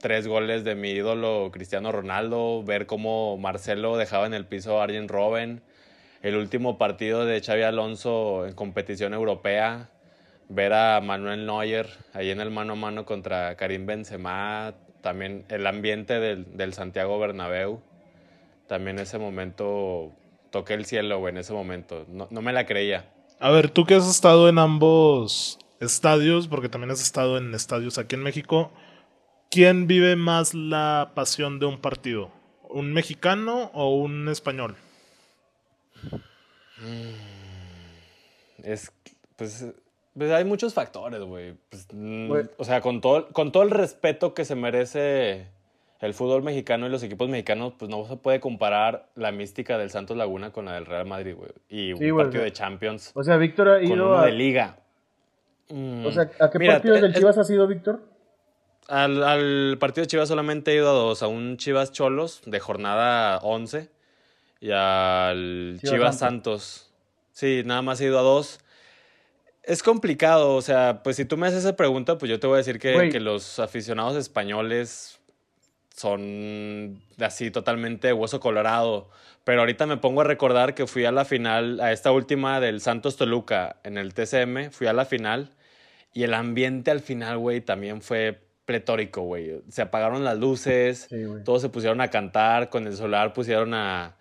tres 0.00 0.26
goles 0.26 0.64
de 0.64 0.74
mi 0.74 0.90
ídolo 0.90 1.50
Cristiano 1.52 1.92
Ronaldo, 1.92 2.62
ver 2.62 2.86
cómo 2.86 3.36
Marcelo 3.36 3.96
dejaba 3.96 4.26
en 4.26 4.34
el 4.34 4.46
piso 4.46 4.80
a 4.80 4.84
Arjen 4.84 5.08
Robben, 5.08 5.62
el 6.22 6.36
último 6.36 6.78
partido 6.78 7.24
de 7.24 7.40
Xavi 7.40 7.62
Alonso 7.62 8.46
en 8.46 8.54
competición 8.54 9.14
europea, 9.14 9.90
ver 10.48 10.72
a 10.72 11.00
Manuel 11.00 11.46
Neuer 11.46 11.88
ahí 12.14 12.30
en 12.30 12.40
el 12.40 12.50
mano 12.50 12.72
a 12.74 12.76
mano 12.76 13.04
contra 13.04 13.56
Karim 13.56 13.86
Benzema, 13.86 14.74
también 15.00 15.44
el 15.48 15.66
ambiente 15.66 16.18
del, 16.20 16.56
del 16.56 16.74
Santiago 16.74 17.18
Bernabéu, 17.18 17.80
también 18.66 18.98
ese 18.98 19.18
momento 19.18 20.12
toqué 20.50 20.74
el 20.74 20.86
cielo, 20.86 21.26
en 21.28 21.38
ese 21.38 21.52
momento, 21.52 22.06
no, 22.08 22.28
no 22.30 22.42
me 22.42 22.52
la 22.52 22.66
creía. 22.66 23.04
A 23.40 23.50
ver, 23.50 23.70
tú 23.70 23.84
que 23.84 23.94
has 23.94 24.08
estado 24.08 24.48
en 24.48 24.58
ambos 24.58 25.58
estadios, 25.80 26.48
porque 26.48 26.68
también 26.68 26.90
has 26.90 27.00
estado 27.00 27.38
en 27.38 27.54
estadios 27.54 27.98
aquí 27.98 28.16
en 28.16 28.22
México, 28.22 28.72
¿quién 29.50 29.86
vive 29.86 30.16
más 30.16 30.54
la 30.54 31.12
pasión 31.14 31.58
de 31.58 31.66
un 31.66 31.80
partido? 31.80 32.30
¿Un 32.70 32.92
mexicano 32.92 33.70
o 33.74 33.94
un 33.96 34.28
español? 34.28 34.76
Es, 38.62 38.92
pues, 39.36 39.66
pues 40.16 40.30
hay 40.30 40.44
muchos 40.44 40.74
factores, 40.74 41.20
güey. 41.20 41.54
Pues, 41.70 41.86
mm, 41.92 42.28
Güey. 42.28 42.44
o 42.56 42.64
sea, 42.64 42.80
con 42.80 43.00
todo, 43.00 43.28
con 43.28 43.52
todo 43.52 43.62
el 43.62 43.70
respeto 43.70 44.34
que 44.34 44.44
se 44.44 44.54
merece 44.54 45.46
el 46.00 46.14
fútbol 46.14 46.42
mexicano 46.42 46.86
y 46.86 46.90
los 46.90 47.02
equipos 47.02 47.28
mexicanos, 47.28 47.72
pues 47.78 47.90
no 47.90 48.04
se 48.06 48.16
puede 48.16 48.38
comparar 48.40 49.08
la 49.16 49.32
mística 49.32 49.78
del 49.78 49.90
Santos 49.90 50.16
Laguna 50.16 50.52
con 50.52 50.66
la 50.66 50.74
del 50.74 50.86
Real 50.86 51.06
Madrid, 51.06 51.34
güey. 51.36 51.50
Y 51.68 51.92
un 51.92 51.98
Sí, 51.98 52.10
güey, 52.10 52.24
partido 52.24 52.44
de 52.44 52.52
Champions 52.52 53.10
O 53.14 53.22
sea, 53.24 53.36
Víctor 53.36 53.68
ha 53.68 53.74
con 53.78 53.84
ido 53.86 53.94
uno 53.94 54.18
a... 54.18 54.26
de 54.26 54.32
liga. 54.32 54.78
Mm. 55.70 56.06
O 56.06 56.12
sea, 56.12 56.30
¿a 56.40 56.50
qué 56.50 56.58
Mira, 56.58 56.74
partidos 56.74 57.00
del 57.00 57.10
es- 57.12 57.18
Chivas 57.18 57.38
has 57.38 57.50
ido, 57.50 57.66
Víctor? 57.66 58.00
Al, 58.88 59.22
al 59.22 59.76
partido 59.78 60.02
de 60.02 60.08
Chivas 60.08 60.28
solamente 60.28 60.72
he 60.72 60.76
ido 60.76 60.88
a 60.88 60.92
dos, 60.92 61.22
a 61.22 61.28
un 61.28 61.58
Chivas 61.58 61.92
Cholos 61.92 62.40
de 62.46 62.58
jornada 62.58 63.38
11 63.42 63.90
y 64.60 64.70
al 64.72 65.78
Chivas 65.80 65.94
Chivas, 65.94 66.18
Santos. 66.18 66.90
Sí, 67.32 67.62
nada 67.64 67.82
más 67.82 68.00
he 68.00 68.06
ido 68.06 68.18
a 68.18 68.22
dos. 68.22 68.60
Es 69.62 69.82
complicado, 69.82 70.54
o 70.54 70.62
sea, 70.62 71.02
pues 71.04 71.16
si 71.16 71.26
tú 71.26 71.36
me 71.36 71.46
haces 71.46 71.60
esa 71.60 71.76
pregunta, 71.76 72.16
pues 72.16 72.30
yo 72.30 72.40
te 72.40 72.46
voy 72.46 72.54
a 72.54 72.58
decir 72.58 72.78
que, 72.78 73.10
que 73.10 73.20
los 73.20 73.58
aficionados 73.58 74.16
españoles 74.16 75.20
son 75.94 77.02
así 77.20 77.50
totalmente 77.50 78.12
hueso 78.12 78.40
colorado. 78.40 79.10
Pero 79.44 79.60
ahorita 79.60 79.86
me 79.86 79.96
pongo 79.96 80.22
a 80.22 80.24
recordar 80.24 80.74
que 80.74 80.86
fui 80.86 81.04
a 81.04 81.12
la 81.12 81.24
final, 81.24 81.80
a 81.80 81.92
esta 81.92 82.12
última 82.12 82.60
del 82.60 82.80
Santos 82.80 83.16
Toluca 83.16 83.76
en 83.84 83.98
el 83.98 84.14
TCM, 84.14 84.70
fui 84.70 84.86
a 84.86 84.92
la 84.92 85.04
final 85.04 85.50
y 86.12 86.22
el 86.22 86.34
ambiente 86.34 86.90
al 86.90 87.00
final, 87.00 87.38
güey, 87.38 87.60
también 87.60 88.02
fue 88.02 88.47
pletórico, 88.68 89.22
güey. 89.22 89.62
Se 89.70 89.80
apagaron 89.80 90.22
las 90.24 90.36
luces, 90.38 91.06
Sí, 91.08 91.24
todos 91.42 91.62
se 91.62 91.70
pusieron 91.70 92.02
a 92.02 92.08
cantar, 92.08 92.68
con 92.68 92.86
el 92.86 92.94
solar 92.94 93.32
pusieron 93.32 93.72
a, 93.72 94.14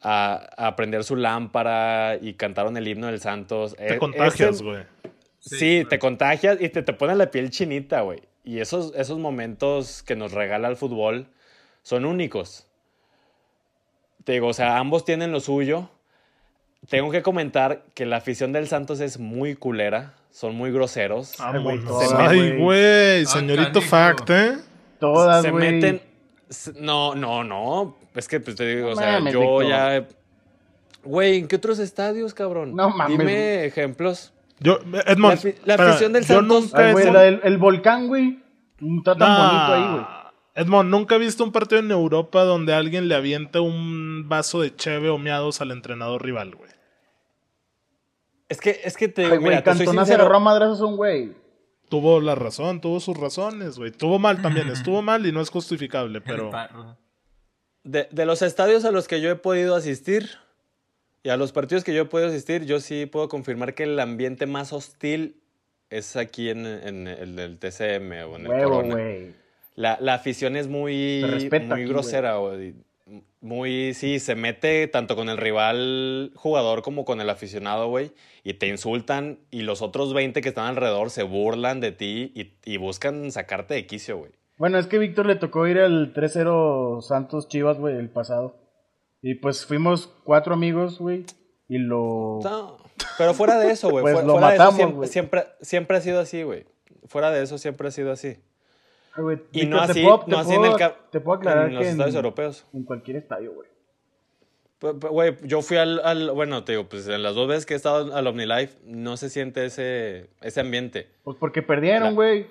a, 0.00 0.48
a 0.56 0.74
prender 0.74 1.04
su 1.04 1.16
lámpara 1.16 2.16
y 2.18 2.32
cantaron 2.32 2.78
el 2.78 2.88
himno 2.88 3.08
del 3.08 3.20
Santos. 3.20 3.76
Te 3.76 3.96
E- 3.96 3.98
contagias, 3.98 4.54
ese- 4.56 4.64
güey. 4.64 4.82
Sí, 5.38 5.56
Sí, 5.58 5.86
te 5.86 5.98
contagias 5.98 6.56
y 6.62 6.70
te, 6.70 6.82
te 6.82 6.94
pone 6.94 7.14
la 7.14 7.30
piel 7.30 7.50
chinita, 7.50 8.00
güey. 8.00 8.22
Y 8.42 8.60
esos, 8.60 8.94
esos 8.96 9.18
momentos 9.18 10.02
que 10.02 10.16
nos 10.16 10.32
regala 10.32 10.68
el 10.68 10.76
fútbol 10.76 11.26
son 11.82 12.06
únicos. 12.06 12.66
Te 14.24 14.32
digo, 14.32 14.46
o 14.48 14.52
sea, 14.54 14.78
ambos 14.78 15.04
tienen 15.04 15.30
lo 15.30 15.40
suyo. 15.40 15.90
Tengo 16.88 17.10
que 17.10 17.20
comentar 17.22 17.84
que 17.92 18.06
la 18.06 18.16
afición 18.16 18.52
del 18.52 18.66
Santos 18.66 19.00
es 19.00 19.18
muy 19.18 19.54
culera, 19.54 20.14
son 20.34 20.56
muy 20.56 20.72
groseros. 20.72 21.40
Ay, 21.40 21.62
güey, 21.62 21.78
Vámonos. 21.78 22.08
todas, 22.08 22.12
Ay, 22.28 22.38
güey. 22.38 22.58
güey, 22.58 23.26
señorito 23.26 23.72
canijo. 23.74 23.88
Fact, 23.88 24.30
¿eh? 24.30 24.56
Todas, 24.98 25.42
se 25.44 25.52
meten. 25.52 26.02
No, 26.80 27.14
no, 27.14 27.44
no. 27.44 27.96
Es 28.16 28.26
que 28.26 28.40
pues, 28.40 28.56
te 28.56 28.66
digo, 28.66 28.88
No 28.88 28.92
o 28.94 28.96
sea, 28.96 29.12
mames, 29.12 29.32
yo 29.32 29.62
ya. 29.62 30.04
Güey, 31.04 31.38
¿en 31.38 31.46
qué 31.48 31.56
otros 31.56 31.78
estadios, 31.78 32.34
cabrón? 32.34 32.74
No 32.74 32.90
mames, 32.90 33.16
Dime 33.18 33.64
ejemplos. 33.64 34.32
Yo, 34.58 34.78
Edmond, 35.06 35.34
La 35.34 35.40
afi- 35.40 35.54
la 35.64 35.74
espera, 35.74 35.90
afición 35.90 36.12
del 36.12 36.24
Santos- 36.24 36.64
nunca 36.64 36.86
Ay, 37.22 37.38
el 37.44 37.58
volcán, 37.58 38.08
güey. 38.08 38.40
Está 38.98 39.14
tan 39.16 39.28
Nah. 39.28 39.46
bonito 39.46 39.72
ahí, 39.74 39.92
güey. 39.94 40.06
Edmond, 40.56 40.90
nunca 40.90 41.14
he 41.14 41.18
visto 41.18 41.44
un 41.44 41.52
partido 41.52 41.80
en 41.80 41.90
Europa 41.92 42.42
donde 42.44 42.74
alguien 42.74 43.08
le 43.08 43.14
aviente 43.14 43.58
un 43.60 44.28
vaso 44.28 44.60
de 44.60 44.74
cheve 44.74 45.10
o 45.10 45.18
miados 45.18 45.60
al 45.60 45.70
entrenador 45.70 46.24
rival, 46.24 46.54
güey. 46.56 46.70
Es 48.54 48.60
que, 48.60 48.80
es 48.84 48.96
que 48.96 49.08
te 49.08 49.24
Ay, 49.26 49.38
güey, 49.38 49.62
Cantona 49.64 50.06
se 50.06 50.14
agarró 50.14 50.36
a 50.36 50.40
madrazos 50.40 50.80
un 50.80 50.96
güey. 50.96 51.32
Tuvo 51.88 52.20
la 52.20 52.36
razón, 52.36 52.80
tuvo 52.80 53.00
sus 53.00 53.16
razones, 53.16 53.78
güey. 53.78 53.90
Tuvo 53.90 54.20
mal 54.20 54.40
también, 54.40 54.68
estuvo 54.68 55.02
mal 55.02 55.26
y 55.26 55.32
no 55.32 55.40
es 55.40 55.50
justificable, 55.50 56.20
pero... 56.20 56.50
De, 57.82 58.08
de 58.10 58.24
los 58.24 58.42
estadios 58.42 58.84
a 58.84 58.92
los 58.92 59.08
que 59.08 59.20
yo 59.20 59.28
he 59.30 59.34
podido 59.34 59.74
asistir 59.74 60.30
y 61.24 61.30
a 61.30 61.36
los 61.36 61.52
partidos 61.52 61.82
que 61.82 61.92
yo 61.92 62.02
he 62.02 62.04
podido 62.06 62.28
asistir, 62.28 62.64
yo 62.64 62.78
sí 62.78 63.06
puedo 63.06 63.28
confirmar 63.28 63.74
que 63.74 63.82
el 63.82 63.98
ambiente 63.98 64.46
más 64.46 64.72
hostil 64.72 65.42
es 65.90 66.16
aquí 66.16 66.48
en, 66.48 66.64
en 66.64 67.08
el 67.08 67.34
del 67.34 67.58
TCM 67.58 68.30
o 68.30 68.36
en 68.36 68.42
el 68.42 68.48
Huevo, 68.48 68.76
Corona. 68.76 68.94
güey. 68.94 69.34
La, 69.74 69.98
la 70.00 70.14
afición 70.14 70.56
es 70.56 70.68
muy, 70.68 71.24
muy 71.28 71.46
aquí, 71.46 71.84
grosera, 71.84 72.36
güey. 72.36 72.74
Muy, 73.44 73.92
sí, 73.92 74.20
se 74.20 74.36
mete 74.36 74.88
tanto 74.88 75.16
con 75.16 75.28
el 75.28 75.36
rival 75.36 76.32
jugador 76.34 76.80
como 76.80 77.04
con 77.04 77.20
el 77.20 77.28
aficionado, 77.28 77.88
güey. 77.88 78.12
Y 78.42 78.54
te 78.54 78.68
insultan 78.68 79.38
y 79.50 79.64
los 79.64 79.82
otros 79.82 80.14
20 80.14 80.40
que 80.40 80.48
están 80.48 80.64
alrededor 80.64 81.10
se 81.10 81.24
burlan 81.24 81.78
de 81.78 81.92
ti 81.92 82.32
y, 82.34 82.54
y 82.64 82.78
buscan 82.78 83.30
sacarte 83.30 83.74
de 83.74 83.86
quicio, 83.86 84.16
güey. 84.16 84.32
Bueno, 84.56 84.78
es 84.78 84.86
que 84.86 84.96
Víctor 84.96 85.26
le 85.26 85.36
tocó 85.36 85.66
ir 85.66 85.78
al 85.78 86.14
3-0 86.14 87.02
Santos 87.02 87.46
Chivas, 87.48 87.78
güey, 87.78 87.98
el 87.98 88.08
pasado. 88.08 88.56
Y 89.20 89.34
pues 89.34 89.66
fuimos 89.66 90.06
cuatro 90.24 90.54
amigos, 90.54 90.98
güey. 90.98 91.26
Y 91.68 91.76
lo. 91.76 92.38
No, 92.42 92.78
pero 93.18 93.34
fuera 93.34 93.58
de 93.58 93.72
eso, 93.72 93.90
güey. 93.90 94.02
Pues 94.04 94.14
fuera, 94.14 94.26
lo 94.26 94.32
fuera 94.38 94.48
de 94.52 94.56
eso 94.56 95.06
siempre, 95.06 95.44
siempre 95.60 95.98
ha 95.98 96.00
sido 96.00 96.18
así, 96.18 96.44
güey. 96.44 96.64
Fuera 97.08 97.30
de 97.30 97.42
eso 97.42 97.58
siempre 97.58 97.88
ha 97.88 97.90
sido 97.90 98.10
así. 98.10 98.38
Güey, 99.16 99.38
Y 99.52 99.66
no 99.66 99.80
así, 99.80 100.02
puedo- 100.02 100.24
no 100.26 100.38
así 100.38 100.50
en 100.52 100.56
puedo- 100.58 100.72
el 100.72 100.78
ca- 100.78 100.96
Te 101.10 101.20
puedo 101.20 101.38
aclarar 101.38 101.68
en 101.68 101.74
los 101.74 101.82
que 101.84 101.90
estadios 101.90 102.14
europeos. 102.16 102.66
en 102.72 102.82
cualquier 102.84 103.16
estadio, 103.18 103.52
güey. 103.52 103.68
Güey, 104.80 105.36
yo 105.44 105.62
fui 105.62 105.76
al, 105.78 106.00
al- 106.04 106.30
Bueno, 106.32 106.62
te 106.64 106.72
digo, 106.72 106.88
pues 106.88 107.06
en 107.08 107.22
las 107.22 107.34
dos 107.34 107.48
veces 107.48 107.64
que 107.64 107.74
he 107.74 107.76
estado 107.76 108.14
al 108.14 108.26
OmniLife, 108.26 108.76
no 108.84 109.16
se 109.16 109.30
siente 109.30 109.64
ese, 109.64 110.28
ese 110.42 110.60
ambiente. 110.60 111.08
Pues 111.22 111.36
porque 111.38 111.62
perdieron, 111.62 112.02
La- 112.08 112.10
güey. 112.10 112.46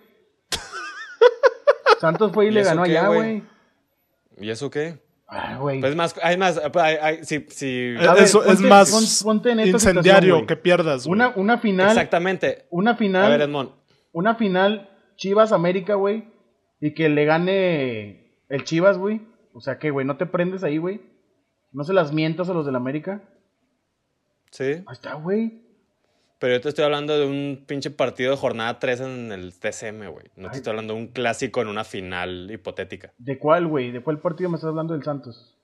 Santos 1.99 2.31
fue 2.33 2.45
y, 2.45 2.47
¿Y 2.49 2.51
le 2.51 2.63
ganó 2.63 2.83
qué, 2.83 2.91
allá, 2.97 3.07
güey? 3.07 3.43
¿Y 4.39 4.49
eso 4.49 4.69
qué? 4.69 4.97
Güey. 5.59 5.79
Pues 5.81 5.95
más, 5.95 6.15
hay 6.21 6.37
más, 6.37 6.59
hay- 6.75 6.97
hay- 7.01 7.23
si, 7.23 7.45
si- 7.49 7.95
A 7.99 8.13
ver, 8.13 8.23
Eso 8.23 8.43
es 8.45 8.59
más 8.61 8.91
pon- 8.91 9.03
ponte 9.35 9.51
en 9.51 9.59
esta 9.61 9.71
incendiario 9.71 10.45
que 10.45 10.55
pierdas, 10.55 11.05
güey. 11.07 11.13
una, 11.19 11.33
una 11.35 11.57
final. 11.57 11.89
exactamente. 11.89 12.65
Una 12.69 12.91
A 12.91 12.95
final. 12.95 13.31
ver, 13.31 13.41
Edmond, 13.41 13.71
una 14.11 14.35
final 14.35 14.89
Chivas 15.15 15.51
América, 15.51 15.95
güey. 15.95 16.31
Y 16.85 16.93
que 16.93 17.07
le 17.07 17.23
gane 17.23 18.35
el 18.49 18.63
Chivas, 18.65 18.97
güey. 18.97 19.21
O 19.53 19.61
sea 19.61 19.79
que, 19.79 19.89
güey, 19.89 20.05
no 20.05 20.17
te 20.17 20.25
prendes 20.25 20.63
ahí, 20.65 20.77
güey. 20.79 20.99
No 21.71 21.85
se 21.85 21.93
las 21.93 22.11
mientas 22.11 22.49
a 22.49 22.53
los 22.53 22.65
del 22.65 22.75
América. 22.75 23.23
sí, 24.51 24.63
Ahí 24.63 24.83
está, 24.91 25.13
güey. 25.13 25.61
pero 26.39 26.55
yo 26.55 26.61
te 26.61 26.67
estoy 26.69 26.83
hablando 26.83 27.17
de 27.17 27.25
un 27.25 27.63
pinche 27.65 27.89
partido 27.89 28.31
de 28.31 28.37
jornada 28.37 28.79
3 28.79 28.99
en 28.99 29.31
el 29.31 29.53
TCM, 29.57 30.07
güey. 30.11 30.25
No 30.35 30.47
Ay. 30.47 30.51
te 30.51 30.57
estoy 30.57 30.71
hablando 30.71 30.93
de 30.93 30.99
un 30.99 31.07
clásico 31.07 31.61
en 31.61 31.69
una 31.69 31.85
final 31.85 32.51
hipotética. 32.51 33.13
¿De 33.17 33.39
cuál, 33.39 33.65
güey? 33.67 33.91
¿De 33.91 34.01
cuál 34.01 34.19
partido 34.19 34.49
me 34.49 34.55
estás 34.57 34.69
hablando 34.71 34.93
del 34.93 35.03
Santos? 35.03 35.55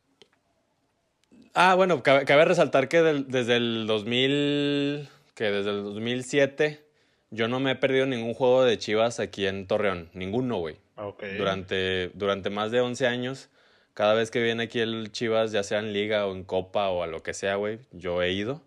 Ah, 1.54 1.76
bueno, 1.76 2.02
cabe, 2.04 2.24
cabe 2.26 2.46
resaltar 2.46 2.88
que 2.88 3.02
del- 3.02 3.28
desde 3.28 3.58
el 3.58 3.88
2000, 3.88 5.10
que 5.36 5.44
desde 5.46 5.72
el 5.72 5.84
2007 5.84 6.86
yo 7.32 7.48
no 7.48 7.60
me 7.60 7.72
he 7.72 7.76
perdido 7.76 8.06
ningún 8.06 8.34
juego 8.34 8.64
de 8.64 8.78
Chivas 8.78 9.20
aquí 9.20 9.46
en 9.48 9.68
Torreón, 9.68 10.10
ninguno, 10.14 10.58
güey. 10.60 10.78
Ok. 11.02 11.24
Durante, 11.38 12.10
durante 12.14 12.50
más 12.50 12.72
de 12.72 12.82
11 12.82 13.08
años, 13.08 13.50
cada 13.94 14.14
vez 14.14 14.32
que 14.32 14.42
viene 14.42 14.64
aquí 14.64 14.80
el 14.80 15.12
Chivas, 15.12 15.52
ya 15.52 15.64
sea 15.64 15.80
en 15.80 15.94
liga 15.94 16.26
o 16.28 16.34
en 16.36 16.44
copa 16.44 16.90
o 16.90 17.04
a 17.04 17.08
lo 17.08 17.24
que 17.24 17.34
sea, 17.34 17.56
güey, 17.56 17.80
yo 17.92 18.22
he 18.22 18.32
ido. 18.32 18.62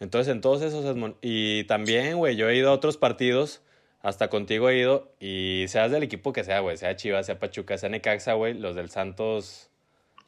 Entonces, 0.00 0.32
en 0.32 0.40
todos 0.40 0.62
esos... 0.62 0.96
Y 1.22 1.64
también, 1.64 2.16
güey, 2.18 2.36
yo 2.36 2.48
he 2.48 2.56
ido 2.56 2.70
a 2.70 2.72
otros 2.72 2.96
partidos, 2.96 3.62
hasta 4.02 4.28
contigo 4.28 4.68
he 4.68 4.78
ido, 4.78 5.12
y 5.20 5.64
seas 5.68 5.90
del 5.90 6.02
equipo 6.02 6.32
que 6.32 6.44
sea, 6.44 6.60
güey, 6.60 6.76
sea 6.76 6.96
Chivas, 6.96 7.26
sea 7.26 7.38
Pachuca, 7.38 7.78
sea 7.78 7.88
Necaxa, 7.88 8.34
güey, 8.34 8.54
los 8.54 8.74
del 8.74 8.90
Santos 8.90 9.70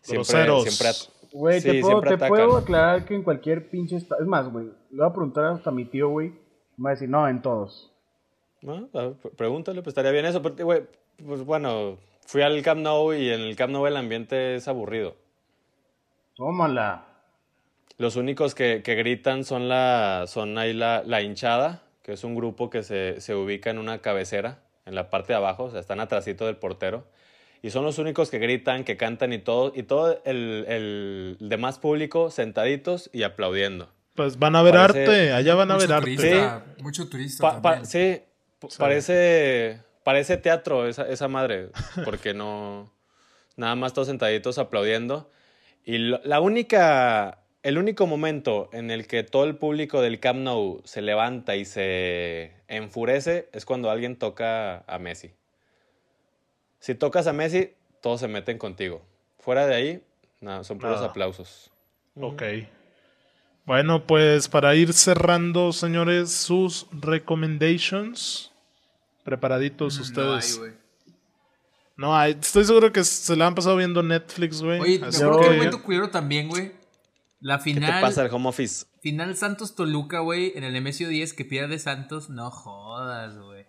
siempre, 0.00 0.32
Groseros. 0.32 0.62
siempre 0.62 1.16
Güey, 1.32 1.60
sí, 1.60 1.68
te, 1.70 1.80
puedo, 1.80 2.00
siempre 2.00 2.16
te 2.16 2.28
puedo 2.28 2.56
aclarar 2.56 3.04
que 3.04 3.14
en 3.14 3.22
cualquier 3.22 3.68
pinche 3.68 3.96
estadio. 3.96 4.22
Es 4.22 4.28
más, 4.28 4.48
güey. 4.50 4.66
Le 4.90 4.96
voy 4.98 5.06
a 5.06 5.12
preguntar 5.12 5.44
hasta 5.46 5.68
a 5.68 5.72
mi 5.72 5.84
tío, 5.84 6.08
güey. 6.08 6.28
Me 6.78 6.84
va 6.84 6.90
a 6.90 6.92
decir, 6.94 7.08
no, 7.10 7.28
en 7.28 7.42
todos. 7.42 7.92
Bueno, 8.62 8.88
a 8.94 9.02
ver, 9.02 9.10
pr- 9.20 9.30
pregúntale, 9.36 9.82
pues 9.82 9.88
estaría 9.88 10.12
bien 10.12 10.24
eso. 10.24 10.40
Pero, 10.40 10.64
güey, 10.64 10.84
pues 11.24 11.42
bueno, 11.44 11.98
fui 12.26 12.42
al 12.42 12.60
Camp 12.62 12.80
Nou 12.80 13.12
y 13.14 13.30
en 13.30 13.40
el 13.40 13.56
Camp 13.56 13.72
Nou 13.72 13.86
el 13.86 13.96
ambiente 13.96 14.56
es 14.56 14.68
aburrido. 14.68 15.16
Tómala. 16.36 17.04
Los 17.98 18.16
únicos 18.16 18.54
que, 18.54 18.82
que 18.82 18.94
gritan 18.94 19.44
son 19.44 19.68
la 19.68 20.24
son 20.26 20.58
ahí 20.58 20.72
la, 20.74 21.02
la 21.06 21.22
hinchada, 21.22 21.82
que 22.02 22.12
es 22.12 22.24
un 22.24 22.34
grupo 22.34 22.68
que 22.68 22.82
se, 22.82 23.20
se 23.20 23.34
ubica 23.34 23.70
en 23.70 23.78
una 23.78 24.00
cabecera, 24.02 24.58
en 24.84 24.94
la 24.94 25.08
parte 25.08 25.32
de 25.32 25.38
abajo, 25.38 25.64
o 25.64 25.70
sea, 25.70 25.80
están 25.80 26.00
atrásito 26.00 26.44
del 26.46 26.56
portero. 26.56 27.04
Y 27.62 27.70
son 27.70 27.84
los 27.84 27.98
únicos 27.98 28.30
que 28.30 28.38
gritan, 28.38 28.84
que 28.84 28.98
cantan 28.98 29.32
y 29.32 29.38
todo, 29.38 29.72
y 29.74 29.82
todo 29.84 30.20
el, 30.24 30.66
el 30.68 31.36
demás 31.40 31.78
público 31.78 32.30
sentaditos 32.30 33.08
y 33.14 33.22
aplaudiendo. 33.22 33.88
Pues 34.14 34.38
van 34.38 34.56
a 34.56 34.62
ver 34.62 34.74
Parece- 34.74 35.00
arte, 35.02 35.32
allá 35.32 35.54
van 35.54 35.70
a 35.70 35.74
mucho 35.74 35.86
ver 35.88 35.96
arte. 35.96 36.14
turista, 36.16 36.64
mucho 36.82 37.08
turista 37.08 37.42
Pa- 37.42 37.62
pa- 37.62 37.70
también. 37.80 37.86
sí, 37.86 38.22
parece, 38.78 39.80
parece 40.06 40.36
teatro 40.36 40.86
esa, 40.86 41.02
esa 41.08 41.26
madre, 41.26 41.70
porque 42.04 42.32
no, 42.32 42.92
nada 43.56 43.74
más 43.74 43.92
todos 43.92 44.06
sentaditos 44.06 44.56
aplaudiendo. 44.56 45.28
Y 45.84 45.98
lo- 45.98 46.20
la 46.22 46.38
única, 46.40 47.40
el 47.64 47.76
único 47.76 48.06
momento 48.06 48.70
en 48.72 48.92
el 48.92 49.08
que 49.08 49.24
todo 49.24 49.42
el 49.42 49.56
público 49.56 50.00
del 50.02 50.20
Camp 50.20 50.38
Nou 50.38 50.80
se 50.84 51.02
levanta 51.02 51.56
y 51.56 51.64
se 51.64 52.52
enfurece 52.68 53.48
es 53.52 53.64
cuando 53.66 53.90
alguien 53.90 54.14
toca 54.14 54.84
a 54.86 54.98
Messi. 55.00 55.32
Si 56.78 56.94
tocas 56.94 57.26
a 57.26 57.32
Messi, 57.32 57.72
todos 58.00 58.20
se 58.20 58.28
meten 58.28 58.58
contigo. 58.58 59.02
Fuera 59.40 59.66
de 59.66 59.74
ahí, 59.74 60.02
nada, 60.40 60.62
son 60.62 60.78
puros 60.78 60.98
Nada. 61.00 61.08
aplausos. 61.10 61.72
Ok. 62.14 62.42
Bueno, 63.64 64.06
pues 64.06 64.46
para 64.48 64.76
ir 64.76 64.92
cerrando, 64.92 65.72
señores, 65.72 66.30
sus 66.30 66.86
recommendations. 66.92 68.52
Preparaditos 69.26 69.96
No 69.96 70.02
ustedes. 70.02 70.52
hay, 70.54 70.58
güey. 70.58 70.72
No, 71.98 72.16
hay- 72.16 72.32
estoy 72.40 72.64
seguro 72.64 72.92
que 72.92 73.04
se 73.04 73.36
la 73.36 73.46
han 73.46 73.54
pasado 73.54 73.76
viendo 73.76 74.02
Netflix, 74.02 74.62
güey. 74.62 74.80
Oye, 74.80 74.98
me 74.98 75.06
Así 75.08 75.20
yo- 75.20 75.28
acuerdo 75.28 75.50
que 75.50 75.56
momento 75.56 75.82
culero 75.82 76.10
también, 76.10 76.48
güey. 76.48 76.72
La 77.40 77.58
¿Qué 77.58 77.64
te 77.74 77.74
final. 77.80 78.00
pasa 78.00 78.24
el 78.24 78.32
home 78.32 78.48
office? 78.48 78.86
Final 79.02 79.36
Santos 79.36 79.74
Toluca, 79.74 80.20
güey. 80.20 80.52
En 80.56 80.64
el 80.64 80.72
Nemesio 80.72 81.08
10 81.08 81.34
que 81.34 81.44
pierde 81.44 81.78
Santos. 81.78 82.30
No 82.30 82.50
jodas, 82.50 83.38
güey. 83.38 83.66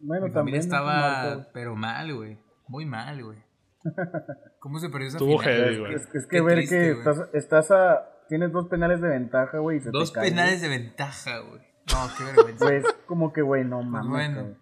Bueno, 0.00 0.26
Mi 0.26 0.32
también. 0.32 0.56
estaba, 0.58 1.48
pero 1.52 1.74
mal, 1.76 2.14
güey. 2.14 2.38
Muy 2.68 2.86
mal, 2.86 3.22
güey. 3.24 3.38
¿Cómo 4.60 4.78
se 4.78 4.88
perdió 4.88 5.08
esa 5.08 5.16
Estuvo 5.18 5.38
final? 5.38 5.54
heavy, 5.56 5.74
Es, 5.74 5.80
güey. 5.80 5.94
es- 5.94 6.02
es 6.02 6.26
que 6.26 6.36
Qué 6.36 6.40
ver 6.42 6.54
triste, 6.58 6.78
que 6.78 6.92
güey. 6.94 6.98
estás, 7.08 7.28
estás 7.34 7.70
a. 7.70 8.08
Tienes 8.28 8.52
dos 8.52 8.68
penales 8.68 9.00
de 9.00 9.08
ventaja, 9.08 9.58
güey. 9.58 9.78
y 9.78 9.80
se 9.80 9.86
te 9.86 9.98
Dos 9.98 10.10
cae, 10.12 10.30
penales 10.30 10.60
de 10.62 10.68
ventaja, 10.68 11.38
güey. 11.40 11.60
No, 11.92 12.08
qué 12.16 12.24
vergüenza. 12.24 12.64
Güey, 12.64 12.76
es 12.78 12.84
como 13.06 13.32
que, 13.32 13.42
güey, 13.42 13.64
no 13.64 13.82
mames. 13.82 14.08
bueno. 14.34 14.56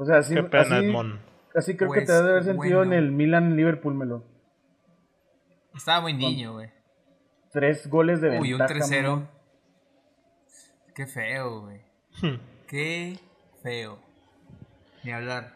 O 0.00 0.04
sea, 0.06 0.16
así, 0.16 0.34
Qué 0.34 0.42
pena, 0.44 0.76
así, 0.78 0.86
Edmond. 0.86 1.20
así 1.54 1.76
creo 1.76 1.90
que 1.90 1.98
Pues, 2.00 2.06
te 2.06 2.12
debe 2.14 2.30
haber 2.30 2.44
sentido 2.44 2.78
bueno. 2.78 2.92
en 2.94 2.98
el 2.98 3.12
Milan-Liverpool, 3.12 3.94
Melo. 3.94 4.24
Estaba 5.76 6.00
muy 6.00 6.14
niño, 6.14 6.54
güey. 6.54 6.70
Tres 7.52 7.86
goles 7.86 8.22
de 8.22 8.38
Uy, 8.40 8.54
un 8.54 8.60
ventaja. 8.60 8.80
3-0. 8.80 9.02
mamón. 9.02 9.28
Qué 10.94 11.06
feo, 11.06 11.60
güey. 11.60 11.80
Hmm. 12.22 12.40
Qué 12.66 13.18
feo. 13.62 13.98
Ni 15.04 15.12
hablar. 15.12 15.54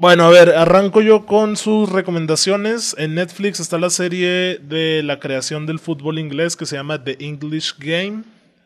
Bueno, 0.00 0.24
a 0.24 0.30
ver, 0.30 0.50
arranco 0.56 1.00
yo 1.00 1.26
con 1.26 1.56
sus 1.56 1.92
recomendaciones. 1.92 2.96
En 2.98 3.14
Netflix 3.14 3.60
está 3.60 3.78
la 3.78 3.90
serie 3.90 4.58
de 4.58 5.02
la 5.04 5.20
creación 5.20 5.64
del 5.66 5.78
fútbol 5.78 6.18
inglés 6.18 6.56
que 6.56 6.66
se 6.66 6.74
llama 6.76 7.04
The 7.04 7.18
English 7.20 7.76
Game. 7.78 8.24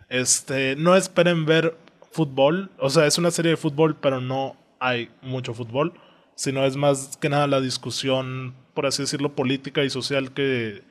Este, 0.09 0.77
no 0.77 0.97
esperen 0.97 1.45
ver 1.45 1.77
fútbol, 2.15 2.71
o 2.79 2.91
sea, 2.91 3.07
es 3.07 3.19
una 3.19 3.33
serie 3.33 3.51
de 3.51 3.57
fútbol, 3.57 3.97
pero 3.97 4.21
no 4.21 4.57
hay 4.79 5.11
mucho 5.21 5.53
fútbol, 5.53 5.95
sino 6.37 6.65
es 6.65 6.77
más 6.77 7.17
que 7.17 7.29
nada 7.29 7.49
la 7.49 7.61
discusión, 7.61 8.55
por 8.73 8.87
así 8.87 9.03
decirlo, 9.03 9.35
política 9.35 9.83
y 9.83 9.91
social 9.91 10.33
que 10.33 10.83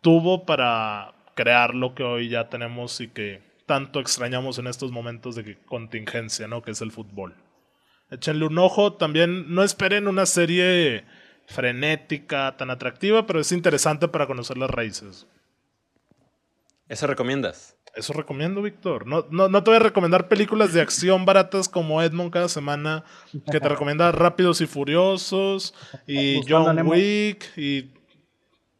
tuvo 0.00 0.46
para 0.46 1.14
crear 1.34 1.74
lo 1.74 1.94
que 1.94 2.02
hoy 2.02 2.30
ya 2.30 2.48
tenemos 2.48 3.02
y 3.02 3.08
que 3.08 3.42
tanto 3.66 4.00
extrañamos 4.00 4.58
en 4.58 4.66
estos 4.66 4.92
momentos 4.92 5.36
de 5.36 5.58
contingencia, 5.66 6.48
¿no? 6.48 6.62
Que 6.62 6.70
es 6.70 6.80
el 6.80 6.90
fútbol. 6.90 7.34
Échenle 8.10 8.46
un 8.46 8.58
ojo. 8.58 8.94
También 8.94 9.54
no 9.54 9.62
esperen 9.62 10.08
una 10.08 10.26
serie 10.26 11.04
frenética, 11.46 12.56
tan 12.56 12.70
atractiva, 12.70 13.26
pero 13.26 13.40
es 13.40 13.52
interesante 13.52 14.08
para 14.08 14.26
conocer 14.26 14.56
las 14.56 14.70
raíces. 14.70 15.26
¿Eso 16.88 17.06
recomiendas? 17.06 17.76
Eso 17.94 18.12
recomiendo, 18.12 18.62
Víctor. 18.62 19.06
No, 19.06 19.26
no, 19.30 19.48
no 19.48 19.62
te 19.62 19.70
voy 19.70 19.76
a 19.76 19.82
recomendar 19.82 20.28
películas 20.28 20.72
de 20.72 20.80
acción 20.80 21.24
baratas 21.24 21.68
como 21.68 22.00
Edmond 22.02 22.32
cada 22.32 22.48
semana, 22.48 23.04
que 23.50 23.60
te 23.60 23.68
recomienda 23.68 24.12
Rápidos 24.12 24.60
y 24.62 24.66
Furiosos 24.66 25.74
y 26.06 26.36
Buscando 26.38 26.82
John. 26.82 26.88
Wick 26.88 27.58
y... 27.58 27.92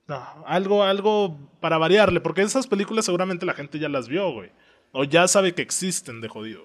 no, 0.08 0.44
algo, 0.46 0.82
algo 0.82 1.38
para 1.60 1.76
variarle, 1.76 2.20
porque 2.20 2.42
esas 2.42 2.66
películas 2.66 3.04
seguramente 3.04 3.44
la 3.44 3.54
gente 3.54 3.78
ya 3.78 3.88
las 3.88 4.08
vio, 4.08 4.32
güey. 4.32 4.50
O 4.92 5.04
ya 5.04 5.28
sabe 5.28 5.54
que 5.54 5.62
existen 5.62 6.20
de 6.20 6.28
jodido. 6.28 6.62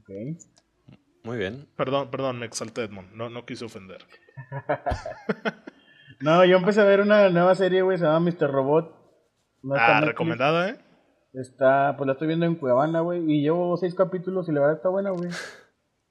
Ok. 0.00 0.10
Muy 1.22 1.38
bien. 1.38 1.68
Perdón, 1.76 2.10
perdón, 2.10 2.38
me 2.38 2.46
exalté, 2.46 2.82
Edmond. 2.82 3.12
No, 3.14 3.30
no 3.30 3.46
quise 3.46 3.64
ofender. 3.64 4.04
No, 6.20 6.42
yo 6.44 6.56
empecé 6.56 6.80
a 6.80 6.84
ver 6.84 7.00
una 7.00 7.28
nueva 7.28 7.54
serie, 7.54 7.82
güey, 7.82 7.98
se 7.98 8.04
llama 8.04 8.20
Mr. 8.20 8.50
Robot. 8.50 9.03
No 9.64 9.74
está 9.74 9.86
en 9.86 9.90
Ah, 9.90 9.94
Netflix. 9.94 10.08
recomendada, 10.08 10.68
¿eh? 10.70 10.78
Está, 11.32 11.94
pues 11.96 12.06
la 12.06 12.12
estoy 12.12 12.28
viendo 12.28 12.46
en 12.46 12.54
Cuevana, 12.54 13.00
güey, 13.00 13.20
y 13.28 13.42
llevo 13.42 13.76
seis 13.76 13.94
capítulos 13.94 14.48
y 14.48 14.52
la 14.52 14.60
verdad 14.60 14.76
está 14.76 14.88
buena, 14.88 15.10
güey. 15.10 15.30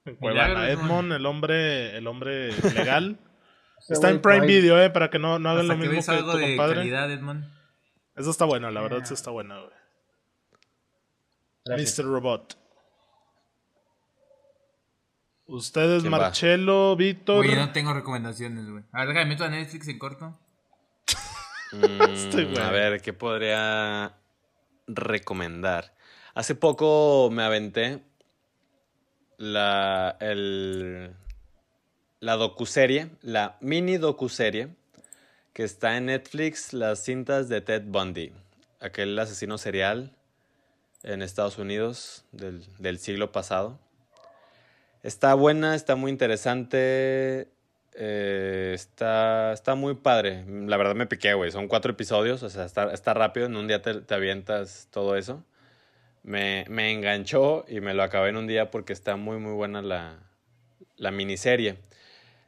En 0.05 0.15
Cuevana. 0.17 0.69
Edmond, 0.69 1.13
el 1.13 1.25
hombre, 1.25 1.95
el 1.97 2.07
hombre 2.07 2.49
legal. 2.75 3.17
Está 3.87 4.07
güey, 4.07 4.15
en 4.15 4.21
Prime 4.21 4.45
Video, 4.47 4.81
eh, 4.81 4.89
para 4.89 5.09
que 5.09 5.19
no, 5.19 5.39
no 5.39 5.49
hagan 5.49 5.67
lo 5.69 5.75
que 5.79 5.87
mismo 5.87 6.03
que 6.03 6.11
algo 6.19 6.31
tu 6.33 6.37
de 6.39 6.47
compadre. 6.57 6.75
calidad, 6.75 7.09
Edmond. 7.11 7.45
Eso 8.15 8.31
está 8.31 8.43
buena, 8.45 8.69
la 8.71 8.81
verdad, 8.81 9.01
sí 9.05 9.13
está 9.13 9.31
buena, 9.31 9.59
güey. 9.59 9.71
Mr. 11.79 12.03
Robot. 12.03 12.57
Ustedes. 15.45 16.03
Marcelo, 16.03 16.95
Víctor. 16.95 17.45
Oye, 17.45 17.55
no 17.55 17.71
tengo 17.71 17.93
recomendaciones, 17.93 18.69
güey. 18.69 18.83
A 18.91 18.99
ver, 18.99 19.09
déjame 19.09 19.25
meto 19.29 19.43
a 19.45 19.49
Netflix 19.49 19.87
en 19.87 19.99
corto. 19.99 20.37
Mm, 22.33 22.57
a 22.59 22.71
ver, 22.71 23.01
¿qué 23.01 23.13
podría 23.13 24.13
recomendar? 24.85 25.93
Hace 26.35 26.53
poco 26.55 27.29
me 27.31 27.43
aventé 27.43 27.99
la, 29.37 30.15
el, 30.19 31.15
la 32.19 32.35
docuserie, 32.35 33.09
la 33.21 33.57
mini 33.59 33.97
docuserie, 33.97 34.69
que 35.53 35.63
está 35.63 35.97
en 35.97 36.07
Netflix, 36.07 36.73
las 36.73 37.03
cintas 37.03 37.49
de 37.49 37.61
Ted 37.61 37.83
Bundy, 37.85 38.33
aquel 38.79 39.17
asesino 39.17 39.57
serial 39.57 40.11
en 41.01 41.21
Estados 41.21 41.57
Unidos 41.57 42.23
del, 42.31 42.63
del 42.77 42.99
siglo 42.99 43.31
pasado. 43.31 43.79
Está 45.01 45.33
buena, 45.33 45.75
está 45.75 45.95
muy 45.95 46.11
interesante. 46.11 47.49
Eh, 47.95 48.71
está, 48.73 49.53
está 49.53 49.75
muy 49.75 49.95
padre. 49.95 50.43
La 50.47 50.77
verdad 50.77 50.95
me 50.95 51.05
piqué, 51.07 51.33
güey. 51.33 51.51
Son 51.51 51.67
cuatro 51.67 51.91
episodios, 51.91 52.43
o 52.43 52.49
sea, 52.49 52.65
está, 52.65 52.93
está 52.93 53.13
rápido. 53.13 53.45
En 53.47 53.55
un 53.55 53.67
día 53.67 53.81
te, 53.81 54.01
te 54.01 54.13
avientas 54.13 54.87
todo 54.91 55.15
eso. 55.15 55.43
Me, 56.23 56.65
me 56.69 56.91
enganchó 56.91 57.65
y 57.67 57.81
me 57.81 57.93
lo 57.93 58.03
acabé 58.03 58.29
en 58.29 58.37
un 58.37 58.47
día 58.47 58.71
porque 58.71 58.93
está 58.93 59.15
muy, 59.17 59.37
muy 59.37 59.53
buena 59.53 59.81
la, 59.81 60.19
la 60.95 61.11
miniserie. 61.11 61.77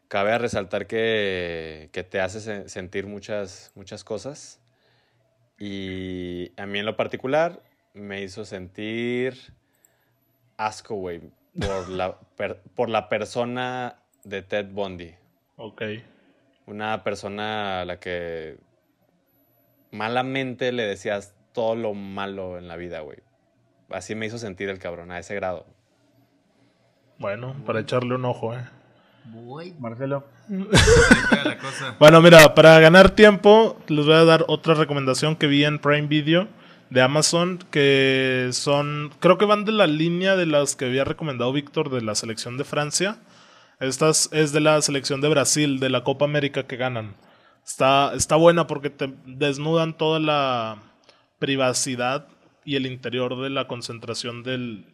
Cabe 0.08 0.38
resaltar 0.38 0.88
que, 0.88 1.90
que 1.92 2.04
te 2.04 2.22
hace 2.22 2.40
se- 2.40 2.70
sentir 2.70 3.06
muchas, 3.08 3.72
muchas 3.76 4.04
cosas. 4.04 4.62
Y 5.60 6.52
a 6.58 6.66
mí 6.66 6.80
en 6.80 6.86
lo 6.86 6.96
particular 6.96 7.62
me 7.94 8.22
hizo 8.22 8.46
sentir 8.46 9.54
asco, 10.58 10.96
güey, 10.96 11.22
por 11.60 11.90
la, 11.90 12.18
por 12.76 12.90
la 12.90 13.10
persona 13.10 14.00
de 14.24 14.42
Ted 14.42 14.68
Bundy. 14.68 15.16
Ok. 15.58 15.82
Una 16.66 17.04
persona 17.04 17.82
a 17.82 17.86
la 17.86 18.00
que 18.00 18.58
malamente 19.92 20.72
le 20.72 20.84
decías 20.84 21.36
todo 21.54 21.76
lo 21.76 21.94
malo 21.94 22.58
en 22.58 22.68
la 22.68 22.76
vida, 22.76 23.00
güey. 23.02 23.20
Así 23.90 24.16
me 24.16 24.26
hizo 24.26 24.38
sentir 24.38 24.70
el 24.70 24.80
cabrón, 24.80 25.12
a 25.12 25.20
ese 25.20 25.36
grado. 25.36 25.66
Bueno, 27.18 27.56
para 27.66 27.80
echarle 27.80 28.16
un 28.16 28.26
ojo, 28.26 28.54
eh. 28.54 28.66
Voy. 29.26 29.74
Marcelo. 29.80 30.24
Bueno, 32.00 32.22
mira, 32.22 32.54
para 32.54 32.80
ganar 32.80 33.12
tiempo, 33.12 33.78
les 33.88 34.06
voy 34.06 34.16
a 34.16 34.26
dar 34.26 34.46
otra 34.48 34.74
recomendación 34.74 35.36
que 35.36 35.48
vi 35.48 35.64
en 35.64 35.80
Prime 35.80 36.08
Video 36.08 36.48
de 36.90 37.02
Amazon, 37.02 37.60
que 37.72 38.50
son, 38.52 39.12
creo 39.20 39.38
que 39.38 39.46
van 39.46 39.66
de 39.66 39.72
la 39.72 39.88
línea 39.88 40.36
de 40.36 40.46
las 40.46 40.76
que 40.76 40.86
había 40.86 41.04
recomendado 41.04 41.52
Víctor 41.54 41.90
de 41.90 42.02
la 42.02 42.16
selección 42.16 42.58
de 42.58 42.64
Francia. 42.64 43.18
Estas 43.80 44.30
es 44.32 44.54
de 44.54 44.62
la 44.62 44.82
selección 44.82 45.22
de 45.22 45.30
Brasil, 45.30 45.80
de 45.80 45.90
la 45.90 46.04
Copa 46.04 46.26
América 46.26 46.64
que 46.64 46.78
ganan. 46.78 47.16
Está, 47.66 48.14
está 48.16 48.36
buena 48.36 48.68
porque 48.68 48.90
te 48.90 49.14
desnudan 49.26 49.98
toda 49.98 50.20
la 50.20 50.78
privacidad 51.40 52.28
y 52.64 52.76
el 52.76 52.86
interior 52.86 53.40
de 53.42 53.50
la 53.50 53.68
concentración 53.68 54.44
del, 54.44 54.86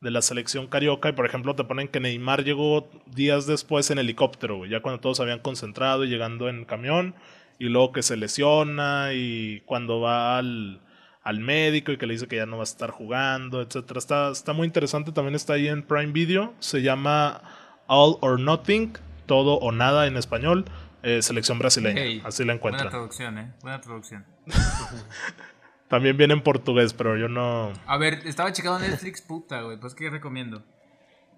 de 0.00 0.10
la 0.10 0.22
selección 0.22 0.68
carioca. 0.68 1.08
Y 1.08 1.12
por 1.12 1.26
ejemplo, 1.26 1.54
te 1.54 1.64
ponen 1.64 1.88
que 1.88 2.00
Neymar 2.00 2.44
llegó 2.44 2.88
días 3.06 3.46
después 3.46 3.90
en 3.90 3.98
helicóptero, 3.98 4.64
ya 4.64 4.80
cuando 4.80 5.00
todos 5.00 5.20
habían 5.20 5.40
concentrado 5.40 6.04
y 6.04 6.08
llegando 6.08 6.48
en 6.48 6.64
camión. 6.64 7.14
Y 7.58 7.66
luego 7.66 7.92
que 7.92 8.02
se 8.02 8.16
lesiona 8.16 9.12
y 9.12 9.60
cuando 9.64 10.00
va 10.00 10.38
al, 10.38 10.80
al 11.22 11.40
médico 11.40 11.92
y 11.92 11.96
que 11.96 12.06
le 12.06 12.14
dice 12.14 12.26
que 12.26 12.36
ya 12.36 12.46
no 12.46 12.56
va 12.56 12.62
a 12.62 12.64
estar 12.64 12.90
jugando, 12.90 13.60
etcétera. 13.60 13.98
Está, 13.98 14.30
está 14.30 14.52
muy 14.52 14.66
interesante. 14.66 15.12
También 15.12 15.34
está 15.34 15.54
ahí 15.54 15.68
en 15.68 15.82
Prime 15.82 16.12
Video. 16.12 16.54
Se 16.58 16.82
llama 16.82 17.42
All 17.86 18.16
or 18.20 18.40
Nothing, 18.40 18.92
todo 19.26 19.54
o 19.58 19.72
nada 19.72 20.06
en 20.06 20.16
español. 20.16 20.64
eh, 21.02 21.20
selección 21.20 21.58
brasileña. 21.58 22.00
Hey, 22.00 22.22
Así 22.24 22.42
la 22.42 22.46
Buena 22.46 22.56
encuentran. 22.56 22.88
traducción, 22.90 23.38
eh. 23.38 23.52
Buena 23.62 23.80
traducción. 23.80 24.24
También 25.88 26.16
viene 26.16 26.32
en 26.34 26.42
portugués, 26.42 26.94
pero 26.94 27.16
yo 27.18 27.28
no. 27.28 27.72
A 27.86 27.98
ver, 27.98 28.26
estaba 28.26 28.52
checando 28.52 28.78
Netflix, 28.78 29.20
puta, 29.20 29.60
güey. 29.62 29.78
Pues, 29.78 29.94
¿qué 29.94 30.08
recomiendo? 30.08 30.64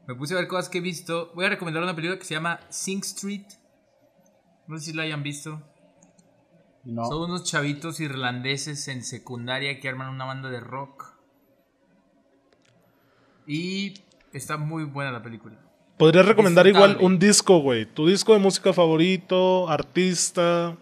Me 0.06 0.14
puse 0.14 0.34
a 0.34 0.36
ver 0.38 0.46
cosas 0.46 0.68
que 0.68 0.78
he 0.78 0.80
visto. 0.80 1.32
Voy 1.34 1.46
a 1.46 1.48
recomendar 1.48 1.82
una 1.82 1.96
película 1.96 2.16
que 2.18 2.24
se 2.24 2.34
llama 2.34 2.60
Sing 2.68 3.00
Street. 3.02 3.44
No 4.68 4.78
sé 4.78 4.86
si 4.86 4.92
la 4.92 5.02
hayan 5.02 5.24
visto. 5.24 5.60
No. 6.84 7.04
Son 7.06 7.22
unos 7.28 7.42
chavitos 7.42 7.98
irlandeses 7.98 8.86
en 8.86 9.02
secundaria 9.02 9.80
que 9.80 9.88
arman 9.88 10.08
una 10.10 10.24
banda 10.26 10.48
de 10.48 10.60
rock. 10.60 11.04
Y 13.48 13.94
está 14.32 14.56
muy 14.56 14.84
buena 14.84 15.10
la 15.10 15.22
película. 15.22 15.58
Podrías 15.98 16.26
recomendar 16.26 16.66
igual 16.66 16.98
un 17.00 17.18
disco, 17.18 17.58
güey. 17.60 17.86
Tu 17.86 18.06
disco 18.06 18.32
de 18.34 18.38
música 18.38 18.72
favorito, 18.72 19.68
artista. 19.68 20.76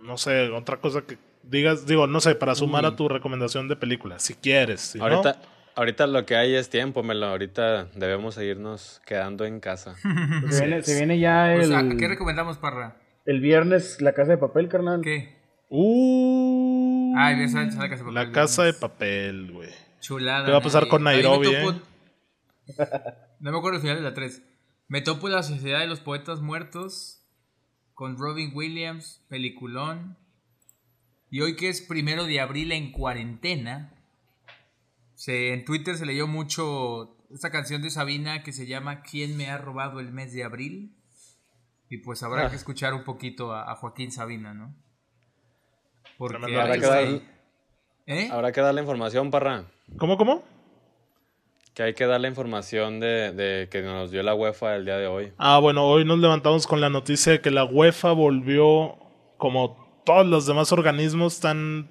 No 0.00 0.18
sé, 0.18 0.50
otra 0.50 0.76
cosa 0.78 1.02
que 1.02 1.18
digas. 1.42 1.86
Digo, 1.86 2.06
no 2.06 2.20
sé, 2.20 2.34
para 2.34 2.54
sumar 2.54 2.84
a 2.84 2.94
tu 2.96 3.08
recomendación 3.08 3.68
de 3.68 3.76
película. 3.76 4.18
Si 4.18 4.34
quieres. 4.34 4.80
Si 4.80 4.98
no, 4.98 5.04
ahorita 5.04 5.38
ahorita 5.76 6.06
lo 6.06 6.26
que 6.26 6.36
hay 6.36 6.54
es 6.54 6.68
tiempo, 6.68 7.02
Melo. 7.02 7.26
Ahorita 7.26 7.84
debemos 7.94 8.34
seguirnos 8.34 9.00
quedando 9.06 9.44
en 9.44 9.60
casa. 9.60 9.94
Se 10.50 10.66
viene, 10.66 10.82
se 10.82 10.96
viene 10.96 11.18
ya 11.18 11.44
O 11.44 11.60
el, 11.60 11.66
sea, 11.66 11.84
¿qué 11.98 12.08
recomendamos, 12.08 12.58
Parra? 12.58 12.96
el 13.24 13.40
viernes 13.40 14.00
la 14.00 14.12
casa 14.12 14.32
de 14.32 14.38
papel, 14.38 14.68
carnal. 14.68 15.00
¿Qué? 15.02 15.36
Uh, 15.70 17.14
Ay, 17.16 17.36
la 17.36 17.44
casa 17.46 17.82
de 17.82 17.96
papel. 17.98 18.14
La 18.14 18.32
casa 18.32 18.62
de 18.64 18.72
papel, 18.74 19.52
güey. 19.52 19.70
Chulada. 20.00 20.46
¿Qué 20.46 20.52
va 20.52 20.58
a 20.58 20.62
pasar 20.62 20.88
con 20.88 21.02
Nairobi, 21.02 21.48
topo- 21.48 21.80
No 23.40 23.52
me 23.52 23.58
acuerdo 23.58 23.76
el 23.76 23.82
final 23.82 23.96
de 23.96 24.02
la 24.02 24.14
3. 24.14 24.42
Me 24.88 25.00
topo 25.00 25.28
la 25.28 25.42
Sociedad 25.42 25.80
de 25.80 25.86
los 25.86 26.00
Poetas 26.00 26.40
Muertos 26.40 27.22
con 27.94 28.16
Robin 28.18 28.52
Williams, 28.54 29.22
peliculón. 29.28 30.16
Y 31.30 31.40
hoy 31.42 31.56
que 31.56 31.68
es 31.68 31.80
primero 31.82 32.24
de 32.24 32.40
abril 32.40 32.72
en 32.72 32.90
cuarentena, 32.90 33.92
se, 35.14 35.52
en 35.52 35.64
Twitter 35.64 35.96
se 35.96 36.06
leyó 36.06 36.26
mucho 36.26 37.16
esta 37.30 37.50
canción 37.50 37.82
de 37.82 37.90
Sabina 37.90 38.42
que 38.42 38.52
se 38.52 38.66
llama 38.66 39.02
¿Quién 39.02 39.36
me 39.36 39.50
ha 39.50 39.58
robado 39.58 40.00
el 40.00 40.10
mes 40.12 40.32
de 40.32 40.44
abril? 40.44 40.94
Y 41.90 41.98
pues 41.98 42.22
habrá 42.22 42.46
Ah. 42.46 42.50
que 42.50 42.56
escuchar 42.56 42.94
un 42.94 43.04
poquito 43.04 43.52
a, 43.52 43.70
a 43.70 43.76
Joaquín 43.76 44.10
Sabina, 44.12 44.54
¿no? 44.54 44.74
Porque 46.16 46.36
Habrá 46.36 46.74
que, 46.74 46.86
dar. 46.86 47.22
¿Eh? 48.06 48.28
habrá 48.32 48.52
que 48.52 48.60
dar 48.60 48.74
la 48.74 48.80
información, 48.80 49.30
Parra. 49.30 49.66
¿Cómo, 49.98 50.16
cómo? 50.16 50.42
Que 51.78 51.84
hay 51.84 51.94
que 51.94 52.06
dar 52.06 52.20
la 52.20 52.26
información 52.26 52.98
de, 52.98 53.30
de 53.30 53.68
que 53.70 53.82
nos 53.82 54.10
dio 54.10 54.20
la 54.24 54.34
UEFA 54.34 54.74
el 54.74 54.84
día 54.84 54.96
de 54.96 55.06
hoy. 55.06 55.32
Ah, 55.38 55.60
bueno, 55.60 55.84
hoy 55.84 56.04
nos 56.04 56.18
levantamos 56.18 56.66
con 56.66 56.80
la 56.80 56.90
noticia 56.90 57.30
de 57.30 57.40
que 57.40 57.52
la 57.52 57.62
UEFA 57.62 58.10
volvió, 58.10 58.96
como 59.36 60.02
todos 60.04 60.26
los 60.26 60.44
demás 60.44 60.72
organismos, 60.72 61.34
están, 61.34 61.88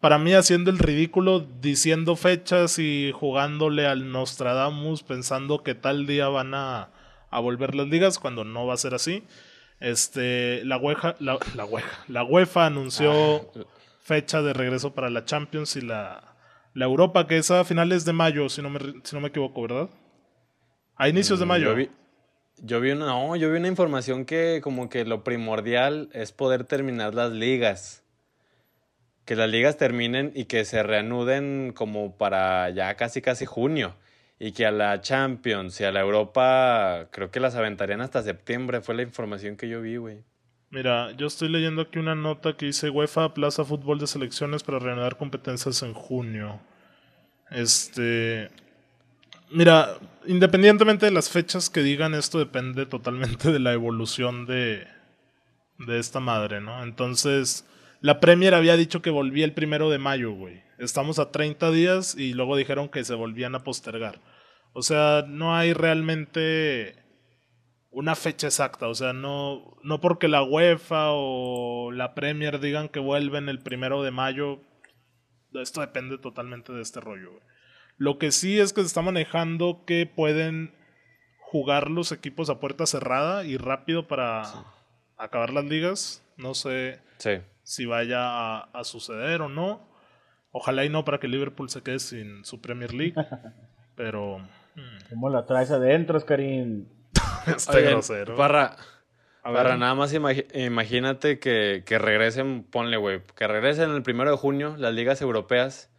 para 0.00 0.16
mí, 0.16 0.32
haciendo 0.32 0.70
el 0.70 0.78
ridículo, 0.78 1.40
diciendo 1.40 2.16
fechas 2.16 2.78
y 2.78 3.12
jugándole 3.12 3.86
al 3.86 4.10
Nostradamus, 4.10 5.02
pensando 5.02 5.62
que 5.62 5.74
tal 5.74 6.06
día 6.06 6.28
van 6.28 6.54
a, 6.54 6.88
a 7.28 7.38
volver 7.38 7.74
las 7.74 7.88
ligas, 7.88 8.18
cuando 8.18 8.44
no 8.44 8.64
va 8.64 8.72
a 8.72 8.78
ser 8.78 8.94
así. 8.94 9.24
Este, 9.78 10.64
la 10.64 10.78
UEFA, 10.78 11.16
la, 11.18 11.38
la 11.54 11.66
UEFA, 11.66 12.04
la 12.08 12.24
UEFA 12.24 12.64
anunció 12.64 13.46
fecha 14.00 14.40
de 14.40 14.54
regreso 14.54 14.94
para 14.94 15.10
la 15.10 15.26
Champions 15.26 15.76
y 15.76 15.82
la, 15.82 16.31
la 16.74 16.86
Europa, 16.86 17.26
que 17.26 17.38
es 17.38 17.50
a 17.50 17.64
finales 17.64 18.04
de 18.04 18.12
mayo, 18.12 18.48
si 18.48 18.62
no 18.62 18.70
me, 18.70 18.80
si 19.02 19.14
no 19.14 19.20
me 19.20 19.28
equivoco, 19.28 19.62
¿verdad? 19.62 19.90
A 20.96 21.08
inicios 21.08 21.38
de 21.38 21.46
mayo. 21.46 21.70
Yo 21.70 21.76
vi, 21.76 21.90
yo 22.58 22.80
vi 22.80 22.90
una, 22.92 23.06
no, 23.06 23.36
yo 23.36 23.50
vi 23.50 23.58
una 23.58 23.68
información 23.68 24.24
que 24.24 24.60
como 24.62 24.88
que 24.88 25.04
lo 25.04 25.24
primordial 25.24 26.08
es 26.12 26.32
poder 26.32 26.64
terminar 26.64 27.14
las 27.14 27.32
ligas. 27.32 28.04
Que 29.24 29.36
las 29.36 29.50
ligas 29.50 29.76
terminen 29.76 30.32
y 30.34 30.46
que 30.46 30.64
se 30.64 30.82
reanuden 30.82 31.72
como 31.74 32.16
para 32.16 32.70
ya 32.70 32.94
casi 32.96 33.20
casi 33.20 33.46
junio. 33.46 33.94
Y 34.38 34.52
que 34.52 34.66
a 34.66 34.72
la 34.72 35.00
Champions 35.00 35.80
y 35.80 35.84
a 35.84 35.92
la 35.92 36.00
Europa 36.00 37.08
creo 37.12 37.30
que 37.30 37.38
las 37.38 37.54
aventarían 37.54 38.00
hasta 38.00 38.22
septiembre. 38.22 38.80
Fue 38.80 38.94
la 38.94 39.02
información 39.02 39.56
que 39.56 39.68
yo 39.68 39.80
vi, 39.80 39.96
güey. 39.96 40.24
Mira, 40.72 41.12
yo 41.18 41.26
estoy 41.26 41.50
leyendo 41.50 41.82
aquí 41.82 41.98
una 41.98 42.14
nota 42.14 42.56
que 42.56 42.64
dice 42.64 42.88
UEFA 42.88 43.34
plaza 43.34 43.62
fútbol 43.62 43.98
de 43.98 44.06
selecciones 44.06 44.62
para 44.62 44.78
reanudar 44.78 45.18
competencias 45.18 45.82
en 45.82 45.92
junio. 45.92 46.60
Este. 47.50 48.50
Mira, 49.50 49.98
independientemente 50.26 51.04
de 51.04 51.12
las 51.12 51.28
fechas 51.28 51.68
que 51.68 51.82
digan, 51.82 52.14
esto 52.14 52.38
depende 52.38 52.86
totalmente 52.86 53.52
de 53.52 53.58
la 53.58 53.74
evolución 53.74 54.46
de, 54.46 54.86
de 55.78 55.98
esta 55.98 56.20
madre, 56.20 56.62
¿no? 56.62 56.82
Entonces, 56.82 57.66
la 58.00 58.18
Premier 58.18 58.54
había 58.54 58.78
dicho 58.78 59.02
que 59.02 59.10
volvía 59.10 59.44
el 59.44 59.52
primero 59.52 59.90
de 59.90 59.98
mayo, 59.98 60.32
güey. 60.32 60.62
Estamos 60.78 61.18
a 61.18 61.30
30 61.30 61.70
días 61.70 62.14
y 62.16 62.32
luego 62.32 62.56
dijeron 62.56 62.88
que 62.88 63.04
se 63.04 63.14
volvían 63.14 63.54
a 63.54 63.62
postergar. 63.62 64.20
O 64.72 64.80
sea, 64.80 65.26
no 65.28 65.54
hay 65.54 65.74
realmente 65.74 67.01
una 67.92 68.14
fecha 68.16 68.46
exacta. 68.48 68.88
O 68.88 68.94
sea, 68.94 69.12
no, 69.12 69.76
no 69.82 70.00
porque 70.00 70.28
la 70.28 70.42
UEFA 70.42 71.10
o 71.12 71.90
la 71.92 72.14
Premier 72.14 72.58
digan 72.60 72.88
que 72.88 73.00
vuelven 73.00 73.48
el 73.48 73.60
primero 73.60 74.02
de 74.02 74.10
mayo. 74.10 74.60
Esto 75.54 75.80
depende 75.82 76.18
totalmente 76.18 76.72
de 76.72 76.82
este 76.82 77.00
rollo. 77.00 77.30
güey. 77.32 77.42
Lo 77.98 78.18
que 78.18 78.32
sí 78.32 78.58
es 78.58 78.72
que 78.72 78.80
se 78.80 78.86
está 78.86 79.02
manejando 79.02 79.84
que 79.86 80.06
pueden 80.06 80.74
jugar 81.38 81.90
los 81.90 82.10
equipos 82.12 82.48
a 82.50 82.58
puerta 82.58 82.86
cerrada 82.86 83.44
y 83.44 83.58
rápido 83.58 84.08
para 84.08 84.42
acabar 85.18 85.52
las 85.52 85.64
ligas. 85.66 86.24
No 86.38 86.54
sé 86.54 87.00
Sí. 87.18 87.32
si 87.62 87.84
vaya 87.86 88.18
a, 88.22 88.60
a 88.72 88.84
suceder 88.84 89.42
o 89.42 89.48
no. 89.48 89.86
Ojalá 90.50 90.84
y 90.84 90.88
no 90.88 91.04
para 91.04 91.18
que 91.20 91.28
Liverpool 91.28 91.68
se 91.70 91.82
quede 91.82 91.98
sin 91.98 92.44
su 92.44 92.60
Premier 92.60 92.92
League. 92.94 93.14
Pero 93.94 94.38
mm, 94.38 95.10
¿Cómo 95.10 95.28
la 95.30 95.44
traes 95.44 95.70
adentro, 95.70 96.16
Oscarín? 96.16 96.88
está 97.56 97.72
Oigan, 97.76 97.92
grosero. 97.92 98.36
Parra, 98.36 98.76
A 99.42 99.50
ver. 99.50 99.62
Parra, 99.62 99.76
nada 99.76 99.94
más 99.94 100.12
imagi- 100.14 100.46
imagínate 100.54 101.38
que, 101.38 101.82
que 101.86 101.98
regresen, 101.98 102.64
ponle, 102.64 102.96
güey, 102.96 103.20
que 103.34 103.46
regresen 103.46 103.90
el 103.90 104.02
primero 104.02 104.30
de 104.30 104.36
junio 104.36 104.74
las 104.78 104.94
ligas 104.94 105.20
europeas 105.22 105.90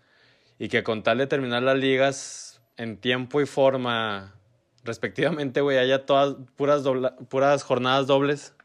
y 0.60 0.70
que 0.70 0.84
con 0.84 1.04
tal 1.04 1.18
de 1.18 1.28
terminar 1.28 1.64
las 1.64 1.78
ligas 1.78 2.62
en 2.78 2.98
tiempo 2.98 3.42
y 3.42 3.46
forma, 3.46 4.36
respectivamente, 4.84 5.62
güey, 5.62 5.78
haya 5.78 6.06
todas 6.06 6.36
puras, 6.56 6.84
dobla- 6.84 7.16
puras 7.30 7.64
jornadas 7.64 8.08
dobles. 8.08 8.56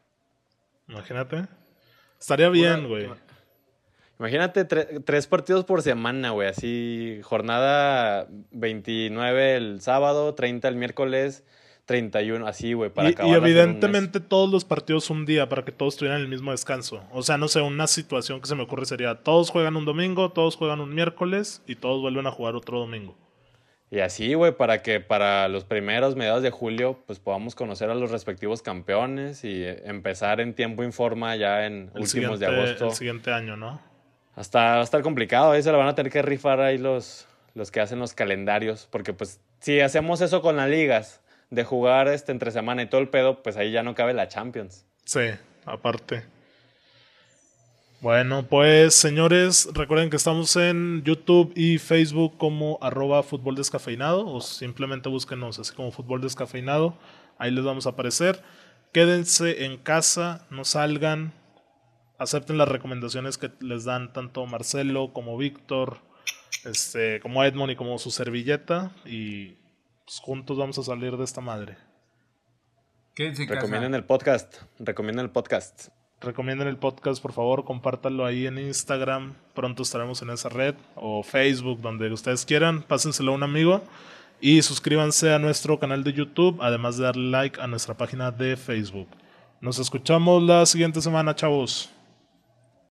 Imagínate. 0.87 1.45
Estaría 2.19 2.49
bien, 2.49 2.87
güey. 2.87 3.09
Imagínate 4.19 4.67
tre- 4.67 5.01
tres 5.05 5.27
partidos 5.27 5.63
por 5.63 5.81
semana, 5.81 6.31
güey, 6.31 6.49
así 6.49 7.21
jornada 7.23 8.27
29 8.51 9.55
el 9.55 9.81
sábado, 9.81 10.35
30 10.35 10.67
el 10.67 10.75
miércoles, 10.75 11.45
31, 11.89 12.45
así, 12.45 12.73
güey, 12.73 12.91
para 12.91 13.09
Y, 13.09 13.15
y 13.17 13.21
un 13.23 13.31
mes. 13.31 13.37
evidentemente 13.37 14.19
todos 14.19 14.47
los 14.51 14.63
partidos 14.63 15.09
un 15.09 15.25
día 15.25 15.49
para 15.49 15.65
que 15.65 15.71
todos 15.71 15.97
tuvieran 15.97 16.21
el 16.21 16.27
mismo 16.27 16.51
descanso. 16.51 17.03
O 17.11 17.23
sea, 17.23 17.39
no 17.39 17.47
sé, 17.47 17.61
una 17.61 17.87
situación 17.87 18.39
que 18.41 18.47
se 18.47 18.53
me 18.53 18.61
ocurre 18.61 18.85
sería 18.85 19.15
todos 19.15 19.49
juegan 19.49 19.75
un 19.75 19.85
domingo, 19.85 20.31
todos 20.31 20.55
juegan 20.55 20.81
un 20.81 20.93
miércoles 20.93 21.63
y 21.65 21.73
todos 21.75 21.99
vuelven 21.99 22.27
a 22.27 22.31
jugar 22.31 22.55
otro 22.55 22.77
domingo. 22.77 23.17
Y 23.89 24.01
así, 24.01 24.35
güey, 24.35 24.55
para 24.55 24.83
que 24.83 24.99
para 24.99 25.47
los 25.47 25.65
primeros 25.65 26.15
mediados 26.15 26.43
de 26.43 26.51
julio, 26.51 26.99
pues 27.07 27.17
podamos 27.17 27.55
conocer 27.55 27.89
a 27.89 27.95
los 27.95 28.11
respectivos 28.11 28.61
campeones 28.61 29.43
y 29.43 29.63
eh, 29.63 29.81
empezar 29.85 30.41
en 30.41 30.53
tiempo 30.53 30.83
y 30.83 30.91
forma 30.91 31.35
ya 31.37 31.65
en 31.65 31.89
El 31.95 32.01
últimos 32.03 32.39
de 32.39 32.45
agosto. 32.45 32.85
el 32.85 32.91
siguiente 32.91 33.31
año, 33.31 33.57
¿no? 33.57 33.81
Hasta 34.35 34.59
va 34.59 34.79
a 34.81 34.83
estar 34.83 35.01
complicado, 35.01 35.53
ahí 35.53 35.63
se 35.63 35.71
lo 35.71 35.79
van 35.79 35.87
a 35.87 35.95
tener 35.95 36.11
que 36.11 36.21
rifar 36.21 36.61
ahí 36.61 36.77
los, 36.77 37.27
los 37.55 37.71
que 37.71 37.79
hacen 37.79 37.97
los 37.97 38.13
calendarios, 38.13 38.87
porque 38.91 39.11
pues 39.11 39.39
si 39.59 39.79
hacemos 39.79 40.21
eso 40.21 40.43
con 40.43 40.55
las 40.55 40.69
ligas, 40.69 41.23
de 41.49 41.63
jugar 41.63 42.07
este 42.07 42.31
entre 42.31 42.51
semana 42.51 42.83
y 42.83 42.87
todo 42.87 43.01
el 43.01 43.09
pedo, 43.09 43.41
pues 43.41 43.57
ahí 43.57 43.71
ya 43.71 43.83
no 43.83 43.95
cabe 43.95 44.13
la 44.13 44.27
Champions. 44.27 44.85
Sí, 45.05 45.21
aparte. 45.65 46.23
Bueno, 48.01 48.47
pues 48.47 48.95
señores, 48.95 49.67
recuerden 49.73 50.09
que 50.09 50.15
estamos 50.15 50.55
en 50.55 51.03
YouTube 51.03 51.51
y 51.55 51.79
Facebook 51.79 52.37
como 52.37 52.77
arroba 52.81 53.23
fútbol 53.23 53.55
descafeinado 53.55 54.25
o 54.25 54.39
simplemente 54.39 55.09
búsquenos 55.09 55.59
así 55.59 55.73
como 55.73 55.91
fútbol 55.91 56.21
descafeinado. 56.21 56.97
Ahí 57.37 57.51
les 57.51 57.65
vamos 57.65 57.87
a 57.87 57.89
aparecer. 57.89 58.41
Quédense 58.93 59.65
en 59.65 59.77
casa, 59.77 60.47
no 60.49 60.63
salgan. 60.63 61.33
Acepten 62.17 62.57
las 62.57 62.69
recomendaciones 62.69 63.37
que 63.37 63.51
les 63.59 63.83
dan 63.83 64.13
tanto 64.13 64.45
Marcelo 64.45 65.11
como 65.11 65.37
Víctor, 65.37 65.97
este, 66.63 67.19
como 67.19 67.43
Edmond 67.43 67.71
y 67.71 67.75
como 67.75 67.97
su 67.99 68.11
servilleta. 68.11 68.93
Y 69.05 69.57
pues, 70.09 70.21
juntos 70.21 70.57
vamos 70.57 70.75
a 70.79 70.81
salir 70.81 71.15
de 71.15 71.23
esta 71.23 71.39
madre. 71.39 71.77
Quédense 73.13 73.43
en 73.43 73.47
casa. 73.47 73.61
Recomienden 73.61 73.93
el 73.93 74.03
podcast, 74.03 74.55
recomienden 74.79 75.23
el 75.23 75.29
podcast. 75.29 75.89
Recomienden 76.19 76.67
el 76.67 76.77
podcast, 76.77 77.21
por 77.21 77.31
favor, 77.31 77.63
compártanlo 77.63 78.25
ahí 78.25 78.47
en 78.47 78.57
Instagram. 78.57 79.35
Pronto 79.53 79.83
estaremos 79.83 80.19
en 80.23 80.31
esa 80.31 80.49
red 80.49 80.73
o 80.95 81.21
Facebook, 81.21 81.79
donde 81.81 82.11
ustedes 82.11 82.43
quieran. 82.43 82.81
Pásenselo 82.81 83.33
a 83.33 83.35
un 83.35 83.43
amigo 83.43 83.83
y 84.41 84.63
suscríbanse 84.63 85.31
a 85.31 85.37
nuestro 85.37 85.77
canal 85.77 86.03
de 86.03 86.13
YouTube, 86.13 86.57
además 86.59 86.97
de 86.97 87.03
darle 87.03 87.29
like 87.29 87.61
a 87.61 87.67
nuestra 87.67 87.93
página 87.93 88.31
de 88.31 88.57
Facebook. 88.57 89.09
Nos 89.61 89.77
escuchamos 89.77 90.41
la 90.41 90.65
siguiente 90.65 91.01
semana, 91.01 91.35
chavos. 91.35 91.91